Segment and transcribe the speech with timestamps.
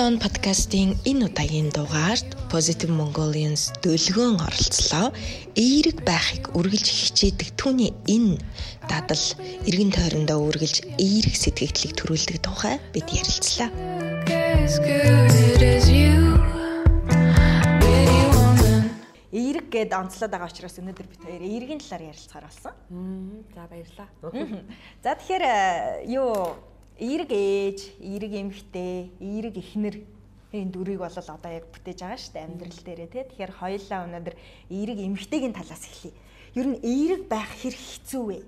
[0.00, 5.12] Дон подкастын энэ удаагийн дугаард Positive Mongolians дөлгөөн оролцлоо.
[5.52, 8.40] Эерэг байхыг үргэлж хичээдэг түүний энэ
[8.88, 9.24] дадал
[9.68, 13.68] эргэн тойрондоо үргэлж эерэг сэтгэгдлийг төрүүлдэг тухай бид ярилцлаа.
[19.36, 22.72] Эерэг гэд онцлоод байгаа учраас өнөөдөр бид хоёр эергийн талаар ярилцахаар болсон.
[23.52, 24.08] За баярлаа.
[25.04, 26.56] За тэгэхээр э, юу
[27.00, 29.96] эерэг ээж, эерэг эмэгтэй, эерэг эхнэр
[30.52, 33.24] энэ дүрийг бол одоо яг бүтээж байгаа шүү дээ амьдрал дээрээ тий.
[33.24, 34.36] Тэгэхээр хоёулаа өнөөдөр
[34.68, 36.14] эерэг эмэгтэйгийн талаас эхлэе.
[36.58, 38.38] Ер нь эерэг байх хэр хэцүү вэ?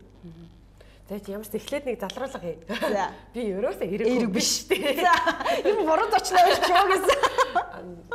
[1.09, 2.57] За чи ямар ч эхлээд нэг залруулга хий.
[3.35, 4.65] Би ерөөсөө Эерэг хүн биш.
[4.71, 5.15] За
[5.67, 7.19] юм буруу зочноо биш ч юу гэсэн.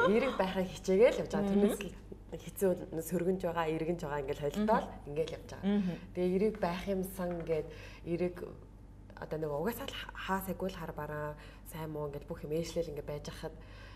[0.08, 1.52] Эерэг байхыг хичээгээл явж байгаа.
[1.52, 1.94] Тэрнээс л
[2.36, 2.70] хэцүү
[3.06, 5.82] сөргөнж байгаа, эргэнж байгаа ингээл холилдоод ингээл явж байгаа.
[6.16, 7.68] Тэгээ эерэг байх юмсан гээд
[8.08, 8.36] эерэг
[9.22, 11.28] одоо нэг угаасаа л хаа сайгүй л хар бараа
[11.70, 13.56] сайн муу ингээд бүх юм ээшлэл ингээд байж хахад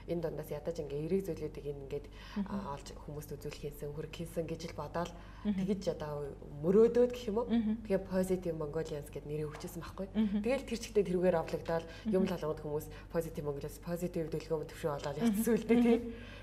[0.10, 2.06] энэ дундаас ядаж ингээ эрэг зүйлүүдийг ингээд
[2.42, 5.14] олж хүмүүст үзүүлэх юмсан хөрөх юмсан гэж л бодоол.
[5.46, 6.34] Тэгэж одоо
[6.66, 7.48] мөрөөдөөд гэх юм уу?
[7.86, 10.08] Тэгээ positive mongolians гэд нэрээ өгчээсэн байхгүй?
[10.42, 15.22] Тэгэл тэр чигтээ тэрүүгээр овлогдоод юм л болгоод хүмүүс positive mongolians positive дэлгөөм төвшөө болоод
[15.22, 15.98] явцсан үлдээ тий.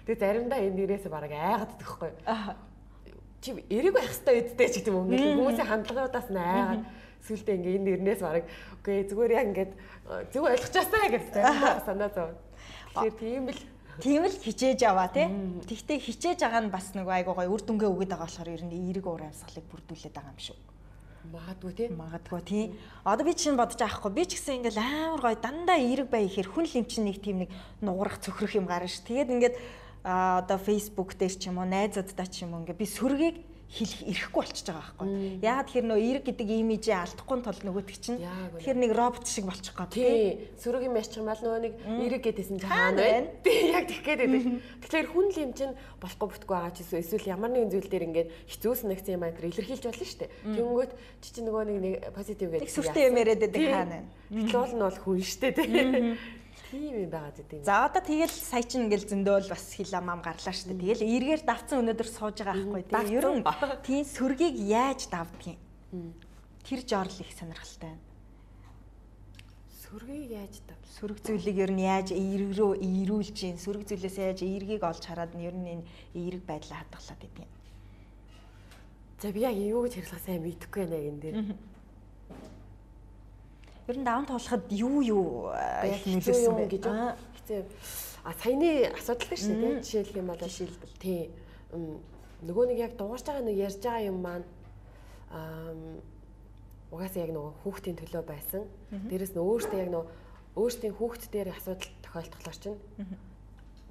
[0.06, 2.10] Тэгээ заримдаа энэ нэрээс бараг айгаад тахгүй
[3.40, 6.82] чи эрэг байх хэвээр үдтэй ч гэдэг юм хүмүүсийн хандлагуудаас нь айгаад
[7.28, 8.44] сүлдээ ингээ энэ нэрнээс бараг
[8.80, 9.72] үгүй зүгээр яг ингээд
[10.32, 11.24] зөв ойлгочаасаа гэж
[11.84, 12.32] санаа зов.
[12.96, 13.60] Тэгэхээр тийм л
[13.98, 15.26] Тийм л хичээж аваа тий.
[15.66, 18.78] Тэгтээ хичээж байгаа нь бас нэг айгуу гоё үр дүнгээ өгöd байгаа болохоор ер нь
[18.78, 20.58] эерэг уур амьсгалыг бүрдүүлээд байгаа юм шүү.
[21.34, 21.88] магадгүй тий.
[21.90, 22.64] Магадгүй тий.
[23.02, 24.14] Одоо би чинь бодож аахгүй.
[24.14, 27.50] Би ч гэсэн ингээл амар гоё дандаа эерэг бай ихээр хүн лимчин нэг тийм нэг
[27.82, 29.02] нугарах цөхрөх юм гарна ш.
[29.02, 29.56] Тэгээд ингээд
[30.06, 33.36] а одоо Facebook дээр ч юм уу найзуудтай ч юм уу ингээд би сүргийг
[33.68, 35.08] хэлэх ирэхгүй болчихж байгаа байхгүй.
[35.44, 38.20] Яагаад тэр нөө эерэг гэдэг имижээ алдахгүй тул нөгөөдөг чинь
[38.64, 40.48] тэр нэг робот шиг болчих гоо тий.
[40.56, 43.28] Сүрэг юм яч чамаал нөгөө нэг эрэг гэдээсэн хаана байна?
[43.44, 44.44] Тий, яг тэгэх гээд байдаг.
[44.88, 48.28] Тэгэхээр хүн лим чинь болохгүй бүтгүй байгаа ч эсвэл эсвэл ямар нэгэн зүйл дээр ингээд
[48.56, 50.30] хэцүүс нэгсэн юм аа тэр илэрхийлж болно шүү дээ.
[50.56, 52.64] Тэнгүүт чи чи нөгөө нэг позитив гэдэг.
[52.64, 54.08] Нэг сүртэй юм яриад байдаг хаана байна.
[54.48, 56.16] Тэгэл бол хүн шүү дээ тий.
[56.70, 57.64] Тийм юм байгаа гэдэг.
[57.64, 61.00] За одоо тэгэл сая чинь ингээл зөндөөл бас хил амам гарлаа шүү дээ.
[61.00, 63.16] Тэгэл эргээр давцсан өнөдөр сууж байгаа байхгүй тий.
[63.16, 63.44] Ер нь
[63.86, 65.58] тийм сүргийг яаж давдгийг.
[66.68, 68.04] Тэр жорл их сонирхолтой байна.
[69.88, 70.76] Сүргийг яаж дав?
[71.00, 75.32] Сүрэг зүйлийг ер нь яаж эерэг рүү эерүүлж гин сүрэг зүйлээс яаж эергийг олж хараад
[75.32, 77.48] нь ер нь энэ эерэг байдлаа хадгалаад идэв.
[79.24, 81.36] За би яг юу гэж хэрэглэх сайн мэдэхгүй байна энэ дээр.
[83.88, 86.64] Ер нь даван туулахад юу юу нөлөөсөн бэ?
[86.68, 86.84] гэж
[87.40, 87.60] хэцүү.
[88.28, 89.80] А саяны асуудал гэж дээ.
[89.80, 91.00] Жишээлх юм бол Жишээлбэл.
[91.00, 91.32] тий.
[92.44, 94.46] Нөгөө нэг яг дуурж байгаа нэг ярьж байгаа юм маань
[95.32, 95.72] аа
[96.92, 98.62] угаасаа яг нөгөө хүүхдийн төлөө байсан.
[98.92, 100.06] Дээрэс нь өөртөө яг нөгөө
[100.56, 102.78] өөртөө хүүхд дээр асуудал тохиолдохлоор чинь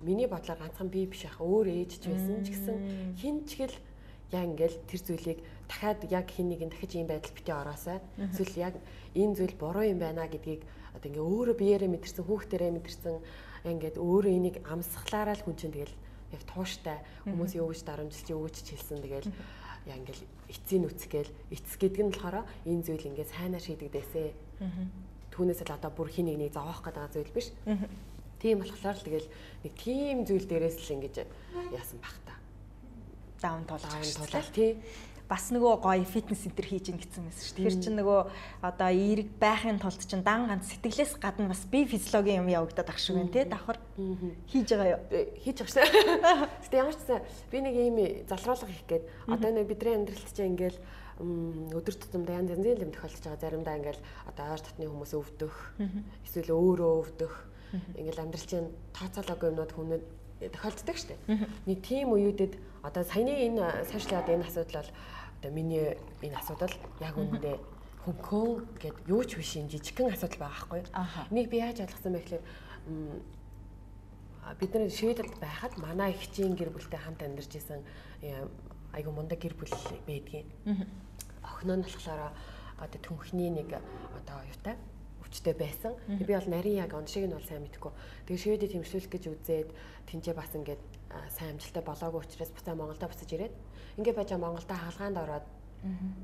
[0.02, 2.78] миний бодлоор ганцхан би биш ах өөр ээж ч байсан ч гэсэн
[3.18, 3.76] хин ч гэл
[4.32, 8.00] яг ингээл тэр зүйлийг дахиад яг хин нэг нь дахиж ийм байдал битээ ороосай.
[8.20, 8.76] Эсвэл яг
[9.16, 10.64] энэ зүйл буруу юм байна гэдгийг
[10.96, 13.16] одоо ингээ өөрөө биеэрээ мэдэрсэн хүүхдэрээ мэдэрсэн
[13.72, 15.96] ингээд өөрөө энийг амсгалаараа л хүн чинь тэгэл
[16.36, 19.32] яг тууштай хүмүүс юу гэж дарамжилж юу гэж хэлсэн тэгэл
[19.88, 24.36] яг ингээл эцсийн үцгээл эцс гэдэг нь болохоор энэ зүйл ингээ сайнаар шийдэгдээсэ.
[25.32, 27.56] Түүнээс л одоо бүр хин нэг нэг зовоох гэдэг зүйл биш.
[28.44, 29.28] Тийм болохоор л тэгэл
[29.64, 31.16] нэг тийм зүйл дээрээс л ингэж
[31.72, 32.16] яасан бах
[34.04, 34.32] шүү дээ.
[34.32, 34.72] тулал тий.
[35.28, 37.60] бас нөгөө гоё фитнес центр хийж ин гэсэн мэс шүү.
[37.60, 38.20] Тэр чинь нөгөө
[38.64, 43.00] одоо эерэг байхын тулд чинь дан ганц сэтгэлээс гадна бас бие физиологийн юм явагдаад ах
[43.00, 43.78] шиг байна тий давхар
[44.48, 45.02] хийж байгаа юу.
[45.12, 45.88] Э, хийж байгаа шээ.
[46.64, 47.20] Гэтэ ямар ч гэсэн
[47.52, 50.80] би нэг ийм залруулга хийх гээд одоо нэг бидний амьдралд чинь ингээл
[51.20, 53.44] өдөр тутамдаа янз янзын юм тохиолдож байгаа.
[53.44, 55.56] Заримдаа ингээл одоо ойр дотны хүмүүс өвдөх,
[56.24, 57.34] эсвэл өөрөө өвдөх.
[58.00, 60.04] Ингээл амьдрал чинь тооцоолоогүй юмнууд хүмүүд
[60.40, 61.20] тохиолддог штеп.
[61.66, 62.54] Нэг тийм үеүүдэд
[62.84, 64.92] одоо саяны энэ сошиалд энэ асуудал бол
[65.42, 67.58] одоо миний энэ асуудал яг үүндээ
[68.06, 70.82] хөнгөн гэд юу ч биш юм жижигхэн асуудал байгаа байхгүй.
[71.32, 72.44] Энийг би яаж ойлгосон бэ гэхээр
[74.60, 77.84] бид нар Шведэд байхад манай ихчийн гэр бүлтэй хамт амьдарч исэн
[78.24, 78.48] э,
[78.96, 79.74] айгу мундаг гэр бүл
[80.08, 80.48] байдгийн.
[81.44, 82.32] Охиноо нь болохоор
[82.80, 84.76] одоо түнхний нэг одоо юутай
[85.28, 85.94] өвчтэй байсан.
[86.08, 87.92] Би бол нарийн яг он шиг нь бол сайн мэдэхгүй.
[88.26, 89.70] Тэгээ Шведэд хэмжүүлэх гэж үзээд
[90.08, 90.82] тэнцээ бас ингээд
[91.36, 93.56] сайн амжилттай болоогүй учраас буцаа Монголдо буцаж ирээд
[94.00, 95.46] ингээд байж Монголдо хаалгаанд ороод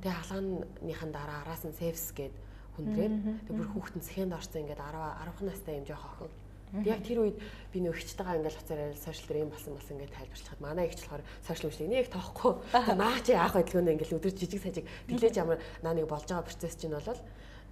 [0.01, 2.35] тэгээ хаалгааныхан дараа араас нь севс гээд
[2.79, 3.15] хүндрээд
[3.45, 4.95] тэгээ бүр хүүхдэн сэхэнд орсон ингээд 10
[5.29, 6.33] 10 настай юм жоох охин
[6.81, 7.37] Яг тэр үед
[7.69, 11.23] би нөө ихчтэйгээ ингээл хацаараа сошиал дээр юм болсон болсон ингээд тайлбарлахад манай ихч болохоор
[11.45, 12.53] сошиал мөчлөг нэг тоохгүй.
[12.97, 16.49] Наа чи яах вэ гэдгүүнээ ингээл өдөр жижиг сажиг диглэж ямар наа нэг болж байгаа
[16.49, 17.21] процесс чинь болол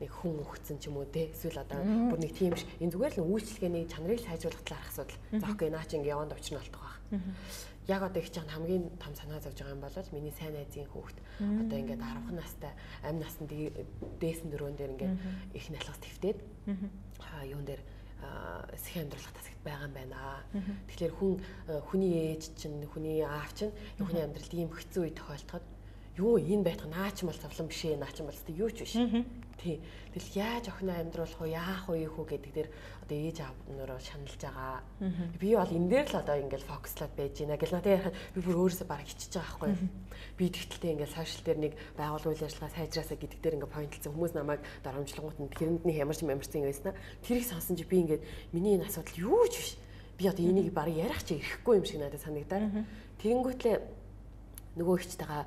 [0.02, 1.30] нэг хүн өгцөн ч юм уу те?
[1.30, 5.22] Эсвэл одоо бүр нэг тийм ш энэ зүгээр л үйлчлэгээний чанарыг сайжруулах талаарх асуудал.
[5.38, 6.98] За окей наа чи ингээ яванд очрно болтгоо баг.
[7.88, 11.18] Яг одоо их чам хамгийн том санаа зовж байгаа юм бол миний сайн найзын хүүхэд.
[11.38, 12.74] Одоо ингээд 10 настай
[13.06, 13.46] амь насны
[14.22, 15.16] дээсэн дөрөөн дээр ингээд
[15.54, 16.40] их налхас твтээд
[17.22, 17.82] аа юун дээр
[18.78, 20.46] сэхэн амьдралах тасагт байгаа юм байна.
[20.90, 21.34] Тэгэхээр хүн
[21.90, 25.66] хүний ээж чинь хүний аав чинь хүний амьдралд ийм хэцүү үе тохиолдоход
[26.18, 28.96] юу энэ байх наач мал завлан биш ээ наач мал тэ юу ч биш.
[29.62, 29.80] Тий.
[30.12, 32.70] Тэгэл яаж охиноо амьдруулах уу яах уу ийх үү гэдэг дээр
[33.06, 34.82] одоо ээж аав нөрөө шаналж байгаа.
[35.40, 37.62] Би бол энэ дээр л одоо ингээл фокуслаад байж байна.
[37.62, 39.88] Гэл надад ярих би бүр өөрөөсөө бараг хичиж байгаа байхгүй.
[40.36, 44.34] Би тэгтэлтэй ингээл сошиал дээр нэг байгуулгын үйл ажиллагаа сайжраасаа гэдэг дээр ингээ поинтлсан хүмүүс
[44.34, 46.98] намайг дарамжлангууд нь тэрэндний ямарч ямарчсан байсан.
[47.22, 49.72] Тэрийг сонсон чи би ингээд миний энэ асуудал юу ч биш.
[50.18, 52.84] Би одоо энийг бараг ярих чи ирэхгүй юм шиг надад санагдаад.
[53.22, 54.01] Тэгэнгүүтлээ
[54.80, 55.44] нөгөө ихчтэйгээ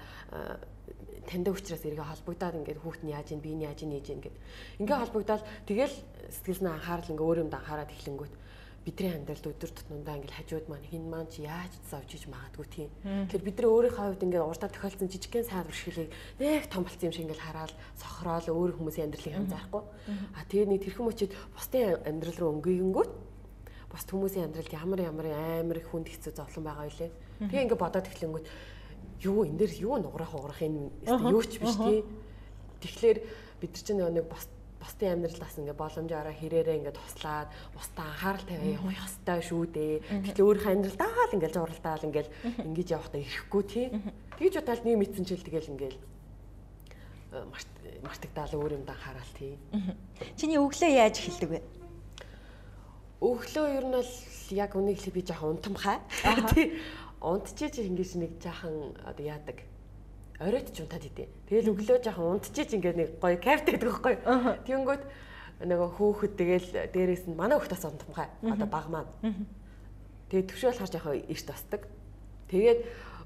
[1.24, 4.20] таньдаг учраас эргээ холбогдоод ингээд хүүхд нь яаж ийн би нь яаж ийн нээж ийн
[4.20, 4.36] гэд.
[4.84, 5.96] Ингээ холбогдоод тэгэл
[6.28, 8.34] сэтгэл нь анхаарал ингээ өөр юмд анхаарал эхлэнгүүт
[8.84, 12.90] бидний амьдралд өдөр тутмдаа ингээл хажууд маань хин маань чи яаж зовж иж магадгүй тийм.
[13.32, 17.24] Тэгэхээр бидний өөрийнхөө хувьд ингээд урдаа тохиолдсон жижигхэн саад бэрхшээлийг нэг том болсон юм шиг
[17.24, 19.82] ингээл хараад сохроод өөр хүмүүсийн амьдралыг анзаарахгүй.
[20.36, 23.12] А тэгээд нэг тэрхэн мөчид бусдын амьдрал руу өнгөйгөнгүүт
[23.88, 27.10] бус хүмүүсийн амьдралд ямар ямар амар хүнд хэцүү зовлон байгаа үлээ.
[27.48, 28.46] Тэгээ ингээд бодоод эхлэнгүүт
[29.24, 32.04] юу энэ дээр юу нуграх уграх энэ юу ч биш тий.
[32.80, 33.18] Тэгэхээр
[33.60, 34.48] бид нар чинь нэг бос
[34.84, 39.94] бусдын амьдралаас ингээ боломжоор хэрээрээ ингээ туслаад бусдаа анхаарал тавиа явах ёстой шүү дээ.
[40.28, 42.34] Тэгэхээр өөрийнхөө амьдралдаа л ингээл зурлалдаал ингээл
[42.68, 43.86] ингэж явахдаа ирэхгүй тий.
[44.36, 45.98] Тэгж удаад нэг мэдсэн чил тэгэл ингээл
[47.32, 47.48] э,
[48.04, 49.56] мартагдаал өөр юмд анхаарал тий.
[50.36, 51.60] Чиний өглөө яаж эхэлдэг вэ?
[53.24, 54.12] Өглөө ер нь бол
[54.52, 55.96] яг үнийг хэлбий жоохон унтамхай.
[56.52, 56.76] Тий
[57.24, 59.64] унтчиж ингэж нэг жаахан одоо яадаг
[60.40, 61.30] оройтч унтаад идэв.
[61.48, 64.14] Тэгэл өглөө жаахан унтчиж ингээд нэг гоё кайфтай байдаг байхгүй.
[64.68, 65.02] Тэнгүүт
[65.64, 68.28] нөгөө хөөхөд тэгэл дээрээс нь манай хөхтөөс унтамхай.
[68.44, 69.08] Одоо баг маань.
[70.28, 71.82] Тэгээ төвшөөл харж яхаа эрт тосдаг.
[72.52, 72.80] Тэгээд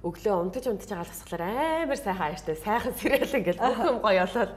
[0.06, 1.42] өглөө унтаж унтаж байгаа тасглаар
[1.82, 4.52] амар сайхан ааштай сайхан сэрэл ингээд бүх юм гоё болоод.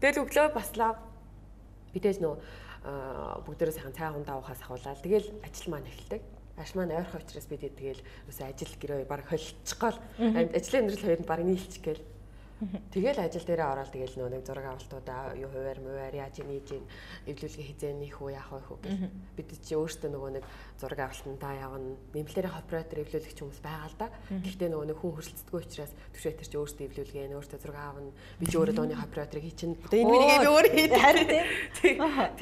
[0.00, 0.96] Тэгэл өглөө баслаа.
[1.92, 2.38] Бидээс нөгөө
[3.44, 6.22] бүгдээрээ сайхан цай хундаа уухаас ахуулаад тэгэл ажил маань эхэлдэг
[6.58, 9.98] Аш маань ойрхон учраас бид тэгэл ерөөсөө ажил гэрээ баг холилчих гол.
[10.18, 12.02] Ажлын өндөрлөл хоёрын баг нийлчих гээл
[12.90, 16.84] Тэгэл ажил дээрээ ороод тэгэл нөө нэг зураг авалтуудаа юу хуваар муваар яаж нээж ийн
[17.30, 19.14] эвлүүлгээ хизээ нөх үү яах вэ гэх.
[19.38, 20.44] Бид чи өөртөө нөгөө нэг
[20.74, 21.94] зураг авалтандаа явна.
[22.18, 24.10] Нэмлэрийн оператор эвлүүлэгч хүмүүс байгаа л да.
[24.42, 28.10] Гэхдээ нөгөө нэг хүн хөрсөлдөггүй учраас төвшөөтер чи өөртөө эвлүүлгээ өөртөө зураг аавна.
[28.42, 29.78] Би ч өөрөө дууны операторыг хийчин.
[29.86, 30.98] Одоо энэ миний би өөрөө хийдэг.
[30.98, 31.28] Харин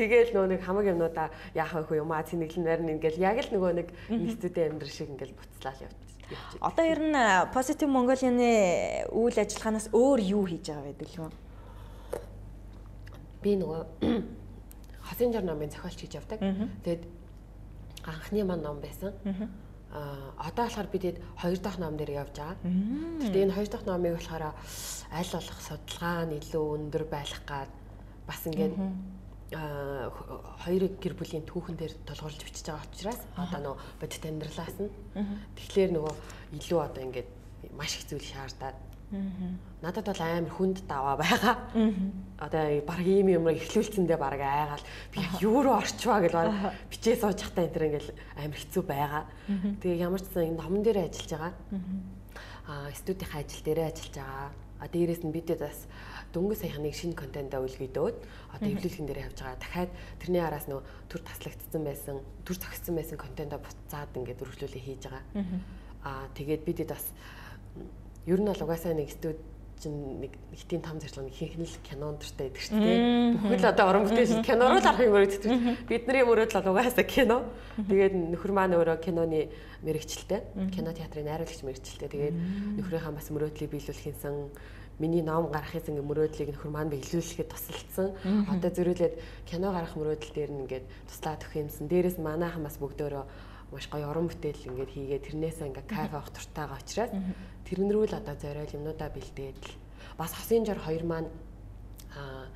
[0.00, 3.72] тэгэл нөгөө нэг хамаг юмнуудаа яах вэ юм аа цэнэглэн нарийн ингээл яг л нөгөө
[3.84, 7.16] нэг нийтүүдийн амьдрал шиг ингээл буцлаа л явж Одоо ер нь
[7.54, 8.50] Positive Mongolia-ны
[9.12, 11.30] үйл ажиллагаанаас өөр юу хийж байгаа байдаг юм?
[13.42, 13.80] Би нөгөө
[15.06, 16.40] Хасын жар номын зохиолч хийж явдаг.
[16.82, 17.02] Тэгээд
[18.06, 19.14] анхны маань ном байсан.
[19.94, 22.58] Аа одоо болохоор би тэгэд хоёр дахь ном дээр явж байгаа.
[23.22, 27.70] Гэхдээ энэ хоёр дахь номыг болохоор аль болох судалгаа нь илүү өндөр байх гад
[28.26, 28.74] бас ингээд
[29.54, 34.90] хоёрыг гэр бүлийн түүхэн дээр толгуурлж бичиж байгаа учраас одоо нөгөө бодит амьдралаас нь.
[35.54, 36.14] Тэгэхээр нөгөө
[36.58, 37.30] илүү одоо ингээд
[37.78, 38.74] маш их зүйл шаардаад.
[39.82, 41.54] Надад бол амар хүнд даваа байгаа.
[42.42, 44.82] Одоо баг ийм юм эхлүүлсэндээ баг айгаал.
[45.14, 46.50] Би юу руу орчваа гэж баг
[46.90, 49.24] бичээ сууж хата энэ төр ингээл амар хэцүү байгаа.
[49.78, 51.54] Тэгээ ямар ч сан энэ номон дээр ажиллаж байгаа.
[52.66, 54.50] Аа студийнхаа ажил дээрээ ажиллаж байгаа.
[54.82, 55.86] А дээрээс нь бидэд бас
[56.36, 58.16] дөнгөж саяхныг шинэ контентаа үлгийдөөд
[58.52, 59.56] одоо эвлүүлхэн дээр явж байгаа.
[59.56, 59.90] Дахиад
[60.20, 65.24] тэрний араас нөө төр таслагдсан байсан, төр зогссон байсан контентаа буцаад ингээд өргөжлүүлээ хийж байгаа.
[66.04, 67.08] Аа тэгээд бидэд бас
[68.28, 69.40] ер нь бол угаасаа нэг студ
[69.80, 72.98] чинь нэг ихтийн том зорилго ихэнх кинонд дуртай байдаг шүү дээ.
[73.36, 75.52] Бүхэл одоо уран бүтээлч кино руу л арах юм өрөөддөг.
[75.88, 77.44] Бидний мөрөөдөл бол угаасаа кино.
[77.76, 79.52] Тэгээд нөхөр маань өөрөө киноны
[79.84, 80.72] мэрэгчлээ.
[80.72, 82.08] Кино театрын найруулагч мэрэгчлээ.
[82.08, 82.36] Тэгээд
[82.80, 84.48] нөхрийнхаа бас мөрөөдлийг биелүүлэх юмсан
[84.98, 88.16] миний ном гарахын мөрөөдлийг нөхөр маань биелүүлэхэд тусалсан.
[88.48, 91.84] Одоо зөрүүлээд кино гарах мөрөөдөл дээр нь ингээд туслаад өгөх юмсан.
[91.88, 93.24] Дээрээс манайхан бас бүгдөө
[93.72, 97.12] маш гоё уран бүтээл ингээд хийгээд тэрнээсээ ингээд кайф авах туртайгаа учраас
[97.66, 99.74] тэрэн рүү л одоо зориул юмнуудаа бэлдээд л.
[100.16, 101.28] Бас хосын жор хоёр маань
[102.14, 102.46] а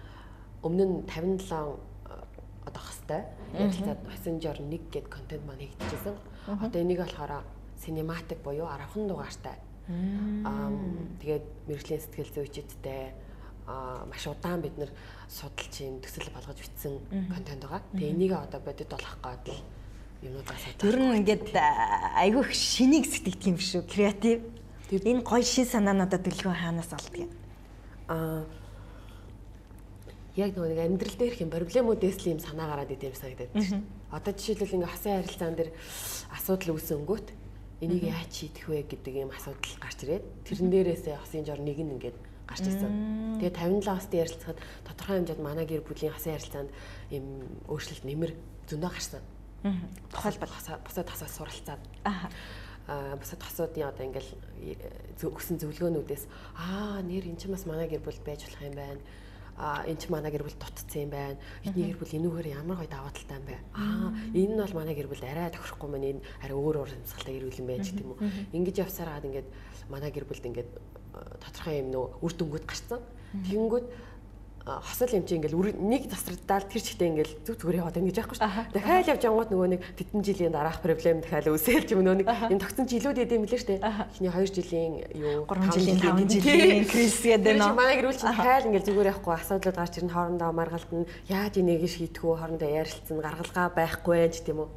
[0.62, 1.50] өмнө нь 57
[2.64, 3.26] одоо хостой
[3.58, 6.14] ярилцаад хосын жор 1 гэд контент маань хийгдчихсэн.
[6.46, 7.42] Одоо энийг болохоор
[7.76, 9.58] синематик буюу 10 дугаартай
[10.46, 10.70] Аа
[11.20, 13.12] тэгээд мэрэгжлийн сэтгэл зүйчдтэй
[13.66, 14.90] а маш удаан бид нэр
[15.28, 16.94] судалж юм төсөл болгож бичсэн
[17.30, 17.82] контент байгаа.
[17.94, 19.62] Тэгээ энийг одоо бодит болох гээд л
[20.22, 20.86] юмудаа судалж.
[20.86, 23.82] Ер нь ингээд айгүй их шинийг сэтгэх юм шүү.
[23.86, 24.42] Креатив.
[24.90, 27.30] Энэ гоё шин санаа надад дэлгөө хаанаас олдгийг.
[28.10, 28.42] Аа
[30.36, 33.82] яг нэг амьдрал дээрх юм проблемүүдээс л юм санаа гараад идэм санагдаад байна шүү.
[34.10, 35.70] Одоо жишээлбэл ингээ хосын харилцаан дээр
[36.34, 37.26] асуудал үүсэнгүүт
[37.80, 41.92] энийг яаж шийдэх вэ гэдэг юм асуудал гарч ирээд тэрэн дээрээсээ хосын жор нэг нь
[41.96, 43.40] ингээд гарч ирсэн.
[43.40, 46.70] Тэгээ 57-аас дээр ярилцахад тодорхой хэмжээнд манай гэр бүлийн хосын харилцаанд
[47.08, 47.24] юм
[47.72, 48.32] өөрчлөлт нэмэр
[48.68, 49.22] зөндөө гарсан.
[50.12, 50.52] Тухайлбал
[50.84, 51.82] бусад тасаас суралцаад.
[52.04, 54.30] Аа бусад тасуудын одоо ингээл
[55.22, 56.24] өгсөн зөвлөгөөнүүдээс
[56.58, 59.00] аа нэр эн чинь бас манай гэр бүл байж болох юм байна
[59.60, 61.36] энэ ч манай гэр бүл дутцсан юм байна.
[61.60, 63.56] Эдний гэр бүл энүүгээр ямар гоё даваа талтай юм бэ?
[63.76, 67.34] Аа энэ нь бол манай гэр бүл арай тохирохгүй маань энэ арай өөр өөр юмсгалтай
[67.36, 68.24] гэр бүл юм байж гэдэг юм уу.
[68.56, 69.48] Ингэж явсараад ингээд
[69.92, 70.70] манай гэр бүлд ингээд
[71.12, 73.00] тодорхой юм нөө үр дүнгууд гарцсан.
[73.30, 73.86] Тэгэнгүүт
[74.64, 78.76] хосол юм чи ингээл нэг тасралдаал тэр чигтээ ингээл зүг зүгээр яваад ингэж яахгүй шүү.
[78.76, 82.60] Дахиад явж ангууд нөгөө нэг тэдэн жилийн дараах проблем дахиад үүсэлж юм нөгөө нэг энэ
[82.60, 83.80] тогтсон жилүүд идэм билээ штэ.
[83.80, 87.72] Эхний 2 жилийн юу 3 жилийн 5 жилийн кризис гэдэг нөө.
[87.72, 91.08] Манай гэрүүл чи дахиад ингээл зүгээр явахгүй асуудлууд гарч ирнэ хоорондоо маргалтна.
[91.32, 94.68] Яаж энийг үү хоорондоо ярилцсан гаргалгаа байхгүй байж тийм үү.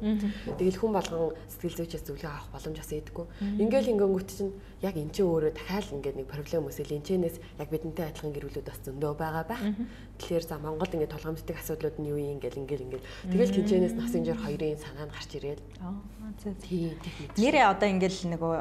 [0.58, 3.26] Тэгэл хүн болгон сэтгэл зүйчээс зөвлөгөө авах боломж бас ийдэггүй.
[3.60, 4.52] Ингээл ингэнгүүт чинь
[4.84, 8.80] яг эн чинь өөрөө дахиад ингээд нэг проблем үүсэл энэчнээс яг бидэнтэй адилхан гэрүүлүүд бас
[8.84, 9.64] зөндөө байгаа байх.
[10.14, 14.14] Тэгэхээр за Монгол ингээд толгомддаг асуудлууд нь юу юм ингээл ингээл ингээл тэгэл тэнцэнээс нас
[14.14, 15.62] инжир хоёрын санаанд гарч ирээл.
[16.62, 16.94] Тийм.
[17.34, 18.54] Нэрээ одоо ингээл нөгөө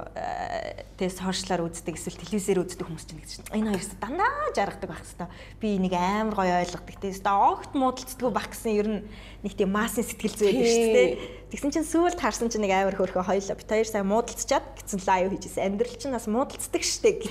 [0.98, 5.32] тэ сошиалаар үздэг эсвэл телевизээр үздэг хүмүүс чинь гэж энэ хоёроос дандаа жаргадаг байх хэвээр.
[5.62, 6.98] Би энийг амар гоё ойлгодог.
[6.98, 9.02] Тэ огт муудалцдаггүй байх гэсэн ер нь
[9.46, 11.10] нэг тийм массын сэтгэл зүй байдаг шүү дээ.
[11.54, 15.30] Тэгсэн чинь сүүлд харсан чинь нэг амар хөөрхөө хоёлоо бит хоёр сайн муудалцчаад гэсэн лайв
[15.38, 15.66] хийжсэн.
[15.70, 17.22] Амьдрал чинь бас муудалцдаг шүү дээ.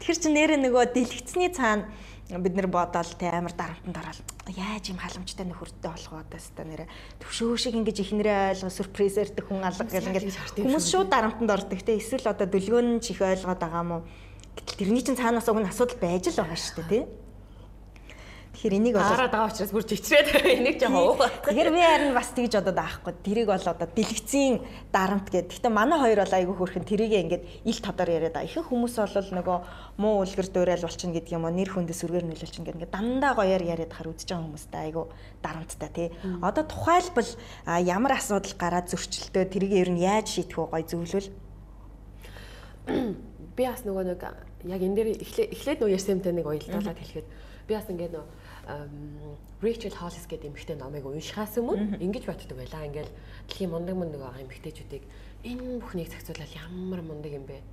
[0.00, 1.88] Тэгэхээр чи нэрээ нөгөө дэлгэцний цаана
[2.28, 4.20] бид нэр бодоол те амар дарамтанд ороод
[4.52, 6.84] яаж юм халамжтай нөхөртэй болох вэ та нэрэ
[7.24, 11.96] төвшөө шиг ингэж ихнэрээ ойлгоо сүрпризэрдэг хүн алга гэл ингээд хүмүүс шууд дарамтанд ордог те.
[11.96, 13.96] Эсвэл одоо дүлгөөн чих ойлгоод байгаа мó
[14.60, 17.27] гэтэл тэрний чинь цаанаас уг нь асуудал байж л байгаа шүү дээ те
[18.58, 21.22] Тэгэхээр энийг бол хараад байгаа учраас бүр жичрээд энийг жоо уу.
[21.46, 23.14] Тэгэхээр би харин бас тэгж бодоод аахгүй.
[23.22, 24.58] Тэрийг бол одоо дэлгэцийн
[24.90, 25.62] дарамт гэдэг.
[25.62, 28.50] Гэтэ манай хоёр бол айгүй хөрхэн тэрийг ингээд ил тодор яриад байгаа.
[28.50, 29.58] Ихэнх хүмүүс бол нөгөө
[30.02, 31.54] муу үлгэр дуурайл болчихно гэдэг юм уу.
[31.54, 32.78] Нэр хүндээ сүргээр нөлөөлчихнө гэдэг.
[32.82, 35.04] Ингээд дандаа гоёор яриад хахаар үзэж байгаа хүмүүстэй айгүй
[35.38, 36.08] дарамттай тий.
[36.42, 37.30] Одоо тухайлбал
[37.78, 41.30] ямар асуудал гараад зөрчилдөө тэрийг ер нь яаж шийдэх вэ гоё зөвлөл.
[43.54, 44.22] Би бас нөгөө нэг
[44.66, 47.26] яг энэ дээр эхлээд нөгөө ярьсан юмтай нэг уялдуулаад хэлэхэд
[47.68, 48.47] би бас ингээд нөгөө
[49.64, 52.84] Rachel Hollis гэдэг эмэгтэй номыг уншихаас өмнө ингэж боддог байлаа.
[52.84, 53.10] Ингээл
[53.48, 55.04] дэлхийн мундаг мундаг байгаа эмэгтэйчүүдийг
[55.48, 57.64] энэ бүхнийг зохицуулаад ямар мундаг юм бэ?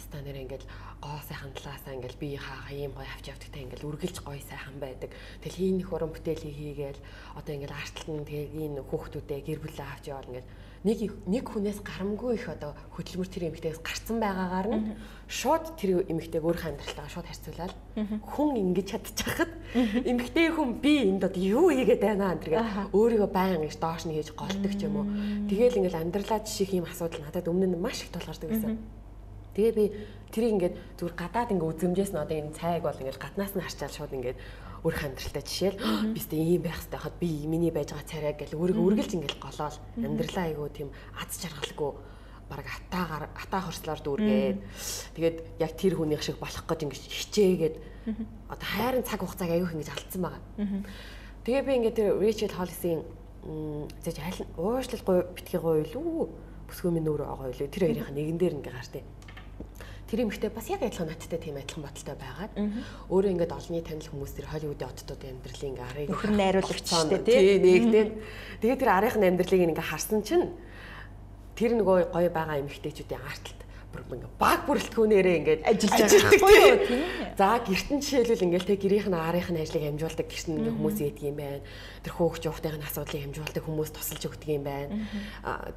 [0.00, 0.66] Хаста нэр ингээл
[1.04, 5.10] гоо сайхан талаасаа ингээл би хаа ийм гоё авч явдагтай ингээл үргэлж гоё сайхан байдаг.
[5.44, 7.00] Тэгэл ийм их уран бүтээлийг хийгээл
[7.36, 10.50] одоо ингээл артталт нь тэгээ энэ хүүхдүүдээ гэр бүлээ авч яваал ингээл
[10.80, 14.84] нэг нэг хүнээс гарамгүй их одоо хөдөлмөр тэр эмэгтэйгээс гарцсан байгаагаар нь
[15.28, 17.76] шууд тэр эмэгтэйг өөрийнхөө амьдралтаа шууд харьцуулаад
[18.24, 23.76] хүн ингэж чадчихад эмэгтэй хүн би энд одоо юу хийгээд байна гэдэг өөрийгөө баян гэж
[23.76, 25.06] доош нь хийж голдог ч юм уу.
[25.52, 28.80] Тэгээл ингээл амьдралаа жишээх юм асуудал надад өмнө нь маш их тулгардаг байсан.
[29.52, 29.84] Тэгээ би
[30.30, 33.92] тэрийг ингээд зүгээр гадаад ингээд үзэмжээс нь одоо энэ цайг бол ингээд гаднаас нь харчаал
[33.92, 34.38] шууд ингээд
[34.84, 35.78] өөрх амьдралтай жишээл
[36.16, 39.76] бистэ ийм байх хэрэгтэй хад би миний байж байгаа царай гэл өөрийгөө үргэлж ингээл голоол.
[40.00, 40.88] Амьдралаа айгу тийм
[41.20, 41.90] аз жаргалгүй
[42.48, 44.58] баг атаагаар атаа хорслоор дүүргээд.
[45.14, 47.76] Тэгээд яг тэр хүнийх шиг болох гэж ингэж хичээгээд.
[48.48, 50.42] Одоо хайрын цаг хугацааг аягүй ингэж алдсан байгаа.
[51.44, 53.00] Тэгээ би ингээд тэр Rachel Hollis-ийн
[54.04, 56.28] зэж аль уушлал битгий гоё юу
[56.68, 59.04] бүсгүй минь өөрөө гоё юу тэр хоёрын нэгэн дээр ингээ гартыг
[60.10, 62.52] тэр эмэгтэй бас яг адилхан надтай тийм адилхан бодолтой байгаад
[63.14, 67.22] өөрөө ингээд олонний танил хүмүүс тэр Холливуудын оддуудын амьдралын ингээ арыг нөхөр найруулагч шүү дээ
[67.30, 68.04] тий нэгтэй
[68.58, 70.50] тэгээ тэр арийнхын амьдралыг ингээ харсан чинь
[71.54, 77.02] тэр нөгөө гоё байгаа эмэгтэйчүүдийн арталт ингээ баг бүрэлдэхүүнээрээ ингээд ажиллаж байгаа юм тийм.
[77.34, 81.24] За гэртэн жишээлбэл ингээл тэг гэрийнх нь аарынх нь ажлыг амжуулдаг гэртэн ингээ хүмүүс ийдэг
[81.30, 81.62] юм байна.
[82.04, 84.90] Тэр хөөгч явахтайгын асуудлыг амжуулдаг хүмүүс тусалж өгдөг юм байна.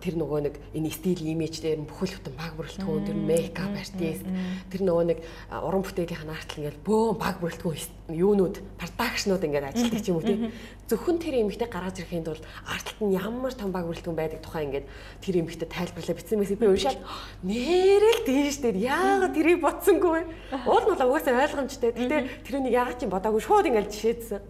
[0.02, 4.26] Тэр нөгөө нэг энэ стил имиж дээр бүхэл бүтэн баг бүрэлдэхүүн тэр мейкап артист
[4.70, 10.18] тэр нөгөө нэг уран бүтээлийн ханаартал ингээл бөөн баг бүрэлдэхүүн юунууд продакшнууд ингээд ажилладаг юм
[10.20, 10.52] уу тийм.
[10.84, 14.88] Зөвхөн тэр эмэгтэй гаргаж ирэхэд бол арталт нь ямар том баг бүрэлдэхүүн байдаг тухай ингээд
[15.24, 17.00] тэр эмэгтэй тайлбарлаа бичсэн мэсийг би уншаад
[17.48, 20.22] нэр Тэрэл тийш дээр яагаад тэрийг бодсонгүй вэ?
[20.68, 21.96] Уул нь угаасаа ойлгомжтой.
[21.96, 24.44] Гэтэ тэрнийг яагаад ч бодоогүй шууд ингээл жишээдсэн.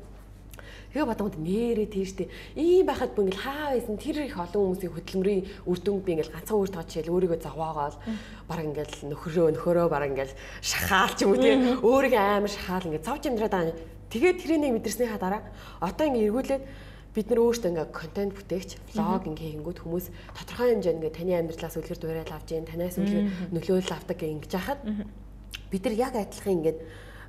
[0.94, 5.42] Тэгээ бодонгод нэрээ тийштэй ийм байхад бүр ингээл хаа байсан тэр их олон хүмүүсийн хөдөлмөрийн
[5.70, 7.98] үр дүнд би ингээл ганцхан өөр тооч хэл өөрийгөө заваагаал
[8.50, 13.10] баг ингээл нөхрөө нөхөрөө баг ингээл шахаал ч юм уу тийм өөрийгөө амар шахаал ингээл
[13.10, 13.78] цавж амьдраад байгаа.
[14.14, 15.42] Тэгээд тэрийг мэдэрснийхаа дараа
[15.82, 16.64] одоо ингээ эргүүлээд
[17.14, 21.78] бид нар өөрсдөө ингээ контент бүтээгч, влог ингээ хийнгүүт хүмүүс тодорхой хэмжээнд ингээ таны амьдралаас
[21.78, 24.82] үлгэр дуурайл авч जैन, танаас үлгэр нөлөөлөл авдаг ингээ ингэж хахад
[25.70, 26.76] бид нар яг адилхан ингээ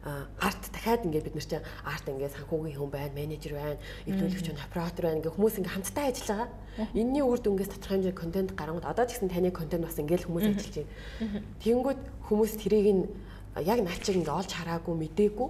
[0.04, 4.64] арт дахиад ингээд бид нар чинь арт ингээд санхүүгийн хүн байна, менежер байна, эвлүүлэгч байна,
[4.68, 6.48] оператор байна гэх хүмүүс ингээд хамтдаа ажиллаж байгаа.
[6.92, 10.44] Энийний үр дүнгээс тодорхой хэмжээний контент гаргууд одоо ч гэсэн таны контент бас ингээд хүмүүс
[10.44, 11.40] ажиллаж байна.
[11.64, 13.04] Тэнгүүд хүмүүс тэрийг нь
[13.64, 15.48] яг наа чиг ингээд олж хараагүй, мдээгүй.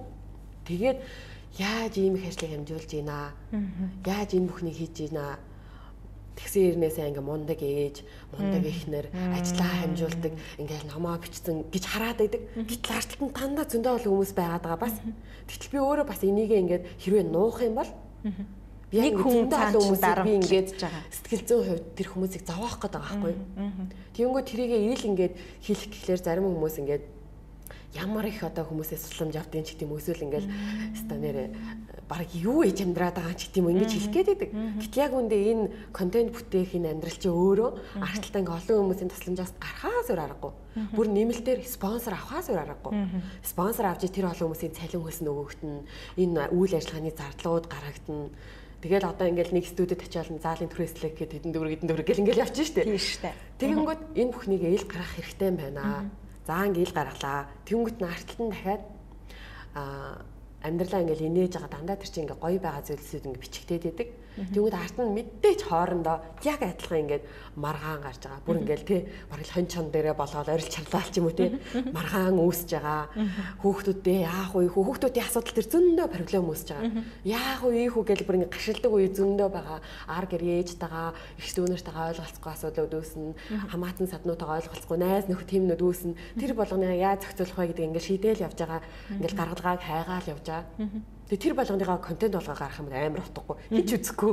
[0.71, 0.97] Тэгээд
[1.59, 3.31] яаж ийм их ажлыг хэмжүүлж аа?
[4.05, 5.39] Яаж энэ бүхнийг хийж аа?
[6.35, 8.03] тэгсэн ирнээсээ ингээ мундаг ээж,
[8.35, 9.07] мундаг эхнэр
[9.39, 12.41] ажиллаа хамжуулдаг, ингээл номоо бичсэн гэж хараад байдаг.
[12.59, 14.95] Гэтэл ард талд нь дандаа зөндөө олон хүмүүс байгаад байгаа бас.
[15.47, 17.91] Тэгтэл би өөрөө бас энийг ингээд хэрвээ нуух юм бол
[18.91, 23.15] би яг хүн цаана хүмүүс би ингээд сэтгэл зүйн хувьд тэр хүмүүсийг зовоох гээд байгаа
[23.15, 23.35] байхгүй.
[24.19, 25.33] Тэгэнгүүт тэрийгээ ирэл ингээд
[25.63, 27.03] хэлэх гэхлээр зарим хүмүүс ингээд
[27.95, 30.51] ямар их одоо хүмүүсээс суламж авдیں ч гэдэм өсвөл ингээл
[30.99, 31.55] ста нэрэ
[32.11, 34.51] баг юу ээж амьдраад байгаа ч гэдэм ингэж хэлэх гээд байдаг.
[34.83, 37.69] Гэтэл яг үндэ энэ контент бүтээх энэ амьдрал чи өөрөө
[38.03, 40.53] аргалтаа ингээ олон хүмүүсийн тусламжаас гарахаас өөр аргагүй.
[40.91, 42.93] Бүр нэмэлтээр спонсор авахаас өөр аргагүй.
[43.41, 45.87] Спонсор авч тэр олон хүмүүсийн цалин хөлс нөгөөгт нь
[46.19, 48.29] энэ үйл ажиллагааны зардлууд гаргагдана.
[48.85, 52.43] Тэгэл одоо ингээл нэг студид очиад заалын түрээслэх гэхэд хэдэн дөрөв хэдэн дөрөв гэл ингээл
[52.45, 52.85] явчих штеп.
[52.85, 53.33] Тийм штеп.
[53.57, 56.05] Тэгэнгүүт энэ бүхнийг eel гаргах хэрэгтэй юм байна
[56.45, 57.49] За ингээл гаргалаа.
[57.65, 58.83] Тэнгүүт нь арталт нь дахиад
[59.73, 60.21] а
[60.61, 64.09] амьдралаа ингээл инээж байгаа дандаа тэр чинь ингээ гоё байгаа зүйлсүүд ингээ бичигдээд байдаг.
[64.35, 67.23] Тэгвэл арт нь мэдээж хоорондоо яг адилхан ингээд
[67.55, 68.43] маргаан гарч байгаа.
[68.43, 69.01] Бүр ингээл тий
[69.31, 71.55] бараг хон чон дээрээ болгоод орил чарлаал ч юм уу тий
[71.95, 73.07] маргаан үүсэж байгаа.
[73.63, 74.67] Хүүхдүүдээ яах вэ?
[74.75, 77.03] Хүүхдүүдийн асуудал төр зөндөө проблем үүсэж байгаа.
[77.23, 77.87] Яах вэ?
[77.87, 79.79] Ийхүү гэж бүр ингээд гашилдаг үе зөндөө байгаа.
[80.11, 83.35] Ар гэр ээжтэйгаа, их дүүнэртэйгаа ойлголцохгүй асуудлууд үүснэ.
[83.71, 86.19] Хамаатан саднуудаа ойлголцохгүй найз нөхөд тэмнүүд үүснэ.
[86.35, 88.81] Тэр болгоны яаж зохицуулах вэ гэдэг ингээд шийдээл явж байгаа.
[89.15, 91.14] Ингээд гаргалгааг хайгаал явж байгаа.
[91.25, 93.57] Тэгээ тэр болгоныгаа контент болгоо гарах юм амар утгагүй.
[93.73, 94.31] Хич үзэхгүй.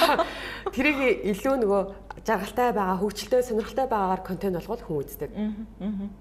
[0.76, 1.82] Тэрийг илүү нөгөө
[2.28, 5.30] жаргалтай байгаа, хөгжилтэй, сонирхолтой байгаагаар контент болгоод хүн үздэг.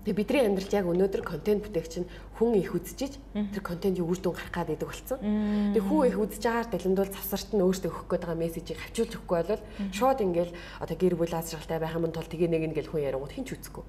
[0.08, 2.08] Тэгээ бидний амьдралд яг өнөөдөр контент бүтээгч нь
[2.40, 5.20] хүн их үзчихэж тэр контентын үр дүн гарах гад идэг болсон.
[5.20, 9.44] Тэгээ хүн их үзэж байгаагаар далимдуул завсарт нь өөртөө өгөх гээд байгаа мессежийг хавчуулж өгөхгүй
[9.44, 13.36] бол шууд ингээл одоо гэр бүл азралтай байх юм бол тэгээ нэг ингээл хүн ярингууд
[13.36, 13.84] хинч үзэхгүй.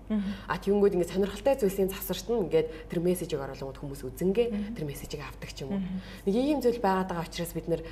[0.51, 5.23] А тэгэнгүүт ингээд сонирхолтой зүйлсийн завсарт нь ингээд тэр мессежийг оруулангууд хүмүүс үзэнгээ тэр мессежийг
[5.23, 5.83] авдаг ч юм уу.
[6.27, 7.83] Нэг ийм зүйл байгаад байгаа учраас бид нэр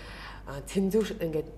[0.67, 1.49] цензур ингээд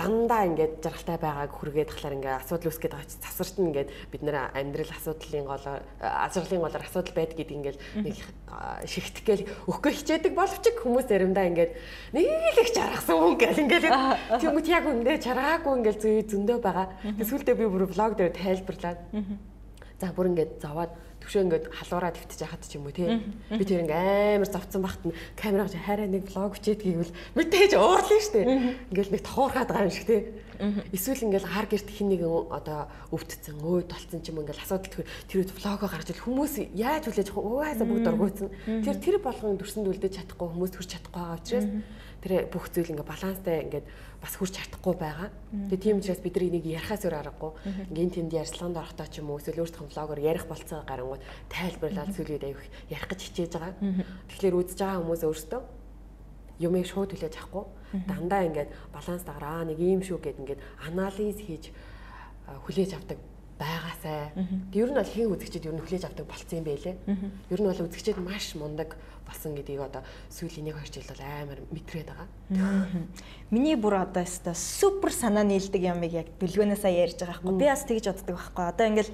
[0.00, 4.22] дандаа ингээд жаргалтай байгааг хүргээд тахлаар ингээд асуудал үүсгээд байгаа чи засварт нь ингээд бид
[4.24, 8.16] нэр амьдрал асуудлын голоор азралын голоор асуудал байдаг гэдэг ингээд нэг
[8.86, 11.72] шигтэх гээл өгөхгүй хичээдэг боловч хүмүүс заримдаа ингээд
[12.16, 13.86] нэг л их жаргасан хүн гэл ингээд
[14.40, 16.00] тэгмэт яг үндэ чаргаагүй ингээд
[16.30, 16.86] зөндөө байгаа.
[17.18, 19.00] Тэсвэлдээ би бүр влог дээр тайлбарлаад.
[20.00, 23.20] За бүр ингээд зовоод төвшөө ингээд халуураад өвтөж яхад ч юм уу тий.
[23.52, 28.20] Би тэр ингээд амар завцсан багт нь камераа хараа нэг влог бичээд гэвэл мэдээж уурлаа
[28.20, 28.40] штэ.
[28.90, 30.20] Ингээд нэг тохуурхаад байгаа юм шиг тий.
[30.92, 35.38] Эсвэл ингээд хар герт хин нэг одоо өвдцэн өө толцсон ч юм ингээд асуудал тэр
[35.40, 38.48] үед влогоо гарч ил хүмүүс яаж хүлээж авах уугаасаа бүгд оргуйцсан.
[38.84, 41.68] Тэр тэр болгон дүрсэнд үлдээж чадахгүй хүмүүс төрч чадахгүй байгаа учраас
[42.20, 43.86] тэр бүх зүйл ингээ баланстай ингээд
[44.20, 45.28] бас хүрч чадахгүй байгаа.
[45.72, 47.52] Тэгээ тийм учраас бид нар энийг ярахаас өөр аргагүй.
[47.88, 52.44] Ингийн тэнд ярьцлаганд орохдоо ч юм уу эсвэл өөртөө влогоор ярих болцоо гарангууд тайлбарлаад зүйлүүд
[52.44, 52.60] аяг
[52.92, 53.74] ярих гэж хичээж байгаа.
[54.28, 55.60] Тэгэхээр үзэж байгаа хүмүүс өөртөө
[56.60, 57.64] юмыг шууд хүлээж авахгүй
[58.06, 61.72] дандаа ингээд баланс дагараа нэг ийм шүү гэд ингээд анализ хийж
[62.68, 63.18] хүлээж авдаг
[63.60, 64.32] байгаасай.
[64.72, 66.96] Ер нь бол хийн үзэгчид ер нь хүлээж авдаг болцсон юм байлээ.
[67.52, 68.96] Ер нь бол үзэгчид маш мундаг
[69.30, 72.28] болсон гэдгийг одоо сүүлийн нэг хоёр жил бол амар мэдрээд байгаа.
[73.54, 77.56] Миний бүр одоо өстой супер санаа нийлдэг юмыг яг бэлгөөнөөсөө ярьж байгаа байхгүй.
[77.56, 78.64] Би бас тэгж боддог байхгүй.
[78.66, 79.12] Одоо ингээл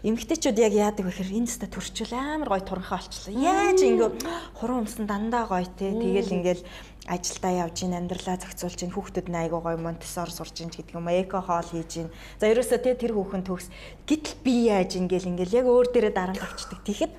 [0.00, 3.36] эмгтээчүүд яг яадаг вэ гэхээр энэ ста төрчл амар гой туранхаа олчлаа.
[3.36, 4.10] Яаж ингээ
[4.56, 5.92] хуруу өмсөн дандаа гоё те.
[5.92, 6.64] Тэгэл ингээл
[7.04, 11.08] ажилдаа явж ин амьдралаа зохицуулж ин хүүхдүүд нь айгуу гоё монтессор сурж ин гэдэг юм
[11.08, 13.66] эко хоол хийж ин за ерөөсөө те тэр хүүхэн төгс
[14.06, 17.12] гítэл би яаж ин гэл ингээл яг өөр дээрээ дарамт авчдаг тэгэхэд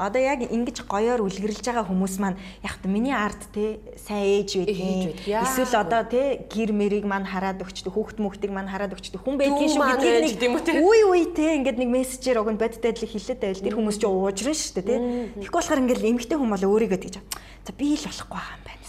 [0.00, 4.50] одоо яг ингэж гоёор үлгэрлж байгаа хүмүүс маань яг та миний арт те сайн ээж
[4.64, 9.36] байдгийг эсвэл одоо те гэр мэрийг маань хараад өгчдөг хүүхд мөхтийг маань хараад өгчдөг хүн
[9.36, 13.64] байдгийн шүү гэдгийг нэг үе үе те ингээд нэг мессежээр өгөн бодит байдлыг хэлээд байвал
[13.68, 14.96] тэр хүмүүс ч уужрын шүү дээ те.
[15.44, 18.80] Тэгэхгүй болохоор ингээд эмгтэй хүн бол өөрийгөө тэгж за би л болохгүй байгаа юм байна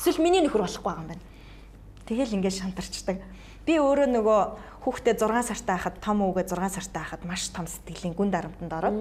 [0.00, 1.24] Эсвэл миний нөхөр болохгүй байгаа юм байна.
[2.08, 3.20] Тэгэл ингээд шантарчдаг.
[3.68, 4.40] Би өөрөө нөгөө
[4.80, 8.96] хүүхдээ 6 сартай хахад том өвгөө 6 сартай хахад маш том сэтгэлийн гүн дарамтанд ороод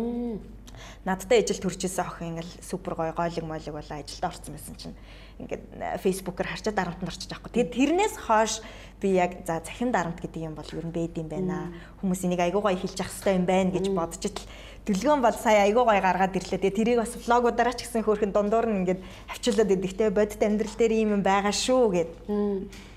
[1.06, 4.96] надтай ижил төржсэн охин ингээл супер гоё гойлог мойлог болоо ажилд орсон байсан чинь
[5.40, 5.64] ингээд
[6.04, 7.52] фейсбүүкээр харчаад дарамтанд орчих жоохгүй.
[7.56, 8.60] Тэгээд тэрнээс хойш
[9.00, 11.72] би яг за захин дарамт гэдэг юм бол ер нь бэд юм байна.
[12.04, 14.44] Хүмүүс энийг айгуу гоё хэлж ах хэрэгтэй юм байна гэж бодож итл
[14.90, 16.58] Дүлгөн бол сая айгуу гой гаргаад ирлээ.
[16.66, 20.94] Тэгээ тэрийг бас влогуудаараа ч гэсэн хөөрхөн дундуур нь ингээд авчиулаад идэхтэй бодит амьдрал дээр
[20.98, 22.12] ийм юм байгаа шүү гэд.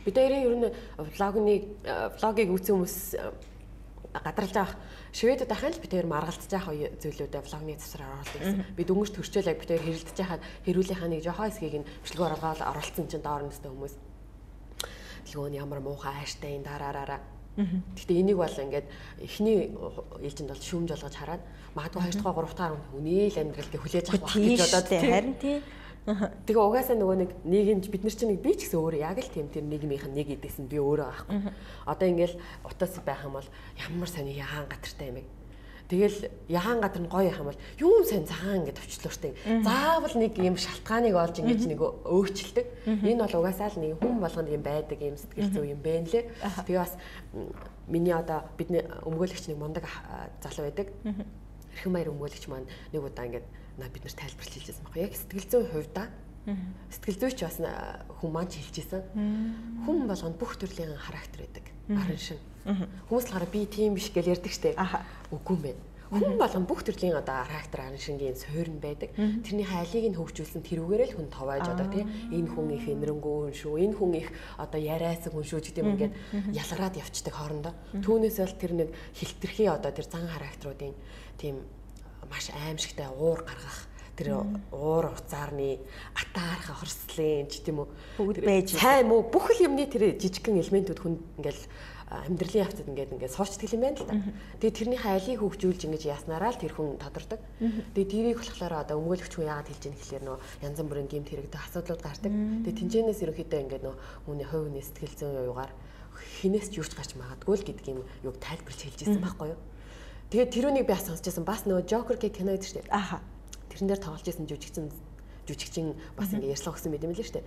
[0.06, 0.66] Бид хоёрын ер нь
[1.18, 1.54] влогны
[2.16, 2.96] влогийг үзсэн хүмүүс
[4.24, 4.74] гадарлаж авах
[5.12, 8.64] Шведд ахын л би тэр маргалдаж байгаа зүйлүүдэд влогны засвар оруулах гэсэн.
[8.72, 12.60] Би дөнгөж төрчөөл яг би тэр хэрэлдэж байхад хэрүүлийнхаа нэг жоохон хэсгийг нь бичлэг оруулаад
[12.64, 13.94] оруулсан чинь доор нь хүмүүс.
[15.28, 17.20] Дэлгөөний ямар муухай ааштай энэ дараараа
[17.52, 18.88] Гэхдээ энийг бол ингээд
[19.20, 19.76] эхний
[20.24, 21.42] ээлжинд бол шүүмж болгож хараад
[21.76, 25.60] магадгүй 2 дахь 3 дахь хүний л амьдралд хүлээж авах гэж бодоод харин тий
[26.02, 29.30] Тэгээ угаасаа нөгөө нэг нийгэмж бид нар чинь нэг би ч гэсэн өөрөө яг л
[29.30, 31.38] тийм тэр нийгмийнх нь нэг идэсэн би өөрөө аахгүй.
[31.86, 32.36] Одоо ингээл
[32.66, 35.30] утас байх юм бол ямар сони ягаан гатартай юм бэ?
[35.92, 39.32] Тэгэл ягаан гадар нь гоё юм бол юм сайн цагаан ингээд төвчлөөртэй.
[39.62, 42.66] Заавал нэг юм шалтгааныг олж ингэж нэг өөрчилдөг.
[42.88, 46.24] Энэ бол угаасаа л нэг хүн болгонд юм байдаг юм сэтгэл зүй юм бэ нэлээ.
[46.66, 46.98] Тэгээ бас
[47.86, 49.84] миний одоо бидний өмгөөлөгч нэг мундаг
[50.42, 50.88] залуу байдаг.
[51.76, 53.46] Эрхэм баяр өмгөөлөгч маань нэг удаа ингээд
[53.78, 56.04] бид нар тайлбарлаж хэлжсэн байхгүй яг сэтгэл зүйн хувьда
[56.90, 57.56] сэтгэл зүйч бас
[58.18, 59.02] хүн маань хэлжсэн
[59.86, 61.64] хүн болгонд бүх төрлийн характер байдаг.
[61.88, 62.40] Арын шин.
[63.08, 64.76] Хүмүүс л гараа би тийм биш гэж ярьдаг штеп.
[65.30, 65.82] Үгүй юм байна
[66.12, 69.16] хүн болгон бүх төрлийн одоо характер арын шингийн суурь нь байдаг.
[69.16, 73.56] Тэрний хайлыг нь хөгжүүлсэн тэрүүгээр л хүн товааж одоо тийм энэ хүн их энэрнгүү хүн
[73.56, 73.80] шүү.
[73.80, 74.28] Энэ хүн их
[74.60, 76.14] одоо яриасан хүн шүү гэдэг юм ингээд
[76.52, 77.72] ялгараад явцдаг хоорондоо.
[78.04, 80.92] Түүнээс л тэр нэг хилтерхий одоо тэр зан характеруудын
[81.40, 81.64] тийм
[82.32, 84.40] маш аимшигтай уур гаргах тэр
[84.72, 85.80] уур уцаарны
[86.16, 91.00] атаарха хорслын ч тийм үү бүгд байж сайн мүү бүх л юмны тэр жижигхэн элементүүд
[91.00, 91.62] хүн ингээл
[92.12, 94.20] амьдралын явцад ингээд ингээд суурчдаг юм байна л да.
[94.60, 97.40] Тэгээ тэрнийхээ алийг хөгжүүлж ингэж яснараа л тэр хүн тодордог.
[97.96, 101.60] Тэгээ тэрийг болохоор одоо өмгөөлөгч хүн яагаад хэлж ийм гэхлээр нөө янз бүрийн гэмт хэрэгтэй
[101.64, 102.32] асуудлууд гардаг.
[102.68, 103.96] Тэгээ тэнцэнээс ерөнхийдөө ингээд нөө
[104.28, 105.72] хүний хүний сэтгэл зүйн юугаар
[106.12, 109.60] хинээс ч юурч гарч магадгүй л гэдэг юм юуг тайлбарлаж хэлж ирсэн байхгүй юу?
[110.32, 111.44] Тэгээд тэрүүнийг би бас сонсч байсан.
[111.44, 112.96] Бас нөгөө Joker гэх кино гэдэг шүү дээ.
[112.96, 113.20] Аха.
[113.68, 114.88] Тэрэн дээр тоглож исэн жүжигчин
[115.44, 117.46] жүжигчин бас ингээ ярьслаа гэсэн мэт юм лээ шүү дээ.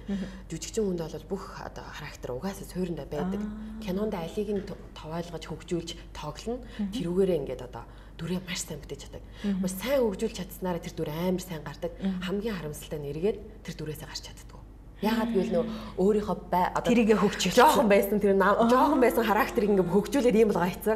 [0.53, 3.41] Жүжигчин хүнд бол бүх одоо характер угаасаа суурьндаа байдаг.
[3.81, 4.61] Кинонд алийг нь
[4.93, 6.61] товойлгож хөгжүүлж тоглоно.
[6.93, 7.89] Тэрүүгээрээ ингээд одоо
[8.21, 9.23] дүрээ маш сайн бүтээж чаддаг.
[9.65, 11.89] Маш сайн хөгжүүлж чадсанараа тэр дүр амар сайн гардаг.
[12.21, 14.54] Хамгийн харамсалтай нь эргээд тэр дүрээсээ гарч чаддаг.
[15.03, 15.65] Яагаад гэвэл нөө
[15.99, 20.71] өөрийнхөө бай одоо тэрийгэ хөгжүүлж жоохон байсан тэр жоохон байсан характерыг ингээ хөгжүүлээд ийм болгоо
[20.71, 20.95] хайцсан.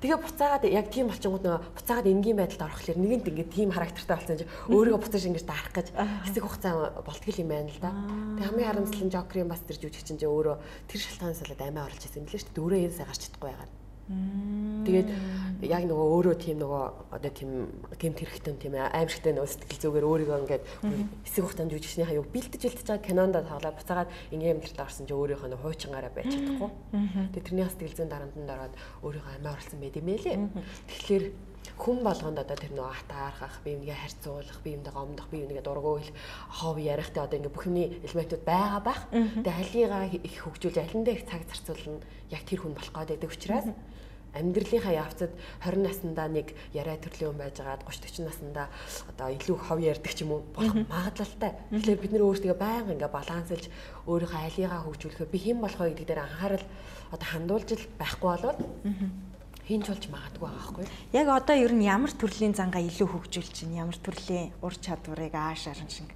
[0.00, 4.40] Тэгээ буцаагаад яг тийм болчингууд нөө буцаагаад энгийн байдалд орохлоор нэгэнт ингээ тийм характертай болсон
[4.40, 5.88] чинь өөрийгөө буцааж ингэж дарах гэж
[6.24, 7.92] хэсэг хугацаа болтгол юм байна л да.
[8.40, 10.56] Тэгээ хамгийн харамсал нь Жокерийн бас тэр жүжигчин чинь өөрөө
[10.88, 12.56] тэр шалтгаанаас болоод амиа орлож ирсэн юм лээ шүү дээ.
[12.56, 13.83] Дөрөө энэ сая гарч чадахгүй байгаа.
[14.04, 15.08] Тэгээд
[15.64, 16.84] яг нөгөө өөрөө тийм нөгөө
[17.16, 17.50] одоо тийм
[17.96, 20.64] гемт хэрэгтэн тийм аимшигтай нөгөө сэтгэл зүгээр өөрийгөө ингээд
[21.24, 25.48] хэсэг хугацаанд жүжигчний хаяг бэлдэж бэлдэж байгаа кинонд тоглоод буцаагаад ингээм амьдралд орсон чинь өөрийнхөө
[25.48, 26.70] нөгөө хуучингаараа байж чадахгүй.
[27.32, 28.74] Тэгээд тэрний сэтгэл зүйн дарамтанд ороод
[29.08, 30.36] өөрийгөө амиа орлсон байт юм ээ лээ.
[30.84, 31.24] Тэгэхээр
[31.78, 36.08] хүн болгонд одоо тэр нөгөө атаархах, бие бингээ харьцуулах, бие бингээ гомдох, бие бингээ дургуул,
[36.48, 39.00] хобби яриахтай одоо ингээ бүх юмний элементүүд байгаа бах.
[39.10, 42.04] Тэгээ алигаа их хөгжүүлж алиндаа их цаг зарцуулна.
[42.30, 43.68] Яг тэр хүн болох гэдэг учраас
[44.34, 45.30] амьдралынхаа явцад
[45.62, 48.66] 20 наснда нэг яриа төрлийн хүн байжгаад 30 40 наснда
[49.14, 51.54] одоо илүү хов ярьдаг ч юм уу болох магадлалтай.
[51.70, 53.70] Тэгэхээр бид нэр өөрсдөө байнга ингээ балансалж
[54.10, 56.66] өөрийнхөө алигаа хөгжүүлэхөө би хэн болох вэ гэдэг дээр анхаарал
[57.14, 58.58] одоо хандуулж байхгүй болвол
[59.68, 60.86] хинч болж магадгүй байгаа байхгүй.
[61.16, 65.72] Яг одоо ер нь ямар төрлийн зангаа илүү хөгжүүл чинь ямар төрлийн ур чадварыг ааш
[65.72, 66.10] аран шиг.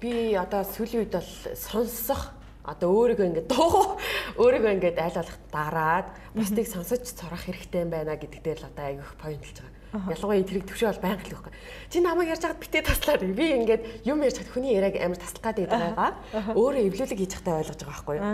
[0.00, 3.96] Би одоо сүүлийн үед бол сонсох одоо өөрийгөө ингээд дуу
[4.40, 8.84] өөрийгөө ингээд айл алах дараад бусдыг сонсож сурах хэрэгтэй юм байна гэдэг дээр л одоо
[8.84, 9.73] айгүйх поинтлж байгаа.
[9.94, 11.52] Ялангуяа тэрийг төвшөө бол байнга л байхгүй.
[11.86, 15.42] Чи намайг ярьж байгаад битээ таслаад би ингээд юм ярьж хад хүний яриаг амар таслах
[15.46, 16.10] гад байдаг байгаа.
[16.58, 18.26] Өөрөө эвлүүлэг хийж захтай ойлгож байгаа байхгүй юу?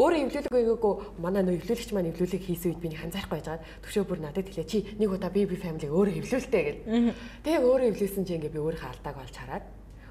[0.00, 4.04] Өөрөө эвлүүлэг өгөөгүй манай нөө эвлүүлэгч маань эвлүүлэг хийсэн үед би нэг анзаарахгүй байжгаад төвшөө
[4.08, 7.12] бүр надад хэлээ чи нэг удаа би би фамилиг өөрөө эвлүүлтэй гэл.
[7.44, 9.64] Тэгээ өөрөө эвлүүлсэн чи ингээд би өөрийнхөө алдааг олж хараад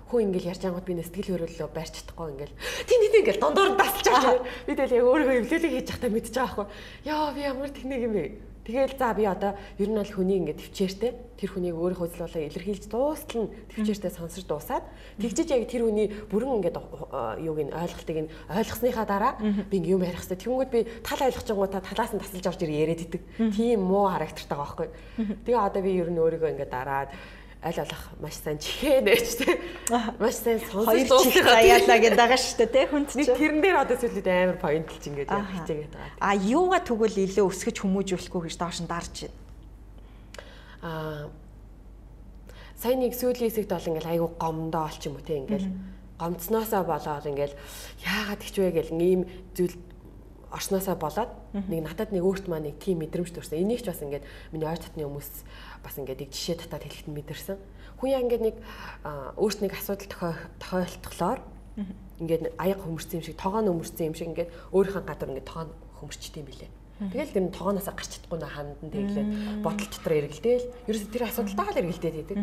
[0.05, 2.53] хүн ингээл ярьж ангууд би сэтгэл хөрөлөө барьж чадахгүй ингээл
[2.85, 3.41] тийм тийм ингээл
[3.73, 4.37] дасалж байгаа.
[4.69, 6.67] Би тэгэл яг өөрийгөө эвлүүлэг хийж явахдаа мэдчихэж байгаа байхгүй.
[7.09, 8.25] Яа би ямар техник юм бэ?
[8.65, 12.89] Тэгэл за би одоо ер нь бол хүний ингээд төвчээртэй тэр хүнийг өөрийнхөө болоо илэрхийлж
[12.89, 14.86] дуустал нь төвчээртэй сонсож дуусаад
[15.21, 16.78] тэгжиж яг тэр хүний бүрэн ингээд
[17.45, 19.34] юуг нь ойлголтыг нь ойлгосныхаа дараа
[19.69, 20.49] би юм ярих хэрэгтэй.
[20.49, 23.21] Тэнгүүд би тал та талаас нь тасалж орж ирээ яриад идэг.
[23.54, 24.89] Тийм муу характертай байгаа байхгүй.
[25.45, 27.10] Тэгээ одоо би ер нь өөрийгөө ингээд дараад
[27.65, 29.58] аль алах маш сайн чихэнэ ч тийм
[30.21, 33.97] маш сайн сонсож дуусах аяалаа гэдэг байгаа шүү дээ тийм хүнд чинь тэрэн дээр одоо
[33.97, 36.21] зүйлүүд амар поинтлж ингээд хичээгээд байгаа.
[36.21, 39.38] А юуга тэгвэл илүү өсгөж хүмүүжүүлэхгүй гэж доош нь дарж байна.
[40.86, 41.25] А
[42.78, 45.65] сайн нэг сүүлийн хэсэгт бол ингээд айгу гомдоо олч юм уу тийм ингээд
[46.21, 47.54] гомцноосоо болоод ингээд
[48.06, 49.21] яагаад гэж вэ гэл ийм
[49.58, 49.73] зүйл
[50.56, 53.60] орсноосоо болоод нэг надад нэг өөрт маань нэг тийм мэдрэмж төрсэн.
[53.60, 54.23] Энийг ч бас ингээд
[54.56, 55.30] миний ойр татны хүмүүс
[55.85, 57.57] бас ингээд нэг жишээ татаад хэлэхэд мэдэрсэн.
[58.01, 58.55] Хүн яа ингээд нэг
[59.37, 61.39] өөрт нэг асуудал тохиолдохлоор
[62.25, 65.69] ингээд аяг хөмөрсөн юм шиг, тоогоо нөмөрсөн юм шиг ингээд өөрийнхөө гадар ингээд тоогоо
[66.01, 66.71] хөмөрчдөг юм билээ.
[66.95, 70.65] Тэгэл тэр нь тогооноосоо гарч чадахгүй нэ хандан тэглээд бодол дотор эргэлдээл.
[70.87, 72.37] Ерөөсө тэр асуудалтай л эргэлдээд идэг.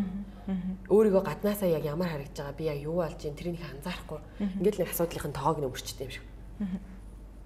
[0.93, 4.21] Өөрийгөө гаднаасаа яг ямар харагдж байгаа би яг юу болж ин тэрийг анзаарахгүй.
[4.61, 6.25] Ингээд л асуудлынхын тоог нь өмөрчтэй юм шиг.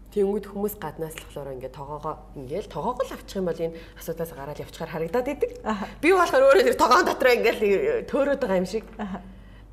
[0.07, 4.31] Тэнгүүд хүмүүс гаднаас л болохоор ингээд тоогоогоо ингээд тоогоог л авчих юм бол энэ асуудлаас
[4.31, 5.51] гараад явчихаар харагдаад идэг.
[5.99, 7.59] Би болохоор өөрөө тэр тогоон дотроо ингээд
[8.07, 8.87] төөрөөд байгаа юм шиг.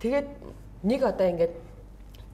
[0.02, 0.26] Тэгээд
[0.82, 1.54] нэг одоо ингээд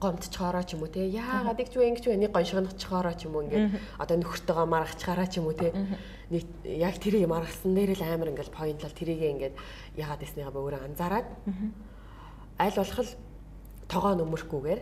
[0.01, 2.17] гомдчоороо ч юм уу те яагаад игч вэ ингэж вэ?
[2.25, 3.69] Нэг гоншгонцохоороо ч юм уу ингээд
[4.01, 5.69] одоо нөхөртөөгөө маргачгаараа ч юм уу те.
[6.33, 9.55] Нэг яг тэрийг маргалсан дээр л амар ингээд поинтлал тэрийг ингээд
[10.01, 11.27] яагаад би өөрөө анзаараад.
[12.57, 13.13] Аль болох л
[13.85, 14.81] тогоо нөмөрхгүйгээр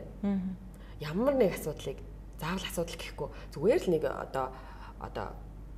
[1.03, 1.99] ямар нэг асуудлыг
[2.39, 3.27] заавал асуудал гэхгүй.
[3.53, 4.47] Зүгээр л нэг одоо
[4.99, 5.27] одоо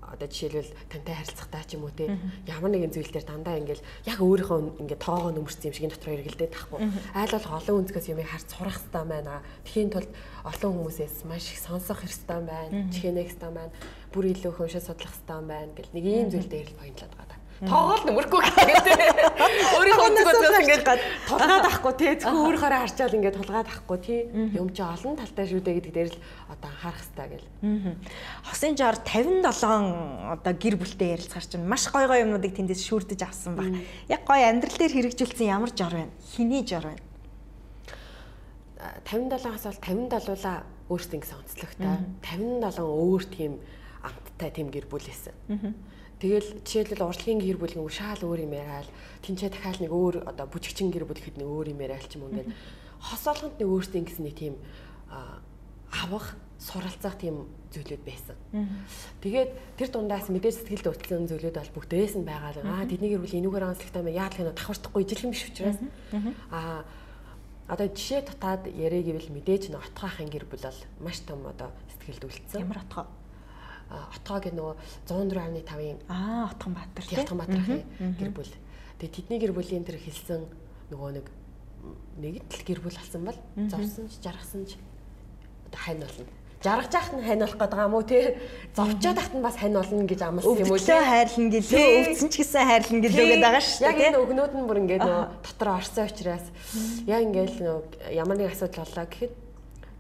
[0.02, 2.10] одоо жишээлбэл тантай харилцахтаа ч юм уу те
[2.50, 6.16] ямар нэгэн зүйл дээр дандаа ингээл яг өөрийнхөө ингээд тоогоо нөмөрсөн юм шиг энэ дотор
[6.20, 6.80] эргэлдээд тахгүй
[7.16, 9.46] айл бол олон өнцгөөс юмыг харж сурах хэрэгтэй байна.
[9.64, 12.92] Тэхийн тулд олон хүмүүсээс маш их сонсох хэрэгтэй байна.
[12.92, 13.72] Чихэнэх хэрэгтэй байна
[14.12, 17.31] бүр илүү хөшөө судлах хэрэгтэй байна гэл нэг ийм зүйл дээр л поинтлаад байгаа
[17.62, 19.00] тоогоол нөмөргүй гэдэг.
[19.78, 20.86] Өөрийнхөө өнцгөөс ингээд
[21.30, 24.20] тулгаад ахгүй тий зөвхөн өөрөөрөө харчаал ингээд тулгаад ахгүй тий
[24.58, 26.20] юм чи олон талтай шүү дээ гэдэг дээр л
[26.50, 27.48] одоо анхаарах хэрэгтэй гэл.
[28.50, 33.54] Хосын жаар 57 одоо гэр бүлтэй ярилцгаар чинь маш гой гой юмнуудыг тэндээс шүүрдэж авсан
[33.54, 33.70] баг.
[34.10, 36.14] Яг гой амьдрал дээр хэрэгжүүлсэн ямар жор байна?
[36.34, 37.06] Хиний жор байна?
[39.06, 41.94] 57-аас бол 57-аа өөртөө гэсэн онцлогтой.
[42.26, 43.62] 57 өөр тийм
[44.02, 45.38] амттай тийм гэр бүл байсан.
[46.22, 48.90] Тэгэл жишээлбэл урлагийн гэр бүл нэг шаал өөр юм яриад
[49.26, 52.30] тэнцээ дахиад нэг өөр одоо бүжигчин гэр бүл гэхэд нэг өөр юм яриад ч юм
[52.30, 52.54] уу ингээд
[53.02, 54.56] хос олгонд нэг өөртөө ингэсэн нэг тийм
[55.10, 58.38] авах суралцах тийм зүйлүүд байсан.
[59.26, 59.50] Тэгээд
[59.82, 63.40] тэр дундаас мэдээж сэтгэлд өртсөн зүйлүүд бол бүгдээс нь байгаа л аа тэдний гэр бүл
[63.42, 65.80] энүүгээр онцлогтой юм яадаг нь давхарчихгүй ижил юм биш учраас.
[66.54, 66.86] Аа
[67.72, 72.28] одоо жишээ татаад яриа гэвэл мэдээж нэг отгоохын гэр бүл бол маш том одоо сэтгэлд
[72.30, 72.62] үлдсэн.
[72.62, 73.08] Ямар отгоо?
[73.92, 74.76] Отгоогийн нөгөө
[75.10, 77.84] 104.5-ын аа Отгон Баатар тийм Отгон Баатарын
[78.20, 78.54] гэр бүл.
[79.00, 80.48] Тэгээ тэдний гэр бүлийн тэр хэлсэн
[80.92, 81.28] нөгөө нэг
[82.22, 84.80] нэг л гэр бүл болсон бол зовсон ч жаргасан ч
[85.76, 86.26] хань болно.
[86.62, 88.38] Жаргаж яхад нь хань болох байгаа юм уу те
[88.78, 92.36] зовчоод тахт нь бас хань болно гэж амласан юм уу те хайрлан гэлөө өвдсөн ч
[92.38, 93.90] гэсэн хайрлан гэлөө гэдэг байгаа шүү дээ.
[93.90, 96.46] Яг энэ өгнүүд нь бүр ингээд нөгөө дотор орсон учраас.
[97.10, 99.34] Яг ингээд нөгөө ямар нэг асуудал боллоо гэхэд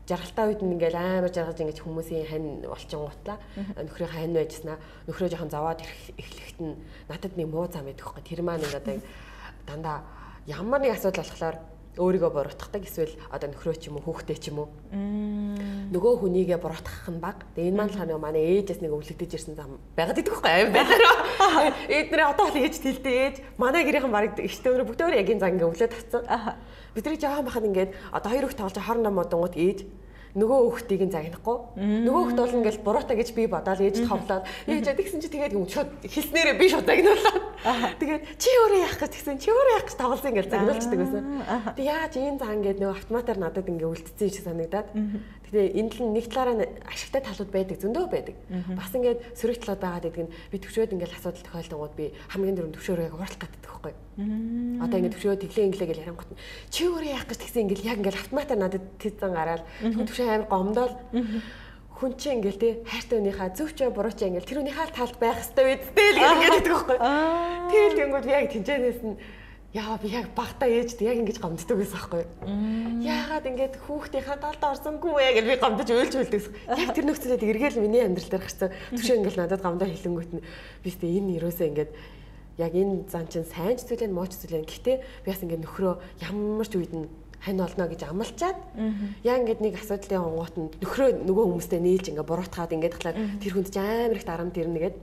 [0.09, 3.37] жаргалтай үед нь ингээл амар жаргаж ингэж хүмүүсийн хань болчин гутлаа.
[3.77, 5.79] Нөхрийн хань байжснаа нөхрөө жоохон заваад
[6.17, 6.75] эхлэхэд нь
[7.09, 8.97] надад нэг муу зам байдаг хөөе тэр маань нэг одоо
[9.67, 9.97] дандаа
[10.47, 11.57] ямар нэг асуудал болохоор
[11.99, 14.69] өөрийгөө буруутгадаг эсвэл одоо нөхрөө ч юм уу хүүхдээ ч юм уу
[15.91, 17.43] нөгөө хүнийгээ буруутгах нь баг.
[17.51, 21.15] Тэгээ энэ маань болохоор манай ээжээс нэг өвлөгдөж ирсэн зам байгаад идэх байхгүй аим байхаараа.
[21.91, 25.41] Эднэрээ одоо л ээж тэлдэ ээж манай гэрийнхэн баг ихтэй өөрөө бүгд өөр яг энэ
[25.43, 26.23] зан ингээ өвлөд татсан.
[26.95, 29.79] Бидний жоохон байхад ингээд одоо хоёр их тоглож хоорондоо модонгууд ээж
[30.35, 31.57] нөгөө хүүхдийг нь загнахгүй.
[31.75, 35.67] Нөгөө хүүхд бол ингээл буруутай гэж би бодоод ээж товлоод ээж тэгсэн чи тэгээд юм
[35.67, 37.43] шууд хэлснээрээ би шууд загнуулаад.
[37.99, 41.23] Тэгээд чи өөрөө яах гэж тэгсэн чи өөрөө яах гэж тоглосон ингээл загнуулчихдаг байсан.
[41.75, 44.87] Тэг яаж ийм заа ингээд нөгөө автоматар надад ингээ үлдсэн юм шиг санагдаад.
[45.51, 48.35] Тэгээ энэ л нэг талаараа ашигтай талууд байдаг зөндөө байдаг.
[48.71, 52.71] Бас ингээд сөрөг талууд байгаад байдаг нь би төвшөөд ингээд асуудал тохиолдонгууд би хамгийн дөрөв
[52.79, 53.93] төвшөөрөө яг уралдах гэдэг байхгүй.
[54.79, 56.31] Одоо ингээд төвшөө тэглээ инглээ гэж ярингууд
[56.71, 60.93] чи өөрөө яах гэж тэгсэн ингээд яг ингээд автоматар надад тэцэн гараад төвшөө амар гомдоол
[62.01, 65.37] хүн чинь ингээл те хайртай өнийхөө зөв ч буруу ч ингээл тэр өнийхөө талд байх
[65.37, 66.97] хэвээр үсттэй л ингээд гэдэг байхгүй.
[67.69, 69.15] Тэгэл тэнгууд яг тэнцэнээс нь
[69.71, 73.03] яа би яг багтаа ээжд яг ингэж гомддог байсан байхгүй юу.
[73.07, 76.43] Яагаад ингэж хүүхдийнхаа талд орсонгүй вэ гэж би гомдож уйлж уйлдаг.
[76.75, 78.75] Яг тэр нөхцөлөд эргээл миний амьдрал дээр гарсан.
[78.91, 80.43] Түшээ ингээл надад гомдоо хэлэнгүүт нь
[80.83, 81.91] би сте энэ юусаа ингээд
[82.59, 84.67] яг энэ зан чинь сайн ч зүйлэн мууч зүйлэн.
[84.67, 85.93] Гэхдээ би бас ингээд нөхрөө
[86.27, 87.07] ямар ч үед нь
[87.41, 88.59] хань олно гэж амлчаад
[89.25, 93.53] яа ингээд нэг асуудлын онгоот нь нөхрөө нөгөө хүмүүстэй нээлж ингээд буруутгаад ингээд талаар тэр
[93.57, 95.01] хүнд ч амар их дарамт ирнэ гэдэг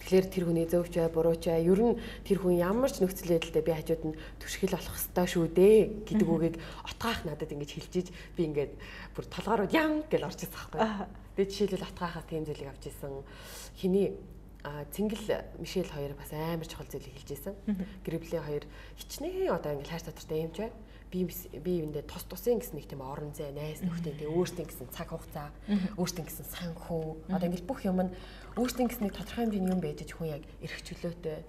[0.00, 3.60] Тэгэхээр тэр хүний зөвч бай, бурууч бай, ер нь тэр хүн ямар ч нөхцөл байдлаа
[3.60, 6.56] би хажууд нь түшгэл болох хэвээр шүү дээ гэдэг үгийг
[6.88, 8.72] отгаах надад ингэж хэлжиж би ингээд
[9.12, 10.80] бүр толгоороо ян гэж орж ирсэн байхгүй.
[11.36, 13.12] Тэгээ жишээлбэл отгаахаа тийм зүйлийг авч ирсэн.
[13.76, 14.08] Хиний
[14.64, 17.54] а Цэнгэл Мишель хоёр бас амар чухал зүйлийг хэлж ирсэн.
[18.00, 18.64] Гриблийн хоёр
[18.96, 20.72] хичнээн одоо ингээд хайр татвартай юм ч бай
[21.10, 24.88] би би юундээ тус тусын гэсэн нэг тийм орон зай найз нөхдөд тэгээ өөртөө гэсэн
[24.94, 25.50] цаг хугацаа
[25.98, 27.34] өөртөө гэсэн санхүү.
[27.34, 28.14] Одоо ингээд бүх юм нь
[28.54, 31.42] өөртөө гэсэн нэг тодорхой хэмжээний юм байж хүн яг эрх чөлөөтэй.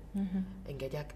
[0.66, 1.10] Ингээд яг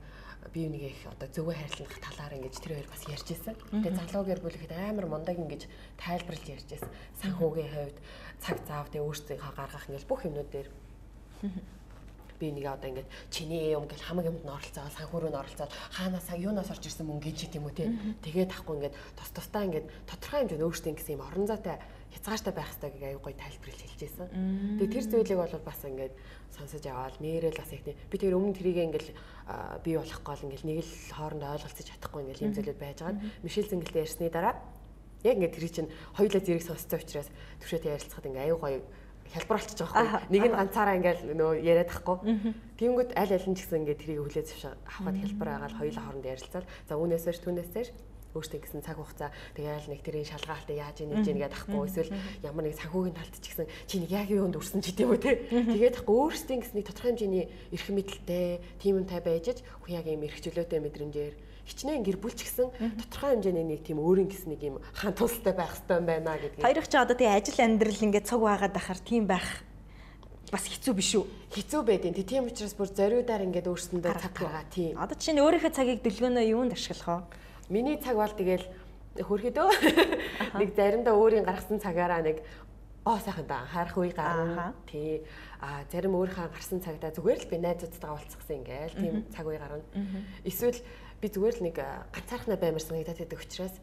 [0.53, 3.57] би юунийг их одоо зөвөө хайрлах талаар ингэж тэр хоёр бас ярьж ирсэн.
[3.81, 5.65] Тэгээ залуугаар бүлэхэд амар мундаг ингэж
[5.97, 6.91] тайлбарлаж ярьж ирсэн.
[7.17, 7.97] Санхүүгийн хувьд
[8.45, 10.69] цаг заав тэгээ өөрсдийнхөө гаргах ингэж бүх юмнууд дээр
[12.39, 16.27] би нэг одоо ингээд чиний юм гэл хамаг юмд нь оролцоод санхүүрөө нь оролцоод хаанаас
[16.35, 17.91] юунаас орж ирсэн мөнгө гэж тийм үү те.
[18.23, 21.77] Тэгээд тахгүй ингээд тус тусдаа ингээд тодорхой хэмжээнд өөртөө гэсэн юм орон зайтай
[22.15, 24.27] хязгаартай байх хэрэгтэй гэж аюу гой тайлбарлаж хэлж байсан.
[24.79, 26.13] Тэгээд тэр зүйлийг бол бас ингээд
[26.55, 29.09] сонсож аваад нэрэл бас их би тэр өмнө тэрийг ингээл
[29.83, 33.23] бий болох гол ингээл нэг л хоорондоо ойлголцож чадахгүй ингээл юм зүйлүүд байж байгаа.
[33.43, 34.55] Мишель зингэлтэй ярьсны дараа
[35.27, 38.79] яг ингээд тэр чинь хоёулаа зэрэг сонсцсон учраас төвшөөтэй ярилцахад ингээ аюу гоё
[39.33, 40.31] хялбар болчихж байгаа байхгүй.
[40.33, 42.17] Нэг нь ганцаараа ингээл нөө яриад тахгүй.
[42.77, 46.33] Тэнгүүд аль аль нь ч гэсэн ингээ тэрийг хүлээж авахад хялбар байгаа л хоёулаа хоорондоо
[46.35, 47.91] ярилцаад за түүнээс ш
[48.35, 52.11] өөртөө гэсэн цаг хугацаа тэгээл нэг тэрийн шалгаалтаа яаж ийнэж ийн гэдэг ахгүй эсвэл
[52.43, 55.31] ямар нэг санхүүгийн талд ч гэсэн чи нэг яг юунд өрсөн ч гэдэм үү те.
[55.71, 58.47] Тэгээд ахгүй өөртөө гэсэн нэг тодорхой хэмжээний эрх мэдэлтэй
[58.83, 61.33] тийм юм тай байж хүн яг юм эрх чөлөөтэй мэдрэмжээр
[61.65, 62.69] хичнээн гэр бүл ч гэсэн
[63.09, 66.61] тодорхой хэмжээний нэг тийм өөрийн гэсэн нэг юм хаан тусалтай байх хэрэгтэй байна гэдгийг.
[66.61, 69.47] Хоёрох чи одоо тийм ажил амьдрал ингээд цуг байгаад байхаар тийм байх
[70.53, 71.25] бас хэцүү биш үү?
[71.57, 74.93] Хэцүү байдیں۔ Тийм учраас бүр зориудаар ингээд өөрсөндөө цаг байгаа тийм.
[74.95, 77.73] Одоо чинь өөрийнхөө цагийг дэлгөөнөө юунд ашиглах вэ?
[77.73, 78.65] Миний цаг бол тэгэл
[79.25, 79.67] хөрхөдөө
[80.61, 82.45] нэг заримдаа өөрийн гаргасан цагаараа нэг
[83.05, 84.73] оо сайхан да харах үе гарна.
[84.89, 85.21] Тий.
[85.61, 89.85] А зарим өөрийнхөө гарсан цагтаа зүгээр л би найзуудтайгаа уулзсан ингээл тийм цаг үе гарна.
[90.41, 90.81] Эсвэл
[91.25, 91.77] би зүгээр л нэг
[92.13, 93.75] ганцаархнаа баймар санагдаад байдаг учраас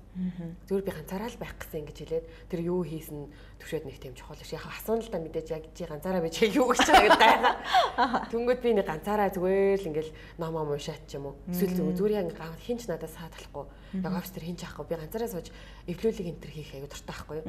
[0.71, 3.27] зүгээр би ганцаараа л байх гэсэн ингэж хэлээд тэр юу хийсэн
[3.59, 4.55] төвшөөд нэг тийм чухал биш.
[4.55, 8.31] Яг асуун л да мэдээж яг чи ганцаараа бич юу гэж байгаа гэдэг.
[8.31, 11.37] Түнгүүд би нэг ганцаараа зүгээр л ингээл номоо уншаад ч юм уу.
[11.51, 12.31] Эсвэл зүгээр яг
[12.63, 13.67] хинч надад саадахгүй.
[13.93, 14.89] Яг офис дээр хинч авахгүй.
[14.89, 15.49] Би ганцаараа сууж
[15.87, 17.47] эвлүүлэг энтер хийх аягүй дуртай байхгүй юу.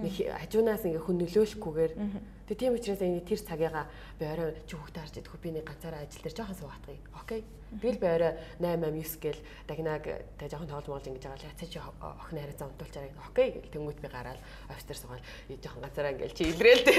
[0.00, 1.92] Нэг хажуунаас ингээ хүн нөлөөлөхгүйгээр.
[2.48, 3.84] Тэгээ тийм учраас энэ тэр цагийгаа
[4.16, 7.00] би орой чи хүүхдээ харж идэх би нэг ганцаараа ажил дээр жоохон суугаатгая.
[7.12, 7.44] Окей.
[7.68, 10.04] Тэгэл би орой 8 8 9 гэл дагнаг
[10.40, 11.36] тэг жоохон тоглож моолж ингэж байгаа.
[11.36, 13.12] Л яцаа чи охин хараа унтуулчаарай.
[13.28, 14.40] Окей гэл тэнгуут би гараад
[14.72, 15.24] офис дээр суугаад
[15.60, 16.94] жоохон ганцаараа ингээл чи илрээл тэ.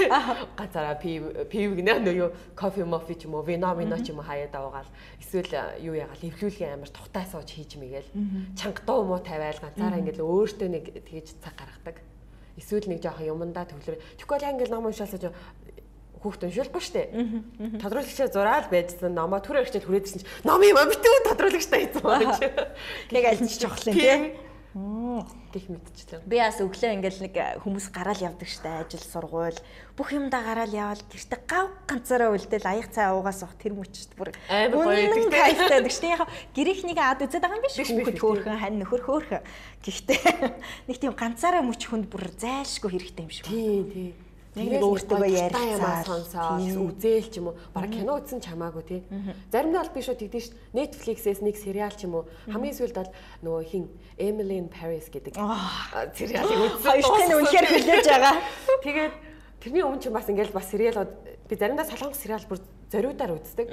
[0.54, 2.30] Ганцаараа пив пив гинэ нөө юу?
[2.54, 4.86] Кофе мофи ч юм уу вино мино ч юм уу хаяад аваагаал.
[5.18, 5.50] Эсвэл
[5.82, 8.06] юу ягаал эвлүүлгийн амар тухтай сууж хийж мигээл
[8.60, 11.96] чанга дуу муу тавиал ганцаараа ингээл өөртөө нэг тэгж цаг гаргадаг.
[12.60, 13.96] Эсвэл нэг жоохон юмдаа төвлөр.
[14.20, 15.32] Тэгэхгүй англи ном уншаалсаж
[16.20, 17.02] хүүхд уншуулахгүй штэ.
[17.80, 22.36] Тодруулагчаа зураал байжсан номоо түр хэрэгчэл хүрээдсэн чи ном юм битүү тодруулагчтай хийсэн гэж.
[23.16, 24.20] Нэг аль нь ч жохлын тийм
[25.52, 26.22] гих мэдчихлээ.
[26.26, 29.58] Би бас өглөө ингээл нэг хүмүүс гараал явдаг штэ ажил сургууль
[29.98, 34.30] бүх юмдаа гараал явал гэртээ гав ганцаараа үлдээл аяг цай уугаас ах тэр мөчт бүр
[34.46, 37.76] амар гоё гэдэг тийм гэхдээ яг гэрийнхнийг ад үзээд байгаа юм биш?
[37.76, 39.42] Хүүхэд хөөхөн хань нөхөр хөөхөн
[39.82, 40.20] гэхдээ
[40.88, 43.44] нэг тийм ганцаараа мөч хүнд бүр зайлшгүй хэрэгтэй юм шиг.
[43.50, 47.56] Тийм тийм нэг өөртөө ярьцаа сонсоод үзээл ч юм уу.
[47.70, 49.00] Баг кино үзсэн чамаагүй тий.
[49.46, 52.24] Заримдаа бол би шууд тэгдэж ш Netflix-ээс нэг сериал ч юм уу.
[52.50, 53.10] Хамгийн сүүлд бол
[53.46, 53.84] нөгөө хин
[54.18, 55.38] Emily in Paris гэдэг.
[56.18, 56.98] Сериалыг үзсэн.
[56.98, 58.34] Хоёрын үнэхээр хүлээж байгаа.
[58.86, 59.14] Тэгээд
[59.62, 61.10] тэрний өмнө ч бас ингээл бас сериалууд
[61.46, 62.58] би заримдаа солонгос сериал бүр
[62.90, 63.70] зориудаар үздэг.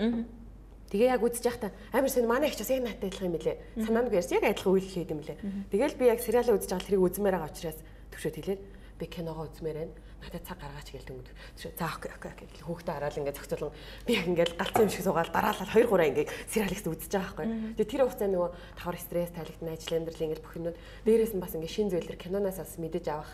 [0.93, 3.57] Тэгээ яг үзэж байхдаа амар сайн манай их ч бас яг наатай адилхан юм билэ.
[3.81, 5.41] Санаанд ярьж яг адилхан үйл хийд юм билэ.
[5.73, 7.79] Тэгэл би яг сериалаа үзэж байгаа тэрийг үзмээр байгаа учраас
[8.13, 8.61] төвшөд хэлээд
[9.01, 11.29] би киногоо үзмээр байна надад цаг гаргаач гээл тэнгүүд.
[11.77, 13.73] За окей окей окей гэл хүүхдээ хараад ингээд зохицуулан
[14.05, 17.47] би яг ингээд галцсан юм шиг суугаад дараалал 2 3 ингээд сериаликс үзэж байгаа байхгүй.
[17.77, 18.51] Тэгээ тэр хугацаанд нөгөө
[18.81, 22.57] тавар стресс тайлгтна ажил амьдрал ингээд бүх юмнууд дээрээс нь бас ингээд шин зүйлэр киноноос
[22.57, 23.31] бас мэдэж авах.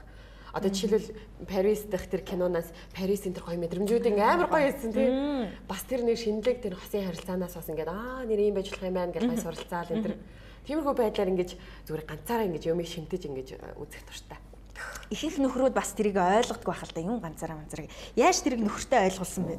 [0.53, 1.09] Одоо жишээлбэл
[1.49, 5.09] Парис дэх тэр киноноос Парисын тэр гоё мэдрэмжүүд ингээ амар гоё байсан тий.
[5.65, 8.93] Бас тэр нэг шинэлэг тэр хосын харилцаанаас бас ингээ аа нэр юм байж болох юм
[8.93, 10.15] байна гэж гай суралцаал энэ тэр
[10.69, 11.49] тиймэрхүү байдлаар ингээ
[11.89, 14.37] зүгээр ганцаараа ингээ юмыг шимтэж ингээ үзэх туртай
[15.13, 17.87] ихэнх нөхрүүд бас тэрийг ойлгодгүй байх л да юм ганцаараа манцараа.
[18.17, 19.55] Яаж тэрийг нөхөртөө ойлгуулсан бэ?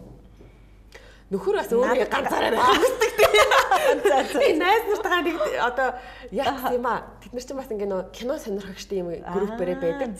[1.32, 4.38] Нөхөр бас өөрөө ганцаараа ойлгодог тийм.
[4.38, 5.88] Би найз нартайгаа нэг одоо
[6.30, 7.00] яг юм аа.
[7.22, 10.12] Тэд нар чинь бас ингээ нөө кино сонирхогчтой юм группээрээ байдаг.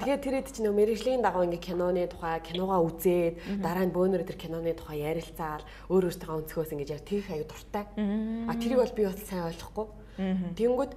[0.00, 4.38] Тэгээд тэрэд чинь нөө мэрэгжлийн дагуу ингээ киноны тухай киногоо үзээд дараа нь бөөнөр тэр
[4.40, 7.84] киноны тухай ярилцаал өөр өөртөө өнцгөөс ингээ яг тийх аюу дуртай.
[8.48, 9.86] А тэрийг бол би бас сайн ойлгохгүй.
[10.56, 10.92] Тэнгүүд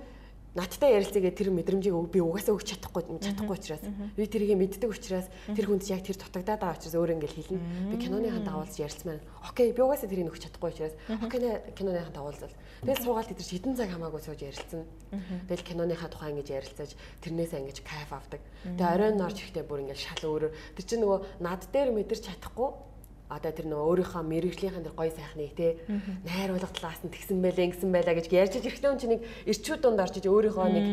[0.58, 3.84] надтай ярилцаагээ тэр мэдрэмжийг би угаасаа өгч чадахгүй чадахгүй учраас
[4.18, 7.62] би тэрийг мэддэг учраас тэр хүнд яг тэр дутагдаад байгаа учраас өөр ингээл хэлнэ.
[7.94, 9.22] Би киноныхаа дагуулж ярилцмаар.
[9.46, 11.40] Окей, би угаасаа тэрийг өгч чадахгүй учраас окей
[11.78, 12.56] киноныхаа дагуулзал.
[12.82, 14.82] Тэгээд суугаад тэр шидэн цаг хамаагүй сууж ярилцсан.
[15.46, 18.42] Тэгэл киноныхаа тухай ингэж ярилцаж тэрнээсээ ингэж кайф авдаг.
[18.66, 20.50] Тэгээ оройн орж ихтэй бүр ингээл шал өөр.
[20.74, 22.89] Тэр чинь нөгөө над дээр мэдэрч чадахгүй
[23.30, 25.78] одоо тэр нөгөө өөрийнхөө мэрэгжлийнхэн тэр гоё сайхныг те
[26.26, 30.18] найруулга талаас нь тэгсэн байлаа ингэсэн байлаа гэж ярьж ирэхдээ чинь нэг ирчүүд донд орж
[30.18, 30.86] иж өөрийнхөө нэг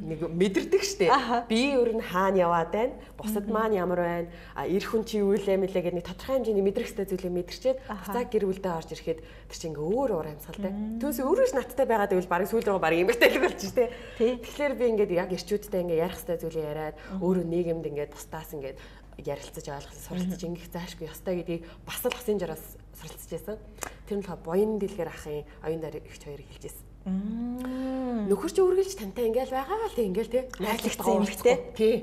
[0.00, 1.12] нэг мэдэрдэг штэ
[1.44, 2.96] би өөр нь хаана яваад байна?
[3.20, 4.28] Бусад маань ямар байна?
[4.56, 7.78] А эр хүн чи юу илээ мэлээ гэдэг нэг тодорхой хэмжээний мэдрэх хэвээр зүйлийг мэдэрчээд
[7.84, 11.84] буцаа гэр бүлдээ орж ирэхэд тэр чинь ингээ өөр уур амьсгалтай түүнээс өөрөө ч надтай
[11.84, 13.84] байгаа гэвэл баг сүүл рүү баг эмгтэлэг болж штэ
[14.16, 18.74] тэгэхээр би ингээд яг ирчүүдтэй ингээ ярих хэвээр зүйлийг яриад өөрөө нийгэмд ингээ тустаас ингээ
[19.20, 22.64] ярилцаж ойлгох суралцаж ингэх заашгүй ёстой гэдгийг бас л хасын жараас
[22.96, 23.56] суралцж байсан.
[24.04, 26.86] Тэр нь болохоор буян дэлгэр ахын оюун дээр ихч хоёр хэлж байсан.
[27.06, 30.44] Нөхөр чи үргэлж тантай ингээл байгаа л тийм ингээл тий.
[30.58, 31.56] Найзлагцсан эмэгтэй.
[31.78, 31.94] Тий.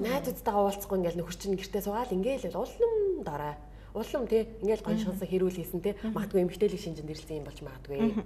[0.00, 3.54] Найзуудтайгаа уулзахгүй ингээл нөхөр чинь гэртээ суугаал ингээл улам дорой.
[3.92, 5.94] Улам тий ингээл гоншгонсон хэрүүл хийсэн тий.
[6.16, 8.24] Магадгүй эмэгтэйлэг шинжэнд ирэлцэн юм болж магадгүй.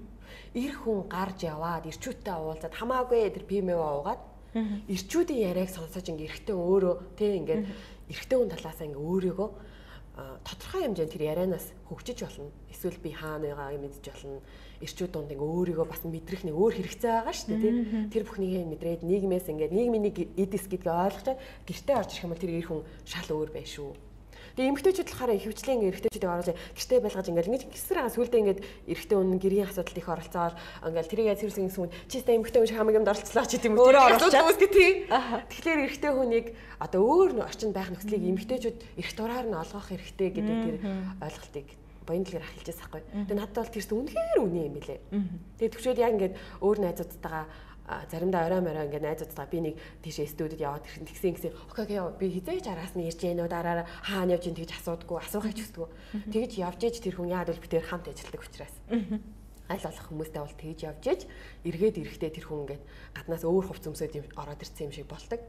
[0.55, 4.23] Ир хүн гарч яваад ирчүүттэй уулзаад хамаагүй тэр пимэв уугаад
[4.89, 7.67] ирчүүдийн яриаг сонсож ингээ эрэгтэй өөрөө тий ингээд
[8.11, 9.49] эрэгтэй хүн талаасаа ингээ өөрийгөө
[10.17, 12.49] тодорхой хэмжээнд тэр ярианаас хөгжиж болно.
[12.73, 14.41] Эсвэл би хаана байгааг мэдж болно
[14.81, 17.75] ирчүүд дунд ингээ өөрийгөө бас мэдрэх нэг өөр хэрэгцээ байгаа шүү дээ тий.
[18.17, 21.39] Тэр бүхнийг мэдрээд нийгмээс ингээ нийгмийн нэг эдис гэдгийг ойлгочоод
[21.69, 23.93] гэртээ орж ирэх юм бол тэр ир хүн шал өөр байх шүү.
[24.57, 29.37] Тэгээ эмгтээчүүд болохоор хөвчлийн эрэгтэйчүүдийг оруулж гэртээ байлгаж ингээл ингэж хаан сүулдэ ингээд эрэгтэй хүн
[29.37, 33.13] гэрийн асуудалд их оролцоол ингээл тэрийг зэрсэн гэсэн хүн чи та эмгтээ хүн хамаг юмд
[33.13, 34.33] оролцлоо ч гэдэм өөрөө оролцоод
[34.73, 34.91] тий.
[35.13, 36.47] Тэгэхээр эрэгтэй хүнийг
[36.81, 40.77] одоо өөр орчин байх нөхцөлийг эмгтээчүүд эрэх дураар нь олгох хэрэгтэй гэдэг тэр
[41.21, 41.67] ойлголтыг
[42.07, 43.03] боёндлогоор ахилжээс ахгүй.
[43.13, 45.03] Тэгээ надад бол тэрс үнэхээр үний юм билэ.
[45.59, 47.45] Тэгээ төвшөөд яг ингээд өөр найзуудтайгаа
[47.87, 52.27] заримдаа орой морой ингээд найзуудтайгаа би нэг тийш студид яваад ирсэн тэгсэн гэсэн окей би
[52.35, 55.89] хизээж араас нь ирж гэнэ үү дараа хаана явж ин тэгж асуудаггүй асуухыг ч хүсдэггүй.
[56.35, 58.75] Тэгж явж ээж тэр хүн яад бол би тэр хамт ажилладаг учраас.
[59.71, 61.21] Аль болох хүмүүстэй бол тэгж явж ээж
[61.67, 62.83] эргээд эрэхтэй тэр хүн ингээд
[63.15, 65.43] гаднаас өөр хувц өмсөд ороод ирсэн юм шиг бол ตก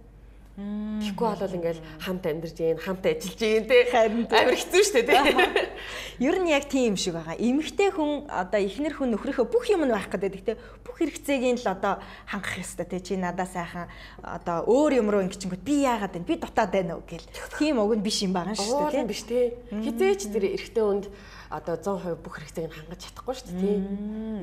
[0.58, 3.86] Тэгэхгүй бол ингээл хамт амьдарч гин, хамт ажиллаж гин те.
[3.94, 5.70] Амар хэцүү шүү дээ те.
[6.26, 7.38] Ер нь яг тийм юм шиг байгаа.
[7.38, 10.58] Эмэгтэй хүн одоо ихнэр хүн нөхрийнхөө бүх юм нь байх гэдэг те.
[10.82, 12.98] Бүх хэрэгцээг нь л одоо хангах ёстой те.
[12.98, 13.86] Чи надаа сайхан
[14.26, 16.26] одоо өөр юм руу ингэчингүүд би яагаад вэ?
[16.26, 17.30] Би дутаад байна уу гэл.
[17.62, 19.06] Тийм уг нь биш юм байгаа шүү дээ те.
[19.06, 19.62] биш те.
[19.70, 21.06] Хизээч тэр эрэгтэй хүнд
[21.50, 23.78] одоо 100% бүх хэрэгцээг нь хангаж чадахгүй шүү дээ тий.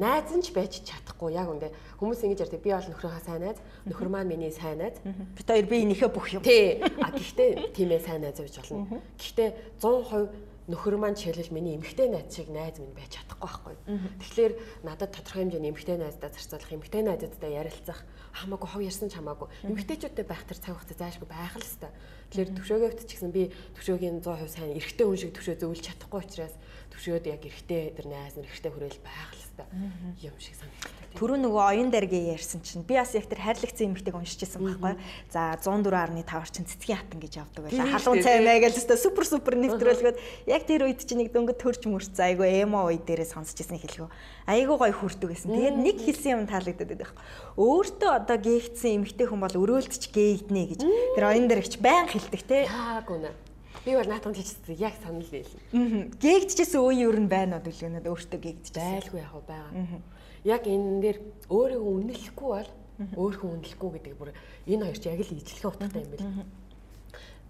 [0.01, 1.69] Найз нь ч байж чадахгүй яг үндэ
[2.01, 4.97] хүмүүс ингэж ярьдаг би бол нөхрийнхөө сайн найз, нөхөр маань миний сайн найз.
[5.05, 6.43] Бид хоёр биенийхээ бүх юм.
[6.43, 6.81] Тий.
[6.81, 9.03] А гэхдээ тийм ээ сайн найз гэж болно.
[9.21, 9.49] Гэхдээ
[9.81, 13.77] 100% нөхөр маань жишээлбэл миний эмэгтэй найз шиг найз минь байж чадахгүй байхгүй.
[14.17, 18.01] Тэгэхээр надад тодорхой хэмжээний эмэгтэй найздаа зарцуулах, эмэгтэй найзуудтай ярилцах
[18.33, 19.49] хамаагүй хов ярьсан ч хамаагүй.
[19.69, 21.93] Эмэгтэйчүүдтэй байх тэр цаг хугацаа заашгүй байх л хэвээр.
[22.33, 26.55] Тэгэхээр төвшөөгөөд ч гэсэн би төвшөөгийн 100% сайн эрэгтэй хүн шиг төвшөө зөвлөж чадахгүй учраас
[26.95, 30.91] төвшөөд яг эрэгтэй тэр найз нар эрэгтэй хүрээл байх л хэвээр юм шиг санагдав.
[31.15, 34.99] Түрүү нөгөө оюун дэргээ ярьсан чинь би бас яг тэр хайрлагцсан эмэгтэйг уншижсэн байхгүй.
[35.31, 37.87] За 104.5 чинь цэцгийн хатан гэж явдаг байлаа.
[37.87, 40.19] Халуун цаймаа гэж өстой супер супер нэвтрүүлгээд
[40.51, 44.11] яг тэр үед чинь нэг дөнгөд төрж мөрч за айгу эмо үе дээрээ сонсчихсан хэлгөө.
[44.51, 45.55] Айгу гой хүрдэг гэсэн.
[45.55, 47.11] Тэгээд нэг хэлсэн юм таалагдаад байдаг.
[47.55, 50.81] Өөртөө одоо гээгдсэн эмэгтэй хүн бол өрөөлтч гээгднэ гэж
[51.15, 52.67] тэр оюун дэрэгч байн хэлдэг те.
[52.67, 53.54] Яг үнэ.
[53.85, 54.81] Би бол наатан хийчихсэн.
[54.81, 56.17] Яг санал нийлнэ.
[56.17, 60.01] Гээгдчихсэн үе юу н байна уу дэлгэнэд өөртөө гээгдэж байлгүй яг байгаа.
[60.45, 61.19] Яг энэ дээр
[61.53, 62.71] өөрийгөө үнэлэхгүй бол
[63.13, 64.31] өөрийнхөө үнэлэхгүй гэдэг бүр
[64.65, 66.49] энэ хоёр ч яг л ижлэхэн утгатай юм бэл.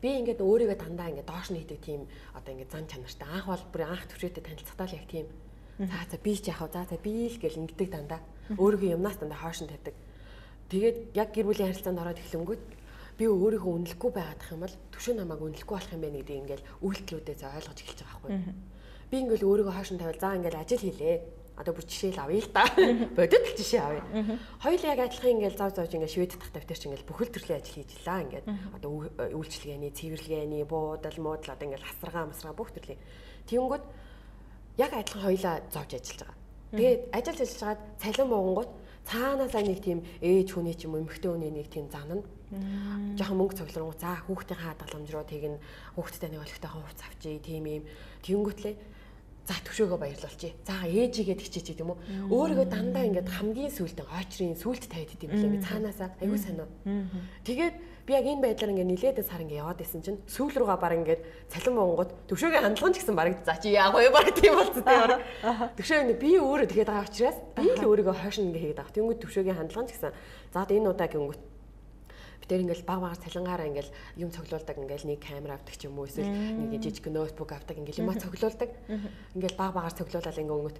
[0.02, 2.02] Би ингээд өөрийгөө дандаа ингээд доош нь хийдэг тийм
[2.34, 3.28] одоо ингээд зан чанартай.
[3.30, 5.26] Анх бол бүр анх төвшөөтэй танилцахтаа л яг тийм
[5.78, 8.20] за за би ч яхав за за би л гэл ингэдэг дандаа.
[8.58, 9.94] Өөрийнхөө юмнаас дандаа хоош нь тавьдаг.
[10.70, 12.62] Тэгээд яг гэр бүлийн харилцаанд ороод эхлэнгүүт
[13.18, 17.36] би өөрийгөө үнэлэхгүй байгаадах юм бол төвшөө намайг үнэлэхгүй болох юм байна гэдэг ингээд үйлдэлүүдээ
[17.38, 18.54] за ойлгож эхэлж байгаа байхгүй.
[19.10, 21.16] Би ингээд өөрийгөө хоош нь тавил за ингээд ажил хийлээ
[21.54, 22.66] одоо бүр жишээ л авъя л да.
[23.14, 24.02] Бодит л жишээ авъя.
[24.58, 27.78] Хоёул яг адилхан ингээл зав завж ингээл швед тахтай битэр чи ингээл бүхэл төрлийн ажил
[27.78, 28.90] хийж лаа ингээд одоо
[29.38, 32.98] үйлчлэгээний, цэвэрлэгээний, буудал, муудал одоо ингээл хасаргаа, масраа бүх төрлийн.
[33.46, 33.84] Тэнгүүд
[34.82, 36.38] яг адилхан хоёлаа зовж ажиллаж байгаа.
[36.74, 38.70] Тэгээд ажиллаж ажиллаж хагаад цалин муугангууд
[39.06, 43.38] цаанаасаа нэг тийм ээж хүний ч юм уу эмэгтэй хүний нэг тийм зан нь жоохон
[43.38, 45.58] мөнгө цугларнгуу за хүүхдийн хадгаламж руу тэгнэ
[45.98, 47.84] хүүхдтэй нэг олигтойхон хувц авчий тийм юм.
[48.22, 48.74] Тэнгүүтлээ
[49.44, 50.56] за төвшөөгөө баярлуулчих.
[50.64, 52.00] За ээжигээ тэгчээч гэдэг юм уу.
[52.32, 55.48] Өөрийгөө дандаа ингээд хамгийн сүүлдээ очрын сүулт тавиад идэм билээ.
[55.52, 56.68] Ингээд цаанаасаа аюу санаа.
[57.44, 57.76] Тэгээд
[58.08, 61.22] би яг энэ байдлаар ингээд нилээдээ сар ингээд яваад исэн чинь сүүл рүүгээ баг ингээд
[61.52, 64.08] цалин монгод төвшөөгийн хандлага ч гэсэн баг за чи яах вэ?
[64.08, 65.20] Баг тийм болцсон тийм баг.
[65.76, 68.96] Төвшөө ингээд би өөрөө тэгээд байгаа учраас би л өөрийгөө хойш ингээд хийгээд байгаа.
[68.96, 70.12] Тэнгүүд төвшөөгийн хандлага ч гэсэн.
[70.56, 71.40] За энэ удаа гингүүт
[72.44, 73.90] бид тэр ингээл баг багаар цалингаараа ингээл
[74.20, 78.04] юм цоглуулдаг ингээл нэг камер авдаг ч юм уу эсвэл нэг жижиг ноутбук авдаг ингээл
[78.04, 78.70] юма цоглуулдаг
[79.32, 80.78] ингээл баг багаар цоглуулаад ингээ өнгөт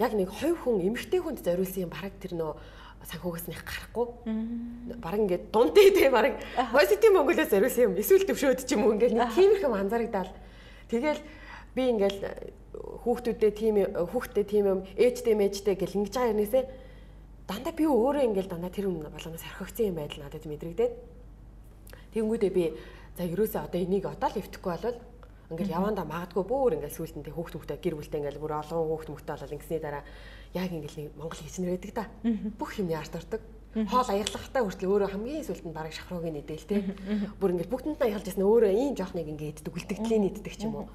[0.00, 2.56] яг нэг хувь хүн эмэгтэй хүнд зориулсан юм бараг тэр нөө
[3.04, 4.96] санхугаас них гарахгүй.
[4.96, 6.40] Бараг ингээд дунтэй те бараг
[6.72, 10.32] positive Mongolia зориулсан юм эсвэл төвшөөд ч юм уу ингээл нэг тиймэрхэм анзаарагдал
[10.88, 11.20] тэгэл
[11.76, 12.20] би ингээл
[13.04, 16.64] хүүхдүүдээ тийм хүүхдтэй тийм юм ээжтэй мэжтэй гэл ингэж байгаа юмнээсээ
[17.48, 20.92] дандаа би өөрөө ингээл дандаа тэр юм болгоноос орхигдсан юм байдал надад мэдрэгдээд.
[22.16, 22.64] Тэгэнгүүтээ би
[23.16, 24.98] за ерөөсөө одоо энийг одоо л эвтэхгүй болвол
[25.52, 29.34] ингээл явандаа магадгүй бүр ингээл сүултэнтэй хүүхд хүүхдээ гэр бүлтэй ингээл бүр олон хүүхд мөхтэй
[29.36, 30.02] болол ингэсний дараа
[30.56, 32.04] яг ингээл Монгол хичнэр байдаг да
[32.56, 33.42] бүх юмны арт ордог.
[33.74, 36.94] Хоол аяглахтаа хүртэл өөрөө хамгийн сүлтэнд бараг шахрууг нэдэл те.
[37.42, 40.62] Бүр ингээд бүгдэнд нь аялж ясна өөрөө ийм жоох нэг ингээд иддэг үлдэгдлийн нийтдэг ч
[40.64, 40.86] юм уу.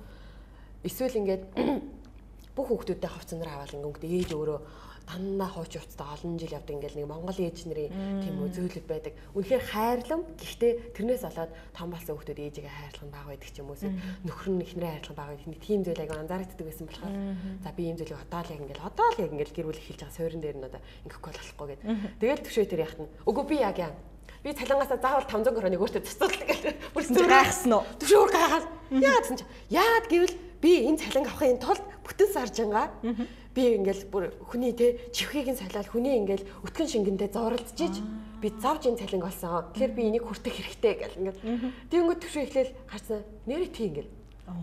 [0.88, 1.44] Эсвэл ингээд
[2.56, 4.60] бүх хүүхдүүдтэй хувцсанаар аваад ингээд ээж өөрөө
[5.10, 7.90] даннаа хууч уцтай олон жил явдаг ингээл нэг Монгол ээж нарын
[8.22, 9.14] тийм үү зөөлөд байдаг.
[9.34, 13.74] Үнэхээр хайрлам гэхдээ тэрнээс болоод том болсон хүмүүс ээжигээ хайрлах нь бага байдаг ч юм
[13.74, 13.82] уу.
[14.30, 15.58] Нөхөр нь ихнэрээ хайрлах бага байдаг.
[15.66, 17.14] Тийм зүйл аяга анзаардаг байсан болохоор
[17.66, 20.00] за би ийм зүйлийг одоо л яг ингээл одоо л яг ингээл гэр бүл эхэлж
[20.06, 21.82] байгаа суурин дээр нь одоо ингэхгүй болохгүй гэд.
[22.22, 23.94] Тэгэл төвшөө тэр яхад нь үгүй би яг яа
[24.46, 26.74] би цалингаасаа заавал 500 кроныг өөртөө цэцүүлдэг гэдэг.
[26.94, 27.84] Бүр зүр гайхсан уу?
[27.98, 32.88] Төвшөө гайхаад яа гэсэн чи яад гэвэл би энэ цалин авахын тулд бүтэн саржингаа
[33.56, 37.96] би ингээл бүр хүний те чихгийг нь салаад хүний ингээл өтгөн шингэндээ зуралдчихж
[38.40, 39.68] би завж энэ цалинг олсон.
[39.74, 41.40] Тэгэхээр би энийг хүртэх хэрэгтэй гэл ингээд.
[41.92, 43.20] Тэнгүүд төвшөө эхлээл гарсан.
[43.50, 44.12] Нэрээ тий ингээл.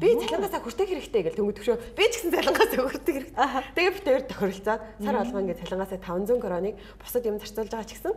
[0.00, 1.38] Би цалингаасаа хүртэх хэрэгтэй гэл.
[1.38, 3.34] Тэнгүүд төвшөө би ч гэсэн цалингаасаа хүртэх хэрэгтэй.
[3.76, 7.92] Тэгээ би тэр тохиролцоод сар алга ингээд цалингаасаа 500 кроныг бусад юм зарцуулж байгаа ч
[8.00, 8.14] гэсэн.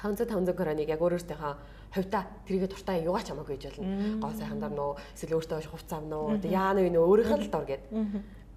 [0.00, 1.36] 500 500 кроныг яг өөрөөсөө
[1.90, 4.22] хувьта тэрийгэ дуртай юугаач хамаагүй гэж болно.
[4.22, 6.38] Гоо сайхан дор нөө эсвэл өөртөө хувц авна уу?
[6.46, 7.02] Яана вэ нөө?
[7.02, 7.82] Өөрийнх нь л дор гэд.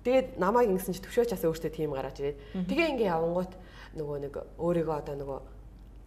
[0.04, 2.38] Тэгээд намайг ингэсэн чи төвшөөч бас өөртөө тийм гараад ирээд.
[2.68, 3.54] Тэгээ ингээ явангуут
[3.96, 5.40] нөгөө нэг өөрийгөө одоо нөгөө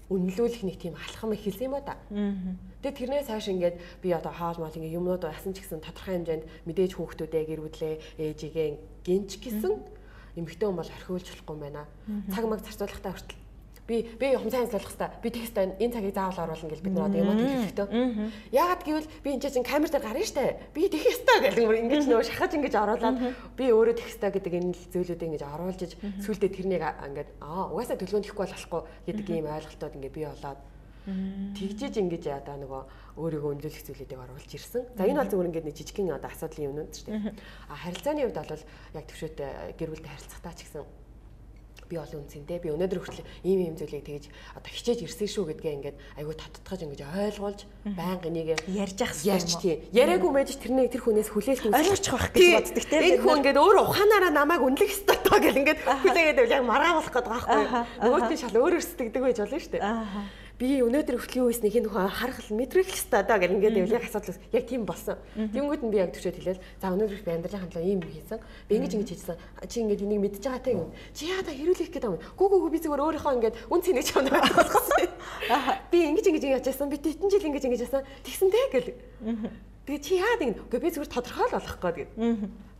[0.06, 1.96] үнэлүүлэх нэг тийм алхам эхэлсэн юм ба та.
[2.84, 6.44] Тэгээ тэрнээс цааш ингээд би одоо хаал мал ингээ юмнууд ясан ч гэсэн тодорхой хэмжээнд
[6.68, 8.68] мэдээж хүүхдүүдээ гэр бүлээ ээжигээ
[9.02, 9.74] гинч гэсэн
[10.38, 11.82] эмэгтэй хүн бол орхиулж болохгүй юм байна.
[12.30, 13.45] Цаг маг зарцуулахтаа хүртэл
[13.86, 15.12] би би юм сайн ажиллах хэвээр.
[15.22, 17.86] Би тест энэ цагийг заавал оруулна гэж бид нар одоо юм хэлэхдээ.
[18.50, 20.74] Яагаад гэвэл би энэ чинь камер дээр гарна штэ.
[20.74, 21.70] Би тэгэх ёстой гэх юм.
[21.70, 23.16] Ингэж нөгөө шахаж ингэж оруулаад
[23.54, 25.80] би өөрөө тэгэх ёстой гэдэг энэ зүйлүүдийг ингэж оруулж
[26.26, 30.60] сүулдэ тэрнийг ингээд аа угаасаа төлөвлөнд ихгүй болохгүй гэдэг ийм ойлголтууд ингээд би болоод
[31.06, 32.82] тэгжиж ингэж одоо нөгөө
[33.22, 34.82] өөрийгөө өндөөлөх зүйлүүдийг оруулж ирсэн.
[34.98, 37.32] За энэ бол зөвхөн ингээд нэг жижигхэн одоо асуудлын юмнууд шүү дээ.
[37.70, 38.64] А харилцааны хувьд бол
[38.98, 40.82] яг төвшөөтэй гэр бүлтэй харилцахтаа ч гэсэн
[41.88, 42.58] би олон үнцэнтэй.
[42.60, 44.24] Би өнөөдөр хүртэл ийм ийм зүйлийг тэгж
[44.58, 47.60] одоо хичээж ирсэн шүү гэдгээ ингээд айгүй тодтогч ингэж ойлгуулж
[47.96, 49.82] байнга энийг ярьж ах ярьж тий.
[49.94, 53.76] Яриаггүй байж тэрнийг тэр хүнээс хүлээлт ойлгочих байх гэж боддог тий энэ хүн ингээд өөр
[53.82, 57.62] ухаанаараа намайг үнэлэх ёстой тоо гэл ингээд хүлээгээд яг мараа болох гэдэг байхгүй
[58.02, 59.84] нөгөөтний шал өөрөөр сэтгэдэг байж болно шүү дээ
[60.56, 64.40] би өнөөдөр хүртэл юу хийснийг энэ хүн харах мэдрэх хэвээр даа гэл ингээд яг асуудал
[64.56, 65.20] яг тийм болсон.
[65.36, 68.40] Тэнгүүд нь би яг төвшөө хэлээл за өнөөдөр би амьдралын хандлага ийм хийсэн.
[68.64, 69.36] Би ингэж ингэж хийсэн.
[69.68, 70.88] Чи ингээд энийг мэдж байгаа те юм.
[71.12, 72.16] Чи яада хэрүүлэх гэдэг юм.
[72.40, 74.48] Гүү гүү би зүгээр өөрийнхөө ингээд үн цэнийг ч юм байна.
[75.92, 76.88] Би ингэж ингэж яаж яасан.
[76.88, 78.02] Би тэтэн жил ингэж ингэж яасан.
[78.24, 78.90] Тэгсэн те гэл.
[79.84, 80.72] Тэгээ чи яад ингэ.
[80.72, 82.10] Гэхдээ би зүгээр тодорхой л болох гээд.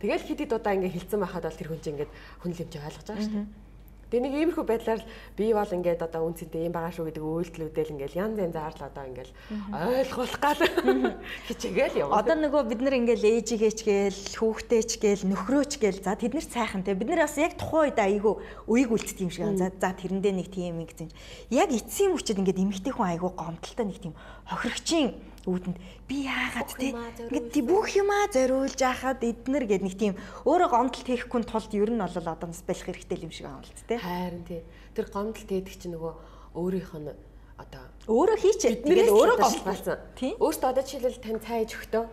[0.01, 2.09] Тэгэл хэд хэд удаа ингэ хилцэн байхад бол тэр хүн чинь ингэ
[2.41, 3.66] хүн лэмж ойлгож байгаа шүү дээ.
[4.07, 5.01] Тэгээ нэг иймэрхүү байдлаар
[5.35, 9.03] би бол ингээд одоо үнцэнтэй юм байгаа шүү гэдэг үйлдэлүүдэл ингээд янз янз заарлаа одоо
[9.03, 9.29] ингээд
[9.67, 10.61] ойлгуулах гал
[11.51, 12.23] хичээгээл яваа.
[12.23, 16.87] Одоо нөгөө бид нар ингээд ээжигээч гээл хүүхдээч гээл нөхрөөч гээл за тэд нар сайхан
[16.87, 18.33] те бид нар бас яг тухайн үед айгүй
[18.71, 19.43] үеиг үлддэг юм шиг.
[19.59, 21.11] За за тэрэндээ нэг тийм юм гэсэн.
[21.51, 24.15] Яг эцсийн мөчөд ингээд эмэгтэй хүн айгүй гомдолтой нэг тийм
[24.47, 25.77] хохирогчийн үүдэнд
[26.11, 26.91] би яагаад те?
[26.91, 31.91] ингээд тий бүх юмаа зориулж яхад эднэр гэд нэг тийм өөрөө гомдол хийхгүй тулд ер
[31.95, 33.95] нь бол одоо нас байх хэрэгтэй юм шиг байна л те.
[33.95, 34.61] Харин тий.
[34.91, 36.13] Тэр гомдол хийдэг чинь нөгөө
[36.59, 37.15] өөрийнх нь
[37.57, 39.99] одоо өөрөө хийчээ тэгээд өөрөө гомдлсон
[40.37, 42.03] өөртөө одоо жишээлбэл тань цайж өгтөө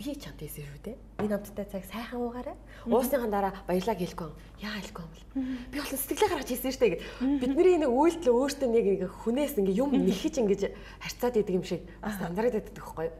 [0.00, 0.96] би чамд хэлсэн шүү дээ.
[1.20, 2.56] Би намттай цаг сайхан уугаарай.
[2.88, 4.32] Уусныхан дараа баярлаа гэлгүй.
[4.64, 5.24] Яа хэлгүй юм бол.
[5.68, 7.04] Би бол сэтгэлээ гаргаж хэлсэн шүү дээ.
[7.44, 10.62] Бидний нэг үйлдэл өөртөө нэг нэг хүнээс ингээ юм нэхэж ингэж
[11.04, 13.16] харьцаад идэг юм шиг анзаараад байдаг байхгүй юу?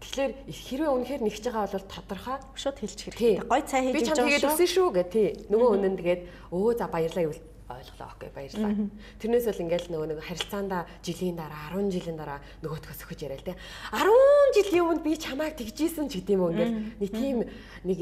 [0.00, 3.34] Тэгэхээр хэрвээ үнэхээр нэгж байгаа бол тодорхой шууд хэлж хэрэгтэй.
[3.44, 4.00] Гой цай хийж байгаа шүү.
[4.00, 5.28] Би чам тэгээд өссөн шүү гэх тий.
[5.50, 6.22] Нөгөө үнэн тэгээд
[6.54, 7.42] өө за баярлаа гэвэл
[7.78, 8.74] ойлголоо окей баярлалаа.
[9.22, 13.46] Тэрнээс бол ингээл нөгөө нэг харилцаанда жилийн дараа 10 жилийн дараа нөгөөтгөөс өгч яриа л
[13.46, 13.54] те.
[13.94, 16.74] 10 жилийн өмнө би чамайг тэгжсэн ч гэдэм үү ингээл.
[16.98, 17.38] Нэг тийм
[17.86, 17.98] нэг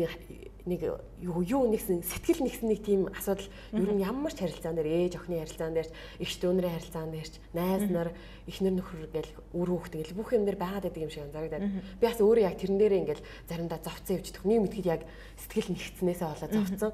[0.68, 0.80] нэг
[1.24, 5.12] юу юу нэгсэн сэтгэл нэгсэн нэг тийм асуудал ер нь ямар ч харилцаан дээр ээж
[5.16, 5.88] охины харилцаан дээр
[6.20, 8.12] эгч дүүнэрийн харилцаан дээр ч найз нар
[8.44, 11.60] эхнэр нөхөр гэл үр хүүхд гэл бүх юм дээр байгаад байдаг юм шиг анзаардаг.
[12.00, 15.02] Би бас өөрөө яг тэрэн дээрээ ингээл заримдаа зовцсон явж нэг мэтгэд яг
[15.40, 16.92] сэтгэл нэгцнээсээ болоод зовцсон.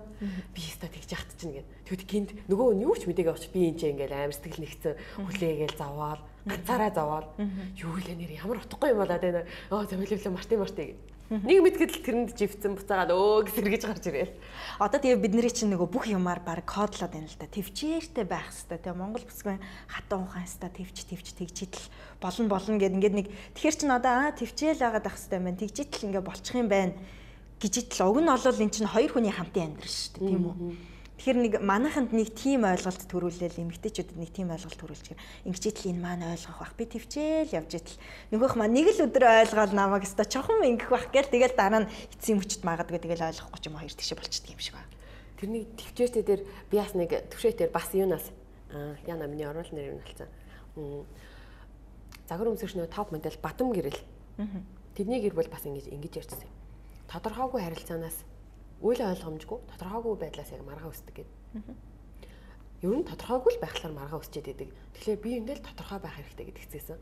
[0.54, 1.68] Би өстой тэгж яхад чинь гэд.
[1.86, 4.94] Тэгвэл гинт нөгөө нь юу ч мэдээгүй авч би энэ ч ингээл амар сэтгэл нэгцэн
[5.18, 7.28] хүлээгээл заваал ганцаараа заваал.
[7.78, 9.48] Юу лээ нэр ямар утгагүй юм болоод байна.
[9.72, 10.96] Оо замилвлээ марти марти.
[11.32, 14.36] Нэг мэтгэл тэрэнд живцэн буцаагаад өө гэж сэргэж гарч ирээл.
[14.76, 17.48] Одоо тэгээ бидний чинь нөгөө бүх юмар баг кодлоод байна л да.
[17.48, 18.84] Төвчээртэй байх хэвээр.
[18.84, 19.56] Тэгээ Монгол бүсгүй
[19.88, 21.86] хатан ухаан хэвээр төвч төвч тэгжидэл
[22.20, 25.60] болно болно гэд ингээд нэг тэгэхэр чин одоо аа төвчээл агаад ах хэвээр байна.
[25.64, 26.92] Тэгжидэл ингээд болчих юм байна.
[27.56, 30.56] Гижидэл уг нь олвол эн чинь хоёр хүний хамтын амьдрал шүү дээ тийм үү?
[31.24, 36.28] Тэгэхээр нэг манайханд нэг тийм ойлголт төрүүлээл эмэгтэйчүүдэд нэг тийм ойлголт төрүүлчихэр ингэжэл энэ маань
[36.28, 37.96] ойлгох бах би төвчээл явж итэл
[38.36, 41.92] нөгөөх маань нэг л өдөр ойлгоол намайг өста чохон ингэх бах гээл тэгэл дараа нь
[42.12, 44.92] эцсийн мөчд магадгүй тэгэл ойлгохгүй ч юм хоёр тэгшээ болчихдөг юм шиг байна.
[45.40, 48.26] Тэрний төвчээртэй дээр би бас нэг төвшөөтээр бас юунаас
[49.08, 50.28] яна миний оруулал нэр юм болсон.
[52.28, 53.96] Загвар өмсөрчнөө топ модель Батам гэрэл.
[54.92, 56.52] Тэдний гэр бүл бас ингэж ингэж ярьжсэн.
[57.08, 58.33] Тодорхойгүй харилцаанаас
[58.84, 61.32] үйл ойлгомжгүй тодорхойгүй байдлаас яг маргаа өсдөг гэдэг.
[62.84, 64.68] Ер нь тодорхойгүй л байхлаар маргаа өсчээд идэг.
[64.92, 67.00] Тэгэхээр би ингээл тодорхой байх хэрэгтэй гэдэг хэсэсэн.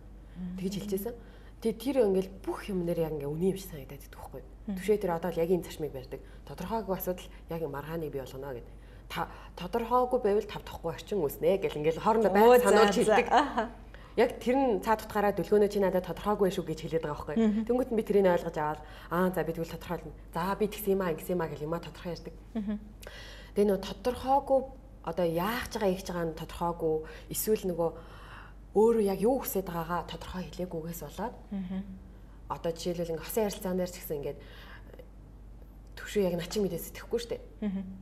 [0.63, 1.15] Тэгж хэлчихсэн.
[1.59, 4.43] Тэгээ тэр ингээл бүх юм нэр яг ингээ үний юм шиг санагдаад идэх байхгүй.
[4.79, 6.23] Түшээ тэр одоо л яг энэ зашмыг барьдаг.
[6.47, 8.75] Тодорхойгүй асуудал яг маргааныг бий болгоно гэдэг.
[9.11, 9.27] Та
[9.59, 13.27] тодорхойгүй байвал тавтахгүй орчин үүснэ гэл ингээл хоорондоо байг сануулж хэлдэг.
[14.17, 17.65] Яг тэр нь цаад утгаараа дүлгөөнөө чи надад тодорхойгүй шүү гэж хэлээд байгаа байхгүй.
[17.65, 20.13] Тэнгүүт би тэрийг ойлгож аваад аа за би тэгвэл тодорхойлно.
[20.37, 22.35] За би тэгсэн юм аа ингэсэн юм аа гэл юм аа тодорхой ярьдаг.
[23.57, 24.61] Тэгээ нөө тодорхойгүй
[25.09, 26.95] одоо яах гэж байгаа ийж байгаа нь тодорхойгүй
[27.33, 27.91] эсвэл нөгөө
[28.77, 31.35] өөрөө яг юу хүсэж байгаагаа тодорхой хэлээгүйгээс болоод
[32.53, 34.39] одоо жишээлбэл ингээ хосын харилцаан дээр ч гэсэн ингээд
[35.97, 37.43] төвшөө яг начин мэдээ сэтгэхгүй шүү дээ.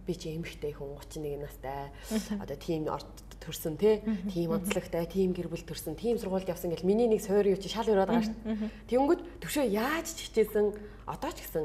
[0.07, 1.91] Би чи эмэгтэй хүн 31 настай.
[2.39, 3.07] Одоо тийм орд
[3.41, 4.05] төрсөн те.
[4.29, 7.73] Тийм онцлогтой, тийм гэр бүл төрсөн, тийм сургуульд явсан гэл миний нэг суур юу чи
[7.73, 8.71] шал өрөөд байгаа шүү дээ.
[8.93, 10.67] Тэнгүүд төвшөө яаж ч хичээсэн
[11.09, 11.65] одоо ч гэсэн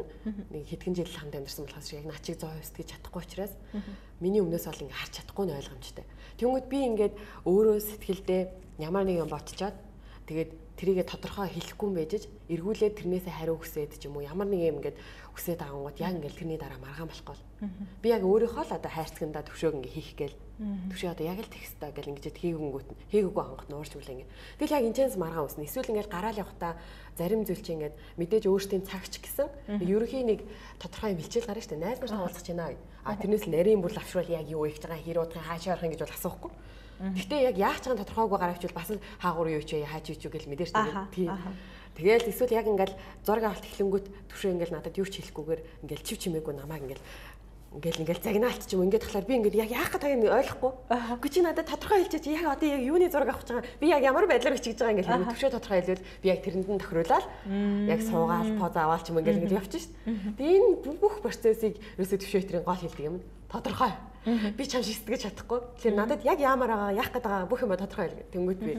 [0.56, 3.54] нэг хэдхэн жил хамт амьдсан болохоос яг начиг 100% гэж чадахгүй учраас
[4.24, 6.06] миний өмнөөс бол ингээ харж чадахгүй нь ойлгомжтой.
[6.40, 7.14] Тэнгүүд би ингээд
[7.46, 8.42] өөрөө сэтгэлдээ
[8.82, 9.76] ямар нэг юм ботчоод
[10.26, 14.60] тэгээд тэрийгэ тодорхой хэлэхгүй юм байж эргүүлээд тэрнээсээ хариу хүсээд ч юм уу ямар нэг
[14.66, 14.98] юм ингээд
[15.36, 17.46] хүсээд агангууд яг ингээд тэрний дараа маргаан болохгүй бол.
[18.04, 21.92] Би яг өөрийнхөө л одоо хайрцагнда төвшөөг ингээд хийх гээл төвшөө одоо яг л текстаа
[21.92, 24.32] гэл ингээд хийгэнгүүт нь хийгээгүй хангахт нуурч үлээ ингээд
[24.64, 25.68] тэгэл яг энэчээс маргаан үснэ.
[25.68, 26.80] Эсвэл ингээд гараал явахта
[27.20, 29.48] зарим зүйл чинь ингээд мэдээж өөртөө цагч гэсэн
[29.84, 30.40] ерөнхийн нэг
[30.80, 32.72] тодорхой юм хилчээл гарна дээ найз нартай уулзах чинь аа.
[33.04, 36.02] А тэрнээс нарийн бүр лавшруул яг юу их байгаа хэр удахын хаашаа орох юм гэж
[36.08, 36.52] бол асуухгүй.
[36.96, 40.24] Гэхдээ яг яаж ч гэн тодорхойгүй гаравчвал бас л хаагур юу ч яаж юу ч
[40.32, 40.72] гэл мэдээж
[41.12, 41.36] тийм.
[41.96, 46.18] Тэгээл эсвэл яг ингээл зураг авалт эхлэнгүүт төвшөө ингээл надад юу ч хэлэхгүйгээр ингээл чив
[46.20, 47.04] чимээгүй намайг ингээл
[47.76, 50.72] ингээл ингээл загнаалт ч юм ингээд тахлаар би ингээд яг яах гэдэг юм ойлгохгүй.
[51.20, 53.70] Үгүй чи надад тодорхой хэлчихэж яг одоо яг юуны зураг авах гэж байгаа.
[53.80, 56.82] Би яг ямар байдлаар бичиж байгаа ингээд хэвээр төвшөө тодорхой хэлвэл би яг тэрэнд нь
[56.82, 57.26] тохируулаад
[57.92, 59.94] яг суугаал поз аваал ч юм ингээд ингээд явчих шít.
[60.40, 63.20] Тэгээ энэ бүх процессыг ерөөсөө төвшөө хэтрийн гол хэлдэг юм.
[63.52, 63.94] Тодорхой
[64.26, 65.62] Би чам шигтгэж чадахгүй.
[65.78, 68.26] Тэгэхээр надад яг яамаар байгаа, яах гээд байгаа бүх юм тодорхой байл.
[68.34, 68.74] Тэнгүүт би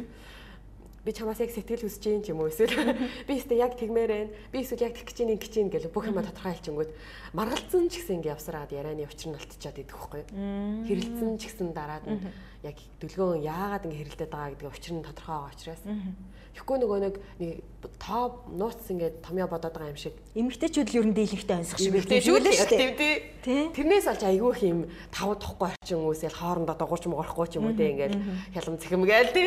[1.07, 2.75] би чамаас яг сэтгэл хүсэж юм ч юм уу эсвэл
[3.31, 4.35] би өөртөө яг тэгмээр байна.
[4.51, 6.91] Би эсвэл яг тэгэх гэж нэг гэж гэл бүх юм тодорхой хэлчихэнгүүт
[7.31, 10.23] маргалцсан ч гэсэн ингэ явсараад ярианы учир нь олтчиход идэх байхгүй.
[10.91, 12.19] Хэрэлцэн ч гэсэн дараад нь
[12.67, 15.83] яг дүлгөөн яагаад ингэ хэрэлдээд байгаа гэдэг учир нь тодорхой байгаа учраас
[16.57, 17.61] Тэгэхгүй нөгөө нэг нэг
[18.01, 20.17] топ нууц ингээд томьёо бодоод байгаа юм шиг.
[20.33, 22.41] Эмэгтэйчүүд л ер нь дийлэнхтэй онцох шиг шүү дээ шүү
[23.45, 23.77] дээ.
[23.77, 24.81] Тэрнээс олж айгүй их юм
[25.13, 28.17] тав тохгүй орчин хүмүүсэл хоорондоо дугуйч муурахгүй ч юм уу те ингээд
[28.57, 29.45] хялам цэхэм гээл те.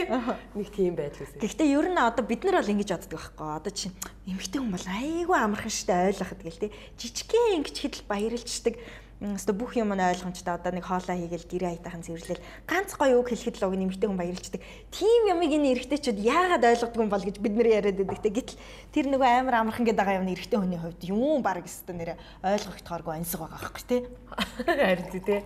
[0.53, 1.41] Нэг тийм байдал үсэ.
[1.41, 3.47] Гэхдээ ер нь одоо бид нар бол ингэж боддог байхгүй.
[3.57, 3.95] Одоо чинь
[4.29, 6.73] эмэгтэй хүн бол айгүй амархан штэ ойлгоход гэл те.
[6.93, 8.77] Жижигхэн ингэж хидэл баярлждаг
[9.19, 13.35] өстө бүх юм нь ойлгомжтой одоо нэг хоолоо хийгээл гэрээ хайтахан цэвэрлэл ганц гоё үг
[13.35, 14.63] хэлэхэд л уг нэмэгтэй хүн баярлцдаг.
[14.95, 18.31] Тим ямыг энэ эрэгтэйчүүд яагаад ойлгодгүй юм бол гэж бид нэр яриад байдаг.
[18.31, 18.55] Гэтэл
[18.95, 22.15] тэр нөгөө амар амархан гэдэг байгаа юм эрэгтэй хүний хувьд юм баг өстө нэрэ
[22.47, 23.97] ойлгох тохиоргүй ансаг байгаа байхгүй те.
[24.63, 25.43] Харин тий.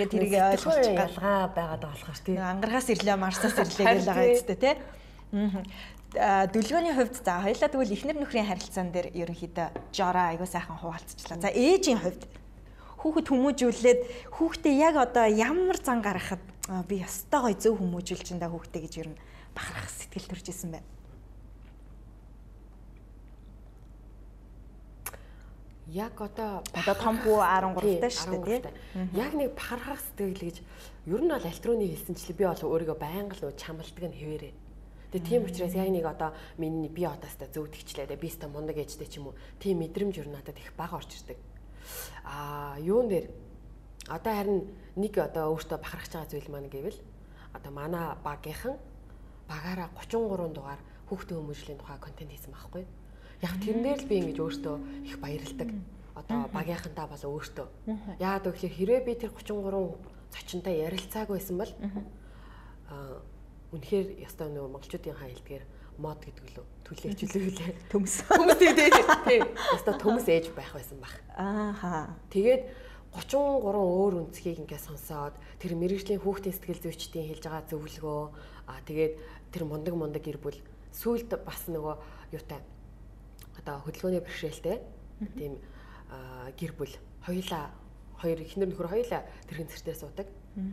[0.00, 2.36] Тэгээд тэрийг ойлгох галгаа байгаад байгаа болохоор тий.
[2.40, 4.72] Ангаргаас ирлээ марсаас ирлээ гэж байгаа үстэ те.
[6.14, 11.42] Аа дүлгөөний хувьд за хоёлаа тэгвэл эхнэр нөхрийн харилцаан дээр ерөнхийдөө жороо аягүй сайхан хуваалцчихлаа.
[11.42, 12.22] За ээжийн хувьд
[13.04, 14.00] хүүхэд хүмүүжүүлээд
[14.32, 16.40] хүүхдээ яг одоо ямар зан гаргахад
[16.88, 19.20] би ястай гоё зөв хүмүүжүүлж энэ хүүхдээ гэж ер нь
[19.52, 20.88] бахарах сэтгэл төрж исэн байна.
[25.92, 29.12] Яг одоо одоо том хүү 13 таа шүү дээ тийм.
[29.12, 30.56] Яг нэг бахархах сэтгэл гэж
[31.04, 34.54] ер нь бол альтрууны хэлсэнчлээ би бол өөрийгөө байнга л чамлдаг нь хэвээрээ.
[35.12, 38.16] Тэгээ тийм учраас яг нэг одоо миний би одоостай зөв тэгчлээ.
[38.16, 39.38] Би ста мундаг ээжтэй ч юм уу.
[39.60, 41.36] Тийм мэдрэмж ер нь надад их бага орж ирдэг
[42.24, 43.26] а юун дээр
[44.08, 44.60] одоо харин
[44.96, 46.98] нэг одоо өөртөө бахархаж байгаа зүйл маань гэвэл
[47.52, 48.76] одоо манай багийнхан
[49.48, 52.84] багаараа 33 дугаар хүүхдийн хүмүүжлийн тухай контент хийсэн байхгүй.
[53.42, 54.76] Яг тэрнээр л би ингэж өөртөө
[55.08, 55.68] их баярлдаг.
[56.14, 57.66] Одоо багийнхантаа болоо өөртөө.
[58.20, 61.72] Яагаад гэвэл хэрвээ би тэр 33 зочинтой ярилцаагүй байсан бол
[62.88, 63.20] аа
[63.74, 65.64] үнэхээр ястаа нөгөө монголчуудын хаа хэлдгээр
[65.98, 68.24] мод гэдэг лөө түлээч үлээ төмс.
[68.28, 72.12] Төмс тийм яста төмс ээж байх байсан баг ааха.
[72.28, 72.68] Тэгээд
[73.14, 78.22] 33 өөр үнцгийг ингээ сонсоод тэр мэрэгжлийн хүүхдийн сэтгэл зүйчдийн хэлж байгаа зөвлөгөө
[78.68, 79.14] аа тэгээд
[79.54, 80.58] тэр мундаг мундаг гэр бүл
[80.90, 81.94] сүулт бас нөгөө
[82.34, 82.60] юутай
[83.62, 84.76] одоо хөдөлгөөний бэрхшээлтэй
[85.38, 85.62] тийм
[86.58, 87.70] гэр бүл хоёулаа
[88.18, 90.28] хоёр ихнэр нөхөр хоёулаа тэрхэн цэртээр суудаг.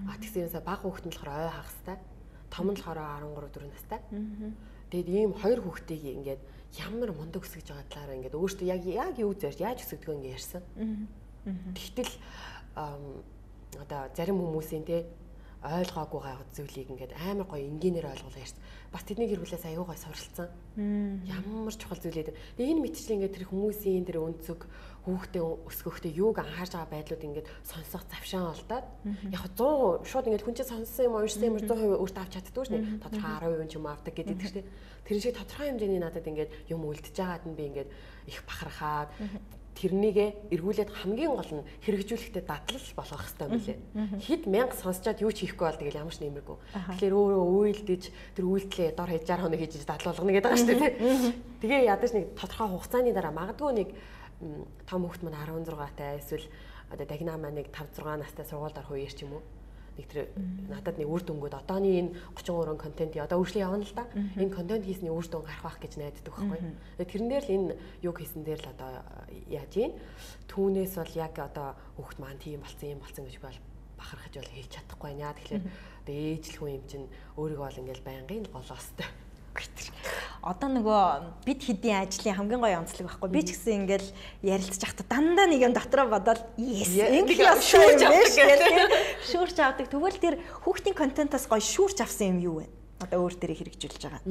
[0.10, 1.98] А тэгсээрээс баг хүүхэд нь болохоор ой хагастай
[2.50, 4.00] том нь болохоор 13 4 настай
[4.92, 6.42] Тэгэд ийм хоёр хүүхдийг ингээд
[6.84, 10.64] ямар мундаг өсгөж байгаа талаараа ингээд өөртөө яг яг юу зэрж яаж өсгөдгөө ингээд ярьсан.
[11.76, 12.12] Тэгтэл
[12.76, 15.08] одоо зарим хүмүүсийн те
[15.62, 18.62] ойлгоогүй гайхад зүйлийг ингээд амар гоё энгийнээр ойлгуулаа ярьсан.
[18.90, 20.50] Бас тэдний гэр бүлээс аягүй гоё суралцсан.
[21.30, 22.34] Ямар чухал зүйлээд.
[22.58, 24.66] Энэ мэтчлэн ингээд тэр хүмүүсийн тэр өнцөг
[25.06, 28.86] хүүхдээ өсгөхдөө юуг анхаарч байгаа байдлууд ингээд сонсох завшаан олдоод
[29.34, 32.80] яг 100 шууд ингээд хүн чинь сонссон юм уншсан юм 100% өөртөө авч чаддгүй шнэ.
[33.02, 34.70] Тодорхой 10% ч юм авдаг гэдэг чинь.
[35.10, 37.90] Тэр шиг тодорхой хэмжээний надад ингээд юм үлдэж байгаад нь би ингээд
[38.30, 39.10] их бахархаад
[39.82, 43.78] тэрнийгээ эргүүлээд хамгийн гол нь хэрэгжүүлэхдээ дадлал болгох хэрэгтэй юм билээ.
[44.22, 46.58] Хэд мянга сонсчоод юу ч хийхгүй бол тэгэл ямар ч нэмэргүй.
[47.02, 48.04] Тэгэхээр өөрөө уйлдэж
[48.38, 50.94] тэр үйлдэлээ дор хаяж 60 хоног хийж дадлуулгана гэдэг байгаа шүү дээ.
[51.64, 53.90] Тэгээ ядаж нэг тодорхой хугацааны дараа магадгүй нэг
[54.90, 56.46] том хүүхэд маань 16 таа эсвэл
[56.92, 59.44] одоо дагнаа маань нэг 5 6 настай сургуульд орох үеэр ч юм уу
[59.98, 60.28] нэг тэр
[60.72, 64.06] надад нэг үр дүнгууд одооны энэ 33 контент одоо үргэлжлэн явна л да.
[64.40, 66.60] Энэ контент хийсний үр дүн гарах байх гэж найддаг байхгүй.
[67.04, 68.92] Тэрэн дээр л энэ юг хийсэн дээр л одоо
[69.52, 69.92] яаж юм.
[70.48, 73.60] Түүнээс бол яг одоо хүүхд маань тийм болцсон юм болцсон гэж бол
[74.00, 75.36] бахархаж бол хэлж чадахгүй байна.
[75.36, 75.64] Тэгэхээр
[76.08, 79.08] одоо ээжлэх хүн юм чинь өөрийгөө бол ингээл байнгын голоостой
[80.42, 83.30] одоо нөгөө бид хэдийн ажлын хамгийн гоё онцлог байхгүй.
[83.30, 84.10] Би ч гэсэн ингээл
[84.42, 88.94] ярилцж байхдаа дандаа нэг юм дотроо бодоод yes ингээл шүүрч авдаг гэх
[89.30, 89.86] шүүрч авдаг.
[89.94, 90.36] Тэгвэл тэр
[90.66, 92.66] хүүхдийн контентоос гоё шүүрч авсан юм юу вэ?
[93.06, 94.26] Одоо өөр дээрээ хэрэгжүүлж байгаа.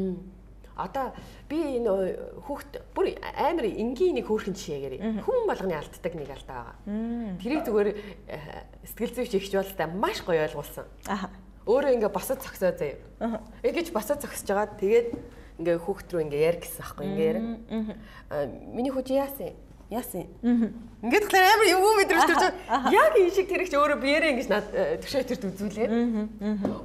[0.80, 1.12] Одоо
[1.46, 1.90] би энэ
[2.48, 7.36] хүүхд бүр амар энгийн нэг хөөрхөн жишээгээрээ хүн болгоны алддаг нэг алдаа байгаа.
[7.38, 8.38] Тэрийг зүгээр э,
[8.88, 10.88] сэтгэл зүйч ихч болтой маш гоё ойлгуулсан.
[11.04, 11.28] Аа.
[11.66, 13.40] Өөрөө ингээ босод цогсоо заяа.
[13.60, 14.78] Ингэж босод зогсож байгаа.
[14.80, 15.08] Тэгээд
[15.60, 17.38] ингээ хүүхд рүү ингээ яар гэсэн аахгүй ингээ яар.
[18.72, 19.52] Миний хүүч яасан?
[19.92, 20.24] Яасан?
[21.04, 22.94] Ингээд тэгэхээр амар юм мэдрэмж төрж байгаа.
[22.94, 24.66] Яг энэ шиг тэрэгч өөрөө биеэрээ ингэж над
[25.04, 25.88] төвшөө төрт үзүүлээ.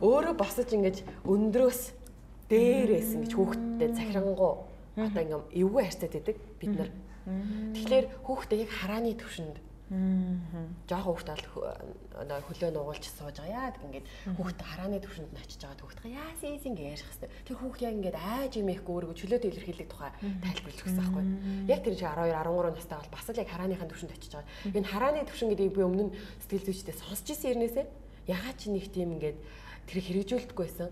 [0.04, 1.82] Өөрөө босож ингэж өндрөөс
[2.52, 4.68] дээрээс ингэж хүүхдтэй захирангуу
[4.98, 6.92] одоо ингээм эвгүй харьцаад идэг бид нар.
[7.26, 13.54] Тэгэхээр хүүхдээ яг харааны төвшөнд Жохо хүүхд одоо хөлөө нугуулж сууж байгаа.
[13.54, 17.34] Яа гэх ингээд хүүхд харааны төвшөнд нь очиж байгаа хүүхд яасан ийс ингэ ярих хэвээр.
[17.46, 20.12] Тэр хүүхд яг ингээд айж юм ихгүй өөрийгөө чөлөөтэй илэрхийлэх тухай
[20.42, 21.26] тайлбарлаж өгсөн байхгүй.
[21.70, 24.50] Яг тэр шиг 12 13 настай бол бас л яг харааны төвшөнд очиж байгаа.
[24.74, 27.86] Энэ харааны төвшин гэдгийг би өмнө нь сэтгэл зүйчдээ сонсч ирсэн хэрнээсээ
[28.26, 29.38] ягаад чи нэг тийм ингээд
[29.86, 30.90] тэрийг хэрэгжүүлдэггүй байсан.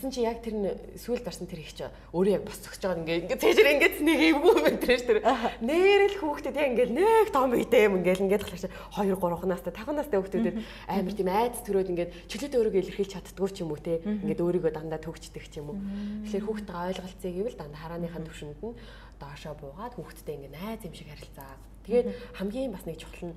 [0.00, 0.56] Тэсэн чи яг тэр
[0.96, 1.84] сүйд дарсан тэр их чи
[2.16, 5.18] өөрөө яг босцогч байгаа ингээ ингээ цээжэр ингээд нэг эвгүй мэтрэж тэр.
[5.60, 9.92] Нэрэл хүүхдэд яг ингээ нэг том үедээ юм ингээл ингээд талаш 2 3 настай 5
[9.92, 10.56] настай хүүхдүүдэд
[10.88, 14.00] амар тийм айц төрөөд ингээд чөлөөтэй өөрийгөө илэрхийлж чаддгүй ч юм уу те?
[14.00, 15.78] Ингээд өөрийгөө дандаа төгчдөг ч юм уу.
[16.24, 18.74] Тэгэхээр хүүхдтэйгээ ойлголцъё гэвэл дандаа харааныхаа төвшөнд нь
[19.20, 21.60] доошоо буугаад хүүхдтэй ингээ найз юм шиг харилцаа.
[21.84, 22.08] Тэгээд
[22.40, 23.36] хамгийн бас нэг чухал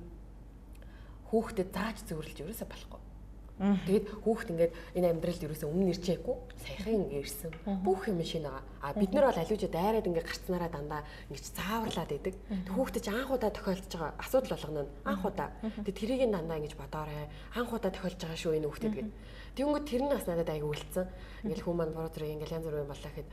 [1.28, 3.13] хүүхдэд зааж зөвөрлж ерөөсө болохгүй
[3.54, 7.52] Тэгээд хүүхд ингээд энэ амьдралд ерөөсөө өмнө ирчээгүй саяхан ингээд ирсэн.
[7.86, 8.66] Бүх юм шинэ байгаа.
[8.82, 12.34] А бид нар бол аливаа дайраад ингээд гарцнараа дандаа ингээд цааварлаад идэг.
[12.74, 15.48] Хүүхд ч анхудаа тохиолдож байгаа асуудал болгоно анхудаа.
[15.86, 17.30] Тэгээд тэрийг дандаа ингэж бодоорой.
[17.54, 19.14] Анхудаа тохиолж байгаа шүү энэ хүүхдэд гэдэг.
[19.54, 21.06] Тэнгүүд тэр нь бас надад аяг үлдсэн.
[21.46, 23.28] Ингээд хүмүүс маань буруу зэрэг ингээд янз бүрийн боллоо гэхэд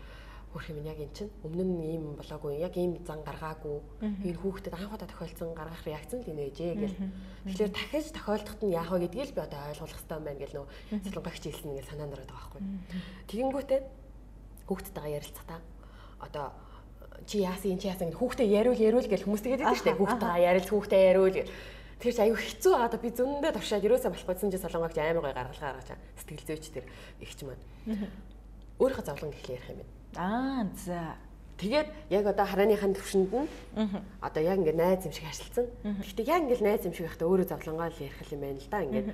[0.51, 1.31] хөрх юм яг эн чинь.
[1.47, 3.79] Өмнө нь ийм болоогүй яг ийм зан гаргаагүй.
[4.03, 6.97] Энэ хүүхдэд анхудаа тохиолдсон гаргах реакц нь энэ ээжээ гэл.
[7.47, 10.55] Тэгэхээр дахиж тохиолдоход нь яах вэ гэдгийг л би одоо ойлгох хэрэгтэй юм байна гэл
[10.59, 10.67] нөө.
[11.07, 12.61] Солонгогч хэлсэн нэг санаанд ороод байгаа байхгүй.
[13.31, 13.79] Тэгэнгүүтээ
[14.67, 15.59] хүүхдтэйгээ ярилцахтаа
[16.19, 16.45] одоо
[17.23, 19.99] чи яасан чи яасан хүүхдээ яриул яриул гэл хүмүүс тэгээд байдаг шүү дээ.
[20.03, 21.53] Хүүхдтэйгээ ярил хүүхдээ яриул гэл.
[22.01, 22.73] Тэр чи аюу хэцүү.
[22.75, 26.85] Аа би зөндөө тавшаад ерөөсөө болохгүйсэн чи солонгогч амар гой гаргалгаа гаргаж сэтгэл зүйч тэр
[27.21, 27.61] ихч маань
[28.81, 31.15] өөрийнхөө зовлон гэхлээр ярих юм байна Аа за.
[31.61, 33.47] Тэгээд яг одоо харааныхын төвшөнд нь
[34.17, 35.65] одоо яг ингээд найз юм шиг харилцсан.
[35.85, 38.81] Гэхдээ яг ингээд найз юм шиг байхдаа өөрөө зовлонгоо л ярих юм байна л да
[38.81, 39.09] ингээд.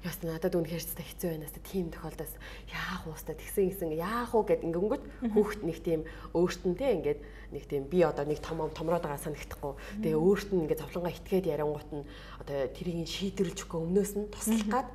[0.00, 2.36] Яс надад үнэхээр ч хэцүү байна тест тийм тохиолдолд
[2.72, 5.04] яах уустай тэгсэн гисэн яах уу гэд ингээд
[5.36, 6.00] хүүхд нэг тийм
[6.32, 7.20] өөртөнтэй ингээд
[7.52, 9.76] нэг тийм би одоо нэг том томроод байгаа санагдахгүй.
[10.00, 12.08] Тэгээ өөрт нь ингээд зовлонгоо итгээд ярангуут нь
[12.40, 14.88] одоо тэрийг шийдвэрлэж өгөх өмнөөс нь туслах гад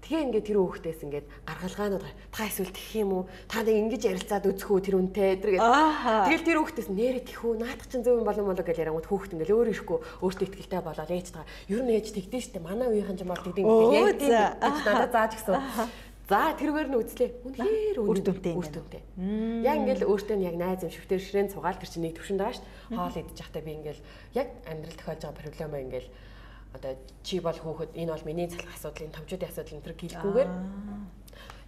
[0.00, 3.24] Тэгээ ингээд тэр хүүхдээс ингээд гаргалгаанууд та эсвэл тэх юм уу?
[3.46, 5.70] Та нэг ингэж ярилцаад үзэх үү тэр үнтэй тэр гэдэг.
[6.26, 7.60] Тэгэл тэр хүүхдээс нэрэ тэх үү?
[7.60, 11.10] Наадах чинь зөв юм болов болоо гэж ярангууд хүүхд ингээд өөр ирэхгүй өөртөө ихтэй болоод
[11.12, 11.48] ээж тагаа.
[11.68, 14.34] Ер нь ээж тэгдэж штэ манай үеийнхэн ч юм бол тэгдэг яг тийм
[14.88, 15.60] надад зааж гисэн.
[16.30, 17.30] За тэргээр нь үзлээ.
[17.42, 19.02] Үнэхээр үр дүнтэй үр дүнтэй.
[19.66, 22.54] Яг ингээл өөртөө нь яг найз юм шүвтэр ширээн цугаал тэр чинь нэг төвшөнд байгаа
[22.54, 22.94] шүү.
[22.94, 24.02] Хоол идэж явахдаа би ингээл
[24.38, 26.08] яг амьдрал тохиолж байгаа проблема ингээл
[26.74, 26.92] одоо
[27.22, 30.50] чи бол хөөхөд энэ бол миний цалах асуудал энэ томчуудын асуудал энэ төр гэлгүүгээр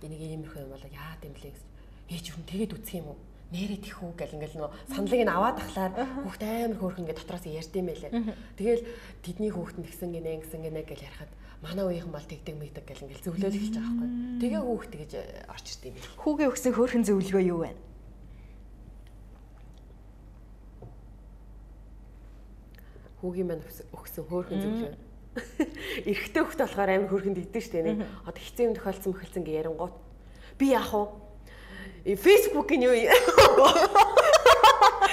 [0.06, 1.58] энийг иймэрхүү юм бол яа гэм блэ гэж
[2.12, 3.18] ээж хүн тэгээд үсэх юм уу
[3.52, 5.92] нэрээ тихүү гэл ингээл нөө саналыг нь аваад тахлаар
[6.24, 8.12] хүүхд амар хөөрхөн ингээд дотроос ярьд юм байлээ.
[8.56, 8.82] Тэгэл
[9.20, 13.04] тэдний хүүхд нь гисэн гинэ гисэн гинэ гэл ярихад манай үеийнхэн бол тэгдэг мэгдэг гэл
[13.04, 14.40] ингээл зөвлөөл эхэлж байгаа байхгүй.
[14.40, 15.12] Тэгээ хүүхд тэгэж
[15.52, 15.94] орч ирд юм.
[16.24, 17.70] Хүүгээ өгсөн хөөрхөн зөвлөгөө юу вэ?
[23.22, 23.62] Хүүгийн маань
[23.94, 25.12] өгсөн хөөрхөн зөвлөгөө
[26.08, 28.04] Эрэгтэй хөхт болохоор амар хөрхөнд идэж штэ нэг.
[28.28, 29.94] Одоо хэцүү юм тохиолдсон мөхөлцөн гэ ярингууд.
[30.60, 32.16] Би яах вэ?
[32.20, 32.92] Facebook-ийн юу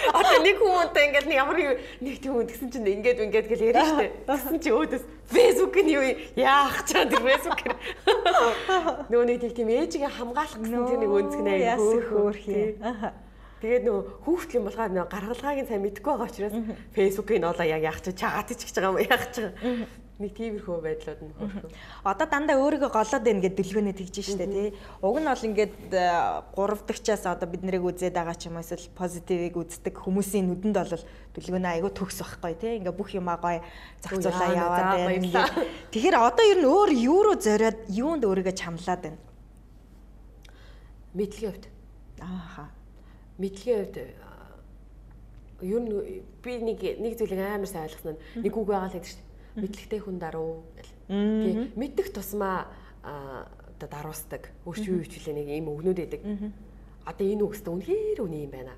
[0.09, 1.57] Одоо нэг хүмүүнтэй ингээд ямар
[2.01, 4.11] нэг тийм хүн гэсэн чинь ингээд ингээд гэл яриа штэ.
[4.27, 6.03] Тэгсэн чи өөдөөс Facebook нь юу
[6.35, 7.61] яах чаа тэр Facebook.
[9.07, 12.75] Нөгөө нэг тийм ээжигээ хамгаалах гэсэн тэр нэг өнцг нэ хөөх юм.
[13.59, 17.99] Тэгээд нөгөө хүүхдл юм болохоор нөгөө гаргалгаагийн сайн мэдгүй байгаа учраас нь олоо яг яах
[17.99, 19.41] чи чагаад ичгэж байгаа юм яах чи
[20.19, 21.71] нэг тиймэрхүү байдлууд нь хөрхөө.
[22.03, 24.75] Одоо дандаа өөрийгөө голоод байна гэдэг дэлгөөнэ тэгж штэ тий.
[24.99, 28.91] Уг нь бол ингээд 3 дахьчаас одоо бид нарыг үзээд байгаа ч юм уу эсвэл
[28.99, 31.03] позитивыг үздэг хүмүүсийн нүдэнд бол
[31.39, 32.73] дэлгөөнэ айгүй төгс байхгүй тий.
[32.83, 33.63] Ингээд бүх юмаа гоё
[34.03, 35.47] зохицуулаа яваад байна.
[35.95, 39.19] Тэгэхээр одоо ер нь өөр юу руу зориод юунд өөрийгөө чамлаад байна?
[41.15, 41.65] Мэдлэгийн хувьд.
[42.19, 42.78] Ааха.
[43.39, 43.97] Мэдлэгийн хувьд
[45.63, 45.89] ер нь
[46.43, 49.29] би нэг нэг зүйлийг амар сайн ойлгосон нь нэг үг байгаа л гэдэг шүү дээ
[49.55, 50.93] мэдлэгтэй хүн даруу гэл.
[51.09, 52.69] Тий мэддэг тусмаа
[53.03, 53.47] оо
[53.79, 54.51] даруусдаг.
[54.65, 56.21] Өөрч юу хвчлээ нэг ийм өгнүүд байдаг.
[57.05, 58.75] Одоо энэ үгстэй үнэхээр үний юм байна.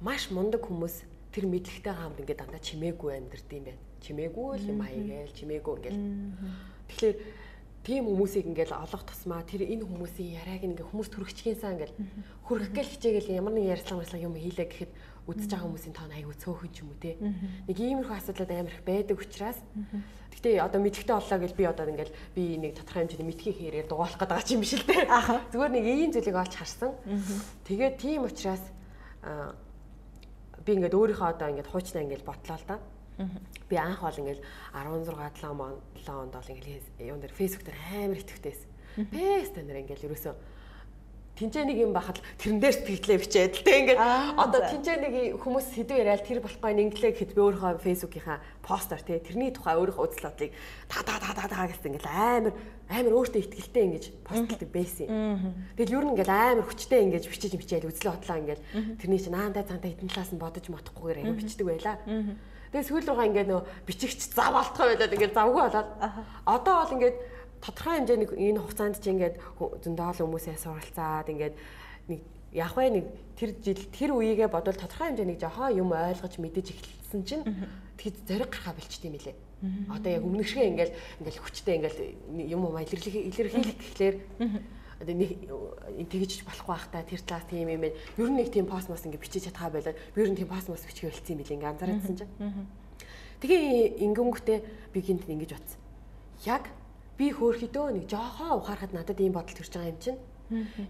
[0.00, 3.82] Маш мундаг хүмүүс тэр мэдлэгтэй хаамд ингээд дандаа чимээгүй амьдрд юм байна.
[4.02, 6.00] Чимээгүй л юм аягээл чимээгүй ингээл.
[6.88, 7.16] Тэгэхээр
[7.88, 11.96] тийм хүмүүсийг ингээл олох тусмаа тэр энэ хүмүүсийн яриаг ингээ хүмүүс төрөгчгийнсаа ингээл
[12.44, 14.92] хүрхэх гээл хичээгээл ямар нэг ярьслага марслага юм хийлээ гэхэд
[15.24, 17.16] үзэж байгаа хүмүүсийн тоон аягүй цөөхөн ч юм уу те.
[17.64, 19.58] Нэг иймэрхүү асуудлууд амар их байдаг учраас
[20.38, 24.22] Гэтэ одоо мэдхтэй боллоо гэж би одоо ингээл би нэг тодорхой хэмжээний мэдхийг хэрэг дугаалах
[24.22, 25.02] гэдэг байгаа юм биш л те.
[25.50, 26.92] Зүгээр нэг ийм зүйлийг олж харсан.
[27.66, 28.62] Тэгээд тийм учраас
[30.62, 32.76] би ингээд өөрийнхөө одоо ингээд хуучнаа ингээд ботлоо л да.
[33.68, 34.42] Би анх бол ингээл
[34.72, 38.68] 16 7 онд бол ингээл юун дээр фэйсбүүк дээр амар итгэвтэйсэн.
[39.10, 40.34] Пэс тань ингээл ерөөсөө
[41.38, 44.00] тэнцээ нэг юм бахад тэрэн дээр сэтгэлээ бичээд л тэг ингээд
[44.42, 49.22] одоо тэнцээ нэг хүмүүс сэдв яриад тэр болохгүй инглээ гэхэд би өөрийнхөө фэйсбүүкийнхаа постэр тий
[49.22, 50.50] тэрний тухай өөрийнхөө үзэл бодлыг
[50.90, 52.54] та та та та та гэсэн ингээд амар
[52.90, 55.06] амар өөртөө ихтгэлтэй ингэж постлдаг байсан.
[55.78, 58.60] Тэгэл ер нь ингээд амар хүчтэй ингэж бичиж бичээд үзэл бодлоо ингээд
[58.98, 62.02] тэрний чинь наандаа цаантаа хитэн талаас нь бодож матахгүйгээр аяа бичдэг байла.
[62.72, 65.88] Тэгээ сүүл рүүгээ ингээд нөө бичигч зав алтхаа байлаад ингээд завгүй болоод.
[66.44, 67.16] Одоо бол ингээд
[67.64, 71.54] тодорхой хэмжээний энэ хугацаанд чи ингээд зөндөөл хүмүүсээ суралцаад ингээд
[72.12, 72.20] нэг
[72.52, 73.04] яг вэ нэг
[73.36, 77.44] тэр жил тэр үеигээ бодвол тодорхой хэмжээний жохоо юм ойлгож мэдэж эхэлсэн чинь
[77.98, 79.36] тэгэд зориг гарахаа болчт юм лээ.
[79.90, 82.00] Одоо яг өмнөшгөө ингээл ингээл хүчтэй ингээл
[82.46, 84.16] юм уу илэрлэх илэрхийлэх гэхлээр
[85.00, 85.46] нэг
[86.10, 87.94] тэгж болохгүй бах та тэр талаас тийм юм байна.
[88.18, 89.94] Ер нь нэг тийм пост мас ингээ бичиж чадхаа байлаа.
[90.14, 92.32] Би ер нь тийм пост мас бичих болцсон юм билээ ингээ анзаараадсан чинь.
[93.38, 94.58] Тэгээ ингэнгүүтээ
[94.90, 95.78] би гинт ингэж утсан.
[96.42, 96.66] Яг
[97.14, 100.18] би хөөхөдөө нэг жоохоо ухаарахад надад ийм бодол төрж байгаа юм чинь.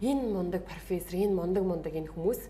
[0.01, 2.41] Энэ мундаг профессор, энэ мундаг мундаг энэ хүмүүс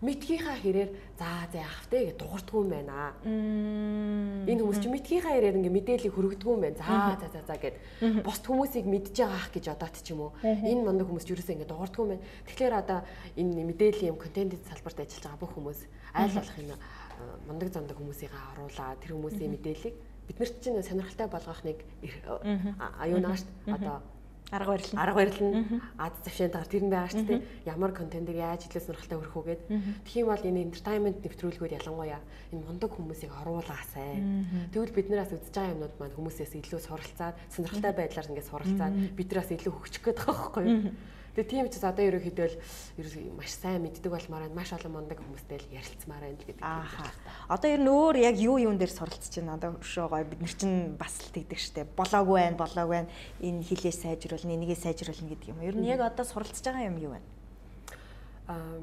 [0.00, 0.90] мэдгийнхаа хэрээр
[1.20, 3.12] за за яахвтэ гэж дуурдгүй юм байна.
[3.22, 6.80] Энэ хүмүүс чинь мэдгийнхаа хэрээр ингээ мэдээллийг хүргдэггүй юм байна.
[6.80, 7.76] За за за за гэд
[8.24, 10.32] бос хүмүүсийг мэдж байгаа ах гэж одоот ч юм уу.
[10.40, 12.24] Энэ мундаг хүмүүс ч ерөөсөө ингээ дуурдгүй юм байна.
[12.48, 12.98] Тэгэхээр одоо
[13.36, 15.80] энэ мэдээллийн юм контентын салбарт ажиллаж байгаа бүх хүмүүс
[16.16, 16.76] айл болох энэ
[17.44, 19.96] мундаг зандаг хүмүүсийг оруулаад тэр хүмүүсийн мэдээллийг
[20.30, 21.78] биднэрт чинь сонирхолтой болгох нэг
[23.04, 23.76] аюунаа шүү дээ.
[23.76, 23.96] Одоо
[24.50, 25.54] арга барил нь арга барил нь
[25.98, 27.40] ад завшаантаар тэр нь байгаа шүү дээ.
[27.70, 29.62] Ямар контентыг яаж хэлээ сонирхолтой өрөх үгээд.
[30.04, 32.20] Тэгэх юм бол энэ entertainment нэвтрүүлгүүд ялангуяа
[32.50, 34.18] энэ мундаг хүмүүсийг оруулаасай.
[34.74, 39.72] Тэгвэл биднээс үзэж байгаа юмнууд маань хүмүүсээс илүү суралцаад сонирхолтой байдлаар ингээд суралцаад биднээс илүү
[39.72, 40.94] хөгжих гээд байгаа байхгүй юу?
[41.34, 42.56] Тэгээ тийм ч одоо ерөөхдөө л
[42.98, 46.64] ерөө маш сайн мэддэг болмаар маш олон мундаг хүмүүстэй л ярилцмаар байна л гэдэг.
[46.66, 47.06] Ааха.
[47.46, 49.54] Одоо ер нь өөр яг юу юун дээр суралцж байна.
[49.54, 51.88] Одоо өшөө гоё бид нар чинь бас л тэгдэг штеп.
[51.94, 53.12] Болоогүй байна, болоогүй байна.
[53.38, 55.62] Энэ хилээ сайжруулна, энийгээ сайжруулна гэдэг юм.
[55.62, 57.22] Ер нь яг одоо суралцж байгаа юм юу вэ?
[58.50, 58.82] Аа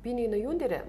[0.00, 0.88] би нэг юун дээр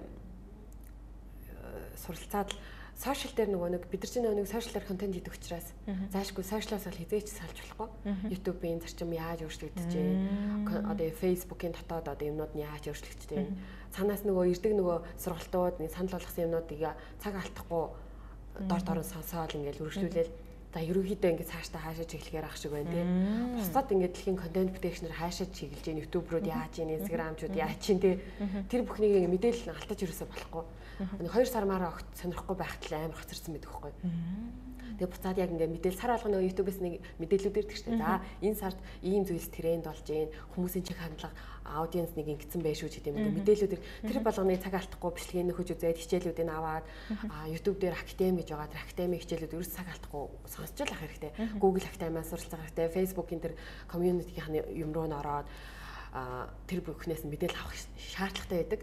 [2.00, 2.58] суралцаад л
[3.04, 5.68] сошиал дээр нөгөө нэг бид нар чинь нөгөө сошиал дээр контент хийдэг учраас
[6.16, 7.90] заашгүй сошиалаас бол хизээч салж болохгүй.
[8.32, 10.88] YouTube-ийн зарчим яаж өөрчлөгдөж байна?
[10.88, 13.52] Одоо Facebook-ийн дотоод одоо юмнууд нь яаж өөрчлөгдөж байна?
[13.92, 16.80] Цаанаас нөгөө ирдэг нөгөө сургалтууд санал болгосон юмнуудыг
[17.20, 17.86] цаг алдахгүй
[18.72, 20.32] дор дорн сонсоол ингээл үргэлжлүүлээл
[20.74, 23.06] За ерөнхийдөө ингээд цаашдаа хаашаа чиглэхээр ах шиг байна тий.
[23.06, 28.18] Бусдад ингээд дэлхийн контент бүтээхнэр хаашаа чиглэж гин YouTube руу яаж Instagram-чууд яаж тий.
[28.74, 30.66] Тэр бүхнийг мэдээлэл нь алдаж юусаа болохгүй.
[31.20, 33.92] Нэг 2 сар мараа огт сонирхгүй байхад л амар хоцорсон байдаг хгүй.
[34.94, 37.98] Тэгээ буцаад яг ингээд мэдээл сар болгоно YouTube-с нэг мэдээлэлүүд ирдэг штэ.
[37.98, 41.34] За энэ сард ийм зүйлс тренд болж гин хүмүүсийн чиг хандлага
[41.66, 43.34] аудиенс нэг ингэсэн байх шүү ч гэдэг юм.
[43.42, 46.86] Мэдээлэлүүд тэр болгоны цаг алдахгүй бичлэгийг нөхөж үзээд хичээлүүдийг аваад
[47.50, 48.70] YouTube дээр академи гэж байгаа.
[48.70, 51.32] Тэр академи хичээлүүд ерөөс цаг алдахгүй сонсч л ах хэрэгтэй.
[51.58, 52.94] Google академиас суралцах хэрэгтэй.
[52.94, 53.54] Facebook-ийн тэр
[53.90, 55.50] community-ийн юм руу н ороод
[56.70, 58.82] тэр бүхнээс мэдээлэл авах шаардлагатай байдаг.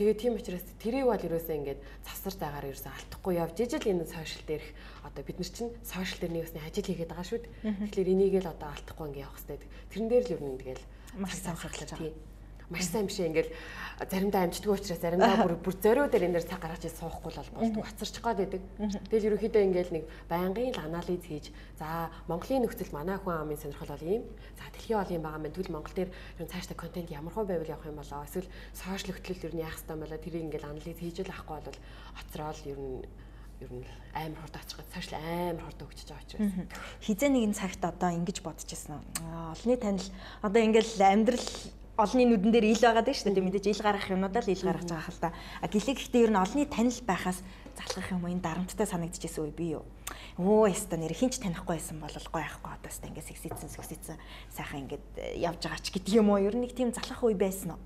[0.00, 4.44] Тэгээ тийм учраас тэрийг бол ерөөсөө ингээд завсар заагаар ерөөсөө алдахгүй явж ижил энэ сошиал
[4.48, 4.68] дээрх
[5.04, 7.52] одоо бид нар чинь сошиал дээр нэгсний ажил хийгээд байгаа шүү дээ.
[7.84, 9.68] Тэгэхээр энийг л одоо алдахгүй ингээд явах хэрэгтэй.
[9.92, 10.84] Тэрэн дээр л ер нь тэгэл
[11.20, 12.29] маш сайн судлаж байгаа
[12.70, 13.50] маш сайн биш ингээл
[14.08, 17.84] заримдаа амжтгүй учраас заримдаа бүр бүр зориу дээр энэ дээр цаг гаргаж суухгүй л болдог
[17.84, 18.62] хацарч гад байдаг.
[19.10, 23.92] Тэгэл ерөнхийдөө ингээл нэг байнгын л анализ хийж за Монголын нөхцөл манай хүн амын сонирхол
[23.92, 24.22] бол ийм.
[24.56, 27.44] За дэлхийн ол юм байгаа мэн тэгвэл Монгол дээр ер нь цаашдаа контент ямар хөө
[27.44, 30.96] байвал явах юм болоо эсвэл сошиал хөтлөл ер нь яах юм болоо тэрийг ингээл анализ
[30.96, 31.78] хийж л авахгүй бол
[32.16, 33.04] хоцрол ер нь
[33.60, 33.84] ер нь
[34.16, 36.52] амар хурд очих гэж цааш амар хурд өгч байгаа учраас
[37.04, 39.04] хизээ нэгэн цагт одоо ингэж бодчихсон.
[39.52, 40.08] Олны танил
[40.40, 41.44] одоо ингээл амьдрал
[42.00, 43.44] олонний нүдэн дээр ил байгаа дээ шүү дээ.
[43.44, 45.30] Мэдээж ил гаргах юмудаа л ил гаргаж байгаа хэл та.
[45.60, 47.38] А гэлээ гэхдээ ер нь олонний танил байхаас
[47.76, 49.84] залхах юм энэ дарамттай санагдчихсэн үе бий юу?
[50.40, 54.16] Өө яста нэр хинч танихгүй байсан бол гой ахгүй одоо яста ингээд сэгсэцэн сэгсэцэн
[54.50, 56.42] сайхан ингээд э, явж байгаа ч гэдэг юм уу?
[56.42, 57.80] Ер нь нэг тийм залхах үе байсан уу?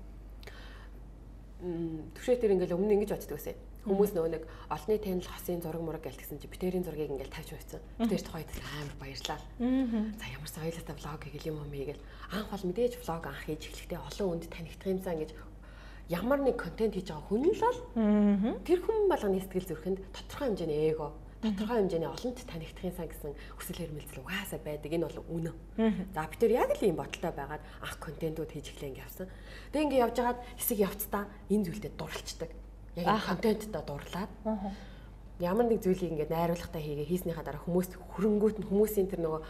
[2.17, 3.55] Түшээ тэр ингээд өмнө ингэж боддог байсан
[3.85, 7.81] Хүмүүс нөгөө нэг олонний танил хосын зураг мураг гэлтгсэн чи битэрийн зургийг ингээл тавьж байцсан.
[8.01, 9.37] Битэр тухайд амар баярлаа.
[9.61, 12.01] За ямар соёлтой влог хийгээл юм юм хийгээл
[12.33, 15.31] анх бол мэдээж влог анх хийж эхлэхдээ олон хүнд танигдах юмсан гэж
[16.09, 17.79] ямар нэг контент хийж байгаа хүн л бол
[18.65, 21.13] тэр хүн болгоны сэтгэл зүрхэнд тодорхой хэмжээний эго
[21.45, 24.89] тодорхой хэмжээний олонт танигдахын сан гэсэн хүсэл эрмэлзэл угаасаа байдаг.
[24.89, 25.55] Энэ бол үнэн.
[26.09, 29.29] За бид тэр яг л ийм бодолтой байгаад анх контентууд хийж эхлэх ингэ явсан.
[29.69, 32.49] Тэг ингэ явж хагаад хэсэг явцдаа энэ зүйлдээ дурлцдаг
[32.95, 34.31] яг контенттой дурлаад.
[35.39, 39.41] Ямар нэг зүйлийг ингээд найруулгатай хийгээ хийснийхаа дараа хүмүүс хөрөнгөт нь хүмүүсийн тэр нөгөө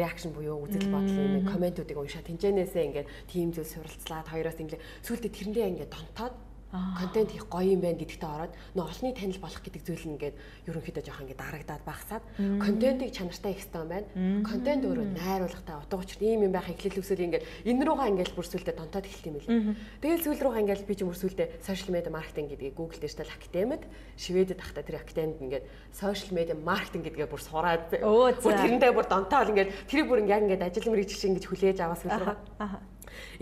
[0.00, 5.28] реакшн буюу үзэл бодлын нэг комментуудыг уншаад тэнцэнээсээ ингээд тийм зүйл суралцлаад хоёроос ингээд сүултээ
[5.28, 6.34] тэрэндээ ингээд донтоод
[6.70, 10.36] контент хийх гоё юм байна гэдэгтээ ороод нөө олонний танил болох гэдэг зүйл нь ингээд
[10.70, 14.06] ерөнхийдөө жоох ингээд дарагдаад багасаад контентыг чанартай их хэвээр байна.
[14.46, 18.78] Контент өөрөө найруулгатай утга учир ийм юм байх эхлэл үсэл ингээд энэ руугаа ингээд бүрсүүлдэ
[18.78, 19.58] донтоод эхэлт юм билээ.
[19.98, 23.82] Тэгэл сүүл рүүгээ ингээд би ч бүрсүүлдэ сошиал медиа маркетинг гэдгийг Google дээр штэл академид
[24.14, 29.90] шивэдэд тахта тэр академид ингээд сошиал медиа маркетинг гэдгээ бүр сураад тэрэндээ бүр донтоол ингээд
[29.90, 32.38] тэрийг бүр ингээд ингээд ажил мэргэжил шиг ингээд хүлээж аваа сүүл рүүгээ.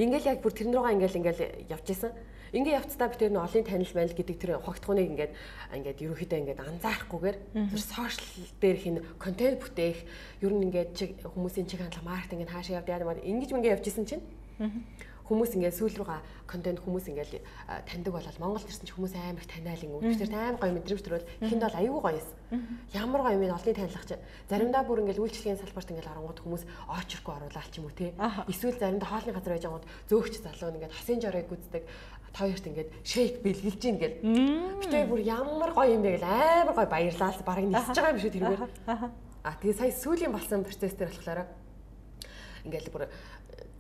[0.01, 2.13] Ингээл яг бүр руугаа ингээл ингээл явж исэн.
[2.53, 5.33] Ингээ явцдаа бид тэр олон танил байл гэдэг тэр хогтхоныг ингээд
[5.77, 8.29] ингээд ерөөхдөө ингээд анзаарахгүйгээр тэр сошиал
[8.61, 9.99] дээр хин контент бүтээх
[10.41, 14.25] ер нь ингээд хүмүүсийн чиг хандлага маркетинг хаашаа явд яа ингэж ингээ явжсэн чинь.
[15.29, 17.45] Хүмүүс ингээд сүүл рүүгээ контент хүмүүс ингээд
[17.85, 21.63] таньдаг болол Монгол төрсэн ч хүмүүс амар их таниалын өвчтөр амар гоё мэдрэмж төрөл ихэнд
[21.69, 22.65] бол аюу гоё юм.
[22.97, 24.17] Ямар гоё юм олны танилах чи
[24.49, 26.65] заримдаа бүр ингээд үйлчлэгийн салбарт ингээд оронгууд хүмүүс
[26.97, 28.17] очиргүй оруулаад ч юм уу те.
[28.49, 31.45] Эсвэл заримдаа хоолны газар байж байгууд зөөгч залуу ингээд хосын жорыг
[32.29, 34.21] гүздэг хоёрт ингээд шейк бэлгэлж ийн гэл.
[34.85, 38.21] Гэтэ бүр ямар гоё юм бэ гэл амар гоё баярлаа л барыг нисэж байгаа юм
[38.21, 38.63] шүү тэргээр.
[39.45, 41.41] А тэгээ сая сүүлийн болсон процесс дээр болохоор
[42.69, 43.05] ингээл бүр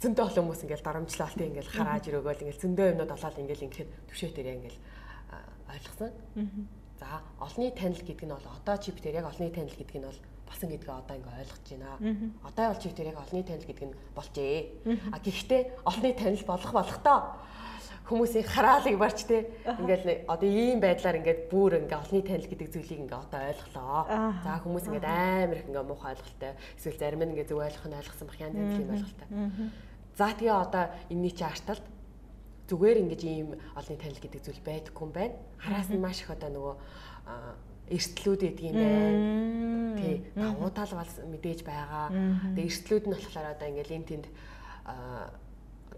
[0.01, 3.91] зөндөө олон хүмүүс ингээл дарамжлаа алт ингээл харааж өрөөгөөл ингээл зөндөө юмнууд олоод ингээл ингээд
[4.09, 4.79] төвшөө дээр ингээл
[5.69, 6.11] ойлгосон.
[6.99, 7.07] За
[7.39, 10.69] олонний танил гэдэг нь бол одоо чип дээр яг олонний танил гэдэг нь бол болсон
[10.73, 11.91] гэдгээ одоо ингээ ойлгож байна.
[12.43, 14.59] Одоо бол чип дээр яг олонний танил гэдэг нь болжээ.
[15.13, 17.21] А гэхдээ олонний танил болох болох тоо
[18.09, 23.01] хүмүүсийн хараалыг барч те ингээл одоо ийм байдлаар ингээд бүр ингээ олонний танил гэдэг зүйлийг
[23.05, 24.01] ингээ одоо ойлголоо.
[24.41, 26.53] За хүмүүс ингээд амар их ингээ муухай ойлголтой.
[26.81, 29.29] Эсвэл зарим нь ингээ зөв ойлгох нь ойлгосон бах янз бүрийн юм ойлголтой.
[30.17, 31.85] За тэгээ одоо энэний чи арталт
[32.73, 35.37] зүгээр ингэж ийм олонний танил гэдэг зүйл байдаггүй юм байна.
[35.61, 36.75] Хараас нь маш их одоо нөгөө
[37.93, 39.97] эрсдлүүд гэдэг юм байна.
[40.01, 40.17] Тий.
[40.37, 42.09] Давуу тал бол мэдээж байгаа.
[42.57, 44.27] Тэгээ эрсдлүүд нь болохоор одоо ингээл энэ тэнд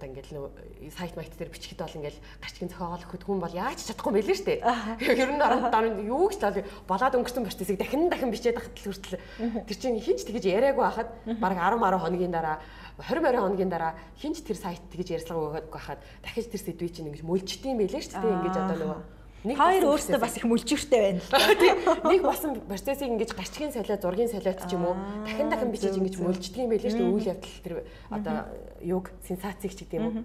[0.00, 0.48] одоо ингээл нөө
[0.96, 4.64] сайт майт дээр бичихэд бол ингээл гарчгийн зохиогоол өгөхөд хүн бол яаж чадахгүй мэлээ штэ.
[5.04, 6.56] Ер нь дараа юу гэж тал
[6.88, 9.20] болоод өнгөрсөн процессыг дахин дахин бичээд хахад л хүртэл
[9.68, 12.64] тэр чинь хинч тэгэж яриаггүй хахад баг 10 10 хоногийн дараа
[12.96, 17.12] 20 20 хоногийн дараа хинч тэр сайт тэгэж ярьцлага өгöd байхад дахиж тэр сэдвийг чинь
[17.12, 18.24] ингэж мөлжтiin байлээ штэ.
[18.24, 21.22] Ингэж одоо нөгөө хоёр өөртөө бас их мүлжигтэй байна.
[22.12, 24.96] Нэг басан процессыг ингэж гарчгийн солио, зургийн солиот ч юм уу.
[25.24, 27.14] Дахин дахин бичиж ингэж мөлждөг юм байлээ шүү дээ.
[27.16, 27.74] Үйл явдал тэр
[28.12, 28.36] одоо
[28.84, 30.24] юг сенсацийг ч гэдэг юм уу.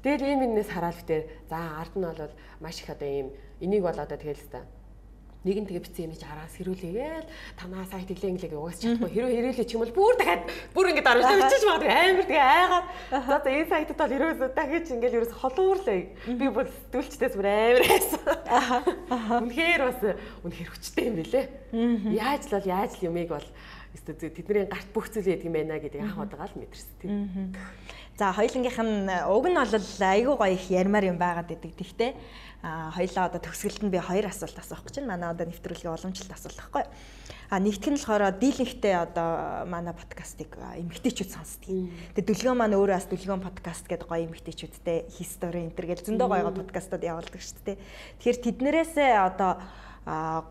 [0.00, 2.32] Тэгэл ийм юмнээс хараад битэр за ард нь бол
[2.64, 3.28] маш их одоо ийм
[3.60, 4.64] энийг бол одоо тэгэл л та
[5.46, 9.14] нэг нь тэгээ бицэн чи араас хэрүүлээгээл танаа сайт хэлэнглэг угаас чадахгүй.
[9.14, 10.42] Хэрүү хэрүүлээ ч юм бол бүр дахиад
[10.74, 12.86] бүр ингэ дараач бичиж магадгүй амар тэгээ айгаад.
[13.14, 15.98] За за энэ сайтад бол ерөөсөө дахиж ингээл ерөөсөө холуурлаа.
[16.26, 18.22] Би бүр сэтгүүлчдээс бүр амар байсан.
[19.46, 20.00] Үнэхээр бас
[20.42, 21.42] үнэхээр хүчтэй юм билэ
[22.10, 23.48] яаж л бол яаж л юмыг бол
[23.96, 27.54] тэдний гарт бүх зүйл яадаг юм байна гэдгийг анх удаага л мэдэрсэн тийм.
[28.16, 31.72] За хоёулынгийнх нь уг нь бол айгүй гоё их ярмаар юм байгаад идэг.
[31.76, 32.12] Тэгтээ
[32.66, 35.14] а хоёлаа одоо төгсгөлд нь би хоёр асуулт асуух гэж байна.
[35.14, 36.82] Манай одоо нэвтрүүлгийн уламжлалт асуулт байхгүй.
[37.46, 41.94] А нэгтгэн нь болохоор дийлэнхтэй одоо манай подкастыг эмгтээчүүд сонсдгийг.
[42.18, 46.26] Тэгээ дүлгөө маань өөрөө бас дүлгөө подкаст гэдэг гоё эмгтээчүүдтэй хистори энэ төр гэл зөндөө
[46.26, 47.78] гоё подкастууд явуулдаг шүү дээ.
[48.18, 49.52] Тэгэхээр тэднэрээсээ одоо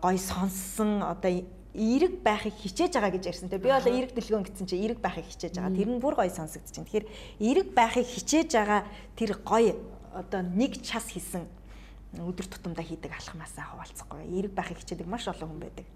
[0.00, 1.44] гоё сонссон одоо
[1.76, 3.52] эерэг байхыг хичээж байгаа гэж ярьсан.
[3.52, 5.76] Тэгээ би бол эерэг дэлгөөн гэсэн чинь эерэг байхыг хичээж байгаа.
[5.76, 6.88] Тэр нь бүр гоё сонсогдож байна.
[6.88, 7.06] Тэгэхээр
[7.44, 8.80] эерэг байхыг хичээж байгаа
[9.12, 9.76] тэр гоё
[10.16, 11.44] одоо нэг час хийсэн
[12.14, 14.22] өдөр тутамдаа хийдэг алхмаасаа хуваалцахгүй.
[14.30, 15.86] Эерэг байхыг хичээдэг маш олон хүн байдаг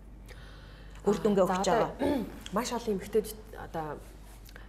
[1.07, 1.93] үр дүнгээ өгч байгаа.
[2.57, 3.97] Маш олон эмэгтэйд одоо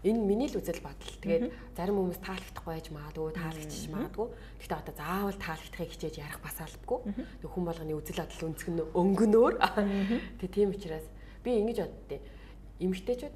[0.07, 1.15] энэ миний л үзэл бодол.
[1.19, 4.27] Тэгээд зарим хүмүүс таалагдахгүй байж магадгүй, таалагдчих магадгүй.
[4.63, 6.99] Гэхдээ одоо заавал таалагдахыг хичээж ярих бас албагүй.
[7.43, 9.53] Тэг хүн болгоны үзэл бодол өнцг нь өнгөнөөр.
[10.39, 11.05] Тэг тийм учраас
[11.43, 12.21] би ингэж боддیں۔
[12.79, 13.35] Эмэгтэйчүүд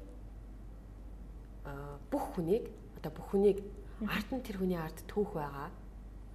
[2.08, 2.64] бүх хүнийг
[2.96, 3.60] одоо бүх хүнийг
[4.08, 5.68] ард нь тэр хүний ард түүх байгаа.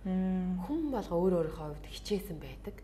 [0.01, 2.75] Хүн болго өөр өөрийнхөө хувьд хичээсэн байдаг.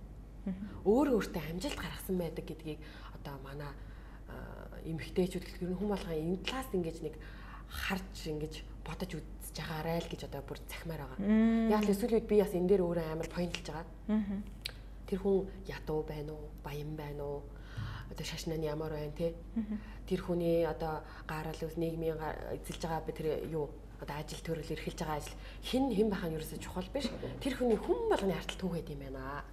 [0.86, 2.80] Өөр өөртөө амжилт гаргасан байдаг гэдгийг
[3.18, 3.74] одоо манай
[4.86, 7.16] эмэгтэйчүүд гэхэл хүн болгоо энэ талаас ингэж нэг
[7.68, 8.54] харж ингэж
[8.86, 11.20] бодож үзэж байгаарай л гэж одоо бүр захимаар байгаа.
[11.74, 13.86] Яг л эсвэл би бас энэ дээр өөрөө амар поинтлж байгаа.
[15.10, 17.42] Тэр хүн ядуу байна уу, баян байна уу?
[18.14, 19.34] Одоо шашнаа нь ямар байна те?
[20.08, 22.16] Тэр хүний одоо гарал ус нийгмийн
[22.62, 23.68] эзэлж байгаа би тэр юу
[24.02, 27.10] одоо ажил төрөл эрхэлж байгаа ажил хэн хэн байх нь ерөөсөй чухал биш.
[27.42, 29.44] Тэр хүний хүн болгоны артал түүхэд юм байна.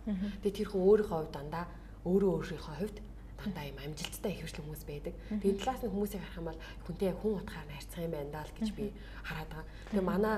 [0.45, 1.65] Тэгээ тэр хүн өөрийнхөө хувьд дандаа
[2.05, 2.97] өөрөө өөрийнхөө хувьд
[3.41, 5.15] дандаа юм амжилттай их хвшлэн хүмүүс байдаг.
[5.41, 8.57] Тэгээд талаас нь хүмүүсийг харах юм бол хүнтэй хүн утгаар харьцах юм байна даа л
[8.57, 8.85] гэж би
[9.25, 9.65] хараад байгаа.
[9.89, 10.35] Тэгээ манай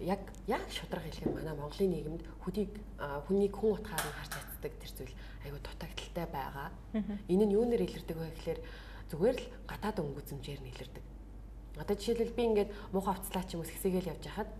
[0.00, 2.70] яг яг шудраг хэлэх юм манай Монголын нийгэмд хүнийг
[3.28, 6.68] хүнийг хүн утгаар нь харж цацдаг тэр зүйл айгүй дутагдaltaй байгаа.
[7.28, 8.60] Энэ нь юунээр илэрдэг вэ гэхээр
[9.12, 11.04] зүгээр л гадаад өнгөзөмжээр нь илэрдэг.
[11.78, 14.50] Одоо жишээлбэл би ингээд муухай хувцлаа ч юм уу сэсэгээл явж хахад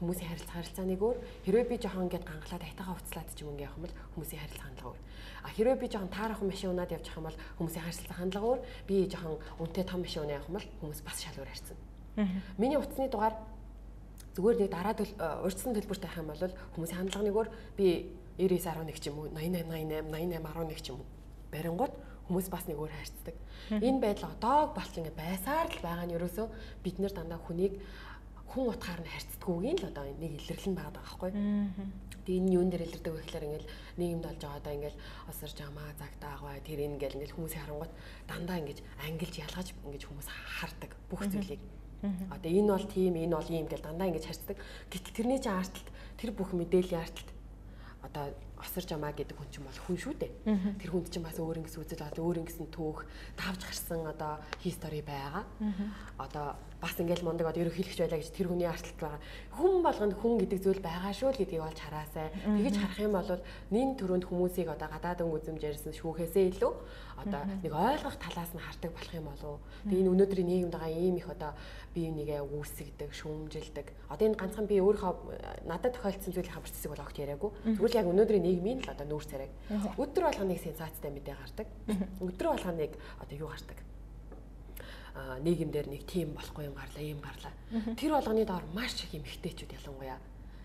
[0.00, 3.76] хүмүүсийн харилцаа харилцааныг өөр хэрвээ би жоохон ингээд гангалаад айтайгаа хувцлаад ч юм ингээд явах
[3.76, 5.00] юм бол хүмүүсийн харилцаа хандлага өөр.
[5.44, 8.60] А хэрвээ би жоохон таарах машин унаад явж байгаа юм бол хүмүүсийн харилцаа хандлага өөр.
[8.88, 11.78] Би жоохон үнэтэй том машин унаа явах юм бол хүмүүс бас шал өөр харьцсан.
[12.56, 13.36] Миний утасны дугаар
[14.34, 14.94] зүгээр нэг дараа
[15.44, 17.86] урьдчилан төлбөртэй байх юм бол хүмүүсийн хандлага нэг өөр би
[18.40, 21.08] 99.11 ч юм уу 88 88 88 11 ч юм уу
[21.52, 21.92] барингууд
[22.30, 23.36] хүмүүс бас нэг өөр хайрцдаг.
[23.74, 26.46] Энэ байдал одоо болч ингээ байсаар л байгаа нь ерөөсөө
[26.86, 27.74] бид нэр дандаа хүнийг
[28.54, 31.30] хүн утгаар нь харьцдаггүйгийн л одоо нэг илэрлэл нь байгаа байхгүй.
[32.22, 34.98] Тэгээ энэ юун дээр илэрдэг вэ гэхээр ингээл нийгэмд болж байгаа одоо ингээл
[35.30, 37.92] осорж амаа загтаагаа тэр энэ ингээл ингээл хүмүүсийн харангуут
[38.30, 41.62] дандаа ингэж ангилж ялгаж ингэж хүмүүс хардаг бүх зүйлийг.
[42.30, 44.56] Одоо энэ бол тийм энэ бол ийм гэж дандаа ингэж харьцдаг.
[44.90, 47.30] Гэтэл тэрний чинь арталт тэр бүх мэдээллийн арталт
[48.02, 50.32] одоо осорж амаа гэдэг хүн чинь бол хүн шүү дээ.
[50.80, 55.00] Тэр хүнд чинь бас өөр ингэс үзэл одоо өөр ингэсэн түүх давж гарсан одоо хистори
[55.00, 55.44] байгаа.
[56.20, 59.20] Одоо бас ингээл мундаг одоо ерөнхийлөгч байлаа гэж тэр хүний арталт байгаа.
[59.56, 62.28] Хүн болгонд хүн гэдэг зүйл байгаа шүү л гэдгийг олж хараасай.
[62.40, 63.30] Тэгэж харах юм бол
[63.72, 66.72] нин төрөнд хүмүүсийг одоо гадаад өнгө үзэмжээрсэн шүүхээсээ илүү
[67.20, 69.60] одоо нэг ойлгох талаас нь хардаг болох юм болов.
[69.84, 71.52] Тэгээ энэ өнөөдрийн нийгэмд байгаа ийм их одоо
[71.94, 73.86] бие бинийгээ үүсгдэг, шүүмжилдэг.
[74.08, 77.50] Одоо энэ ганцхан би өөрийнхөө надад тохиолдсон зүйлийн хамар цэцэг бол огт яриаггүй.
[77.76, 79.52] Тэгвэл яг өнөөдрийн нийгмийн л одоо нүүр царайг.
[79.98, 81.68] Өдөр болгоо нэг сенсацтай мэдээ гардаг.
[82.22, 83.78] Өдөр болгоо нэг одоо юу гардаг
[85.42, 87.52] нийгэмдэр нэг тим болохгүй юм гарлаа, ийм гарлаа.
[87.98, 90.16] Тэр болгоны доор маш их эмхтэйчүүд ялангуяа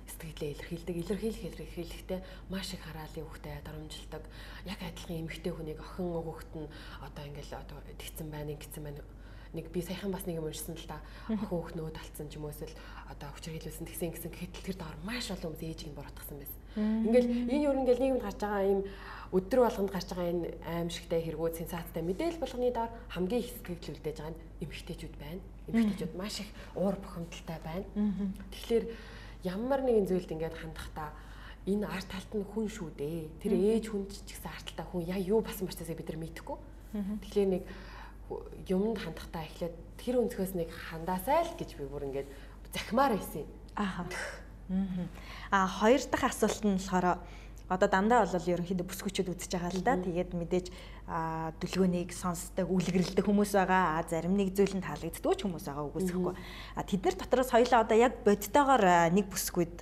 [0.06, 0.96] сэтгэлээ илэрхийлдэг.
[1.02, 2.20] Илэрхийлэх илэрхийлэхдээ
[2.50, 4.24] маш их хараалын хөвгтэй дарамжилдаг.
[4.70, 6.70] Яг адилхан эмхтэй хүнийг охин хөвгт нь
[7.02, 9.02] одоо ингээл одоо тэгсэн байна, ингэсэн байна
[9.56, 11.00] нэг би саяхан бас нэг юм уншсан л да
[11.32, 12.76] охин хөхнөө талцсан ч юм уу эсвэл
[13.08, 16.62] одоо хүчрхийлүүлсэн тэгсэн гэсэн гэхэд тэр доор маш олон хүмүүс ээжийг буруутгасан байсан.
[16.76, 18.82] Ингээл энэ юу ингээл нийгэмд гарч байгаа юм
[19.32, 24.18] өдөр болгонд гарч байгаа энэ аимшигтай хэрэгүүд сенсацтай мэдээлэл болгоны доор хамгийн их сэтгэл үлдээж
[24.20, 25.42] байгаа нь эмэгтэйчүүд байна.
[25.72, 27.88] Эмэгтэйчүүд маш их уур бухимдалтай байна.
[28.52, 28.86] Тэгэхээр
[29.48, 31.10] ямар нэгэн зүйлд ингээд хандахдаа
[31.66, 33.30] энэ арт талт нь хүн шүү дээ.
[33.42, 36.58] Тэр ээж хүн ч гэсэн арт талтай хүн яа юу басан барьцаасаа бид нар мэдэхгүй.
[37.26, 37.64] Тэгэхээр нэг
[38.70, 42.30] юмд хандахдаа эхлээд тэр өнцгөөс нэг хандаасай л гэж би бүр ингээд
[42.74, 43.50] захимаар байсан юм.
[43.76, 44.06] Аа.
[45.52, 47.22] Аа хоёр дахь асуулт нь болохоор
[47.70, 49.98] одоо дандаа бол ерөнхийдөө бүсгүүчүүд үзэж байгаа л да.
[49.98, 50.68] Тэгээд мэдээж
[51.62, 53.98] дүлгөөнийг сонсдог, үлгэрлдэг хүмүүс байгаа.
[53.98, 56.34] А зарим нэг зүйл нь таалагддаг ч хүмүүс байгаа үгүйсэхгүй.
[56.78, 58.84] А тэд нар дотроос хоёлаа одоо яг бодтойгоор
[59.14, 59.76] нэг бүсгүйд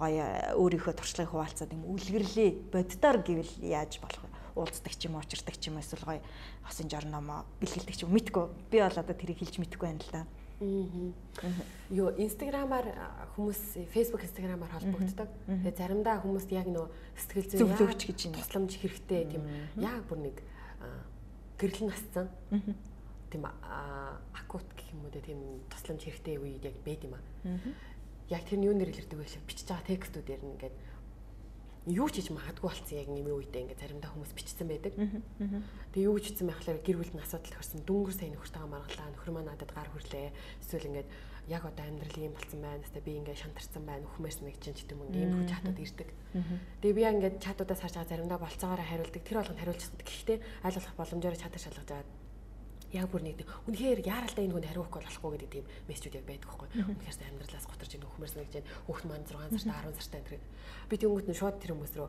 [0.00, 2.72] гоё өөрийнхөө туршлагыг хуваалцаад юм үлгэрлээ.
[2.72, 4.29] Бодтоор гэвэл яаж болох вэ?
[4.54, 6.22] Уулздаг ч юм уу, учирдаг ч юм уу эсвэл гоё
[6.66, 8.44] хосын жорномоо бэлгэлдэг ч юм мэдгүй.
[8.70, 10.22] Би бол одоо тэрийг хэлж мэдэхгүй байна л да.
[11.88, 12.92] Йоо инстаграмаар
[13.32, 15.28] хүмүүс Facebook инстаграмаар холбогддог.
[15.48, 16.84] Тэгээ заримдаа хүмүүс яг нөө
[17.16, 18.34] сэтгэл зүйн зөвлөгч гэж юм.
[18.36, 19.44] Тусламж хэрэгтэй тийм
[19.80, 20.36] яг бүр нэг
[21.56, 22.28] гэрэл насцсан.
[23.32, 27.24] Тийм акут гэх юм уу тийм тусламж хэрэгтэй үед яг байд юм аа.
[28.28, 29.40] Яг тэр нь юу нэр илэрдэг вэ?
[29.48, 30.76] Бичиж байгаа текстүүдээр нь ингээд
[31.88, 34.92] юу ч хийж магадгүй болсон яг нэмийн үедээ ингээд заримдаа хүмүүс бичсэн байдаг.
[35.96, 39.44] Тэгээ юу гэж бичсэн байхлаар гэр бүлийн асуудал тохирсон дүнгэр сайн нөхөртэйгээ маргалаа нөхөр маа
[39.48, 40.28] надад гар хүрлээ.
[40.60, 41.08] Эсвэл ингээд
[41.48, 42.84] яг одоо амьдрал ийм болсон байна.
[42.84, 44.04] Тэстэ би ингээд шантарсан байна.
[44.12, 46.08] Үхмээс нэг чинь ч гэдэм юм ийм хүч хатад ирдэг.
[46.84, 49.22] Тэгээ би ингээд чатуудаас харж байгаа заримдаа болцоогоор хариулдаг.
[49.24, 49.98] Тэр болгонд хариулчихсан.
[50.04, 50.38] Гэхдээ
[50.68, 52.19] аль болох боломжоор чатар шалгаж байгаа
[52.90, 56.68] яг бүр нэг үнэхээр яаралтай энэ хүнд хариухгүй болохгүй гэдэг тийм мессежүүд яг байдаг хгүй.
[56.90, 60.42] Үнэхээр амьдралаас гутарч ийн хөхмөрс нэг чинь хүүхд маань 6 сартай 10 сартай энэ
[60.90, 62.08] би тэнгуут нь шууд тэр хүмүүс рүү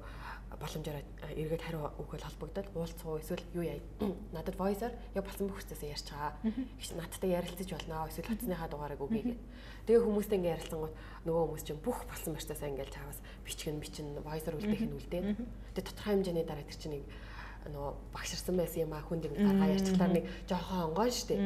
[0.58, 1.06] боломжоор
[1.38, 3.78] эргээд хариу өгөөл холбогдоод уулзах уу эсвэл юу яа
[4.36, 6.34] надад voice-оор яг болсон бүх хэсгээс ярьж байгаа.
[6.82, 9.42] Их надтай ярилцаж болно эсвэл утасныхаа дугаарыг өгье гэх.
[9.86, 10.96] Тэгээ хүмүүстэй ингээ ярилцсангууд
[11.30, 15.26] нөгөө хүмүүс чинь бүх болсон мартаасаа ингээл чаваас бичгэн бичин voice-оор үлдээх нь үлдээд.
[15.78, 17.06] Тэгээ тодорхой хэмжээний дараа тэр чинь нэг
[17.70, 21.38] нөгөө багширсан байсан юм а хүнд ингэ гаргаа ярьчлаар нэг жоохон онгоо штэ.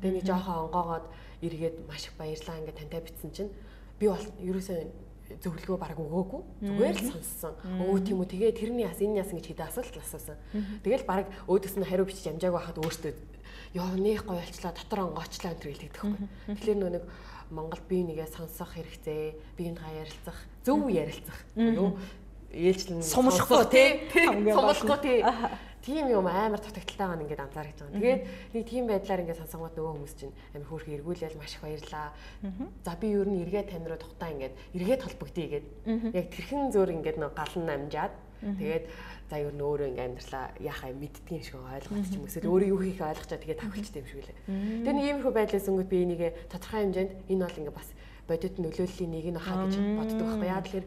[0.00, 1.06] Тэгээ нэг жоохон онгоогоод
[1.42, 3.50] эргээд маш их баярлаа ингэ тантай битсэн чинь
[3.98, 4.78] би бол ерөөсөө
[5.42, 6.42] зөвлөгөө баг өгөөгүй.
[6.62, 7.54] Зүгээр л сонссон.
[7.82, 10.38] Өө тийм үү тэгээ тэрний яс энэ яс гэж хэдэ асуулт асуусан.
[10.86, 13.12] Тэгэл баг өөдөөс нь хариу бичиж амжаагүй хахад өөртөө
[13.74, 16.28] ёо нэх гоё олчлаа дотор онгоочлаа энэ хэлдэг байхгүй.
[16.46, 17.04] Тэгэхээр нөө нэг
[17.50, 19.34] Монгол бие нэгээ сонсох хэрэгтэй.
[19.58, 21.38] Биеийнхаа ярилцах, зөв ярилцах.
[21.54, 21.98] Юу
[22.52, 23.88] ээлжлэн сумлахгүй тий.
[24.56, 25.18] сумлахгүй тий.
[25.86, 27.94] Тийм юм амар дутагдaltaй байгаа ингээд анзаар гэж байгаа.
[27.94, 28.22] Тэгээд
[28.58, 32.10] нэг тийм байдлаар ингээд сонсонгууд нөгөө хүмүүс чинь амар хөөрхөн эргүүлэл маш их баярлаа.
[32.82, 35.66] За би ер нь эргээд тань руу тухтаа ингээд эргээд холбогдъё гээд
[36.10, 38.14] яг тэрхэн зөөр ингээд нөгөө гал нь амжаад.
[38.42, 38.84] Тэгээд
[39.30, 42.80] за ер нь өөрөө ингээд амьдралаа яхаа мэддгийн шиг ойлгоод ч юм эсвэл өөрөө юу
[42.82, 44.38] хийх ойлгочоо тэгээд тавхилчтай юм шиг лээ.
[44.82, 47.88] Тэр нэг иймэрхүү байдлаас өнгөт би энийг тодорхой хэмжээнд энэ бол ингээд бас
[48.26, 50.86] бодит нөлөөллийн нэг нь хаа гэж боддог байхгүй яа тэгэхээр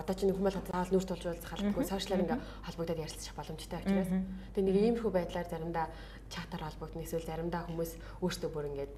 [0.00, 4.10] одоо чинь хүмүүс заавал нүүр тулж уулзах албагүй сошиалар ингээ холбогдоод ярилцах боломжтой учраас
[4.54, 5.86] тэгээ нэг иймэрхүү байдлаар заримдаа
[6.30, 8.92] чатаар холбогдно эсвэл заримдаа хүмүүс өөртөө бүр ингээд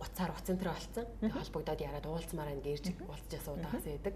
[0.00, 1.04] уцаар уцын тэр болцсон.
[1.20, 4.14] Тэгээ холбогдоод яриад уулзмаар байна гэж уулзж суудагаас байдаг.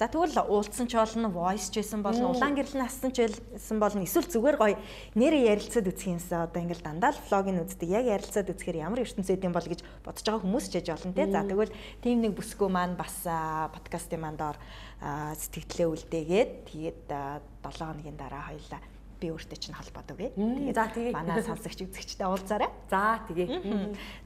[0.00, 4.00] За тэгвэл уулзсан ч болно, voice ч байсан болно, улаан гэрлэн ассан ч байсан болно.
[4.00, 4.76] Эсвэл зүгээр гоё
[5.12, 7.88] нэрээ ярилцаад үзэх юмсаа одоо ингээл дандаа л влогийг үздэг.
[7.92, 11.28] Яг ярилцаад үзэхээр ямар ертөнцид юм бол гэж бодож байгаа хүмүүс ч яж болно те.
[11.28, 14.56] За тэгвэл тийм нэг бүсгүй маань бас подкастын манд ор
[15.02, 18.80] сэтгэлдээ үлдээгээд тэгээд 7 хоногийн дараа хоёлаа
[19.22, 20.30] би өөртөө чинь холбоод өгье.
[20.34, 22.70] Тэгээд за тэгээ манай сонсогч үзэгчтэй уулзаарай.
[22.90, 23.50] За тэгээ.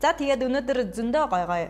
[0.00, 1.62] За тэгээд өнөөдөр зөндөө гой гой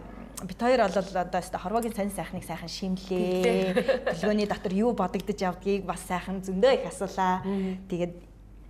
[0.47, 4.11] бит хоёр бол одоо өстө хорвогийн сонь сайхныг сайхан шимлээ.
[4.15, 7.43] Төлгөөний дотор юу бодогдож явдгийг бас сайхан зөндөө их асуулаа.
[7.91, 8.15] Тэгээд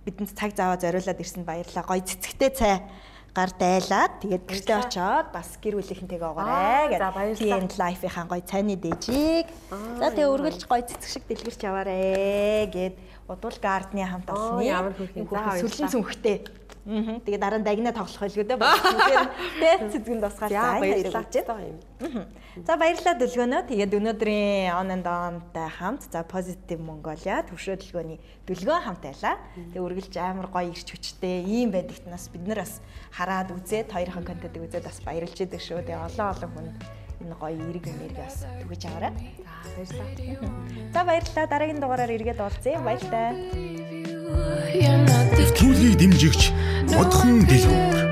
[0.05, 1.85] бидэнд цаг зав зориулаад ирсэнд баярлалаа.
[1.85, 2.81] Гой цэцэгтэй цай
[3.37, 7.01] гар дайлаад тэгээд гэртээ очоод бас гэр бүлийнхэнтэйгээ оогоорой гэж
[7.37, 9.45] TN Life-ийн гоё цайны дээжийг.
[10.01, 12.95] За тэгээ өргөлж гоё цэцэг шиг дэлгэрч яваарэ гэд
[13.29, 15.27] Удвал гардны хамт хөрхийн
[15.61, 16.37] сүлжин сүнхтэй.
[16.87, 17.19] Аа.
[17.27, 18.55] Тэгээ дараа нь дагнаа тоглох байлгүй дээ.
[19.59, 21.27] Тэ цэцгэнд тусгаар за баярлалаа.
[21.97, 23.61] За баярлалаа дэлгөөнөө.
[23.73, 29.41] Тэгээд өнөөдрийн on and on-тай хамт за Positive Mongolia төвшөө дэлгөөний дэлгөөн хамт байлаа.
[29.73, 32.81] Тэгээ үргэлж амар гоё ирч хүчтэй ийм байдагт нас бид нар бас
[33.17, 35.81] хараад үзээд хоёрхан контентыг үзээд бас баярлж идэг шүү.
[35.89, 36.69] Тэгээ олон олон хүн
[37.25, 39.13] энэ гоё эрг энерги бас түгэж аваарай.
[39.41, 40.53] За баярлалаа.
[40.93, 41.45] За баярлалаа.
[41.49, 42.77] Дараагийн дугаараар эргээд уулзъя.
[42.77, 43.33] Баярлалаа.
[45.33, 46.53] Нэвтрүүлгийг дэмжигч
[46.93, 48.07] модхон дэлгүүр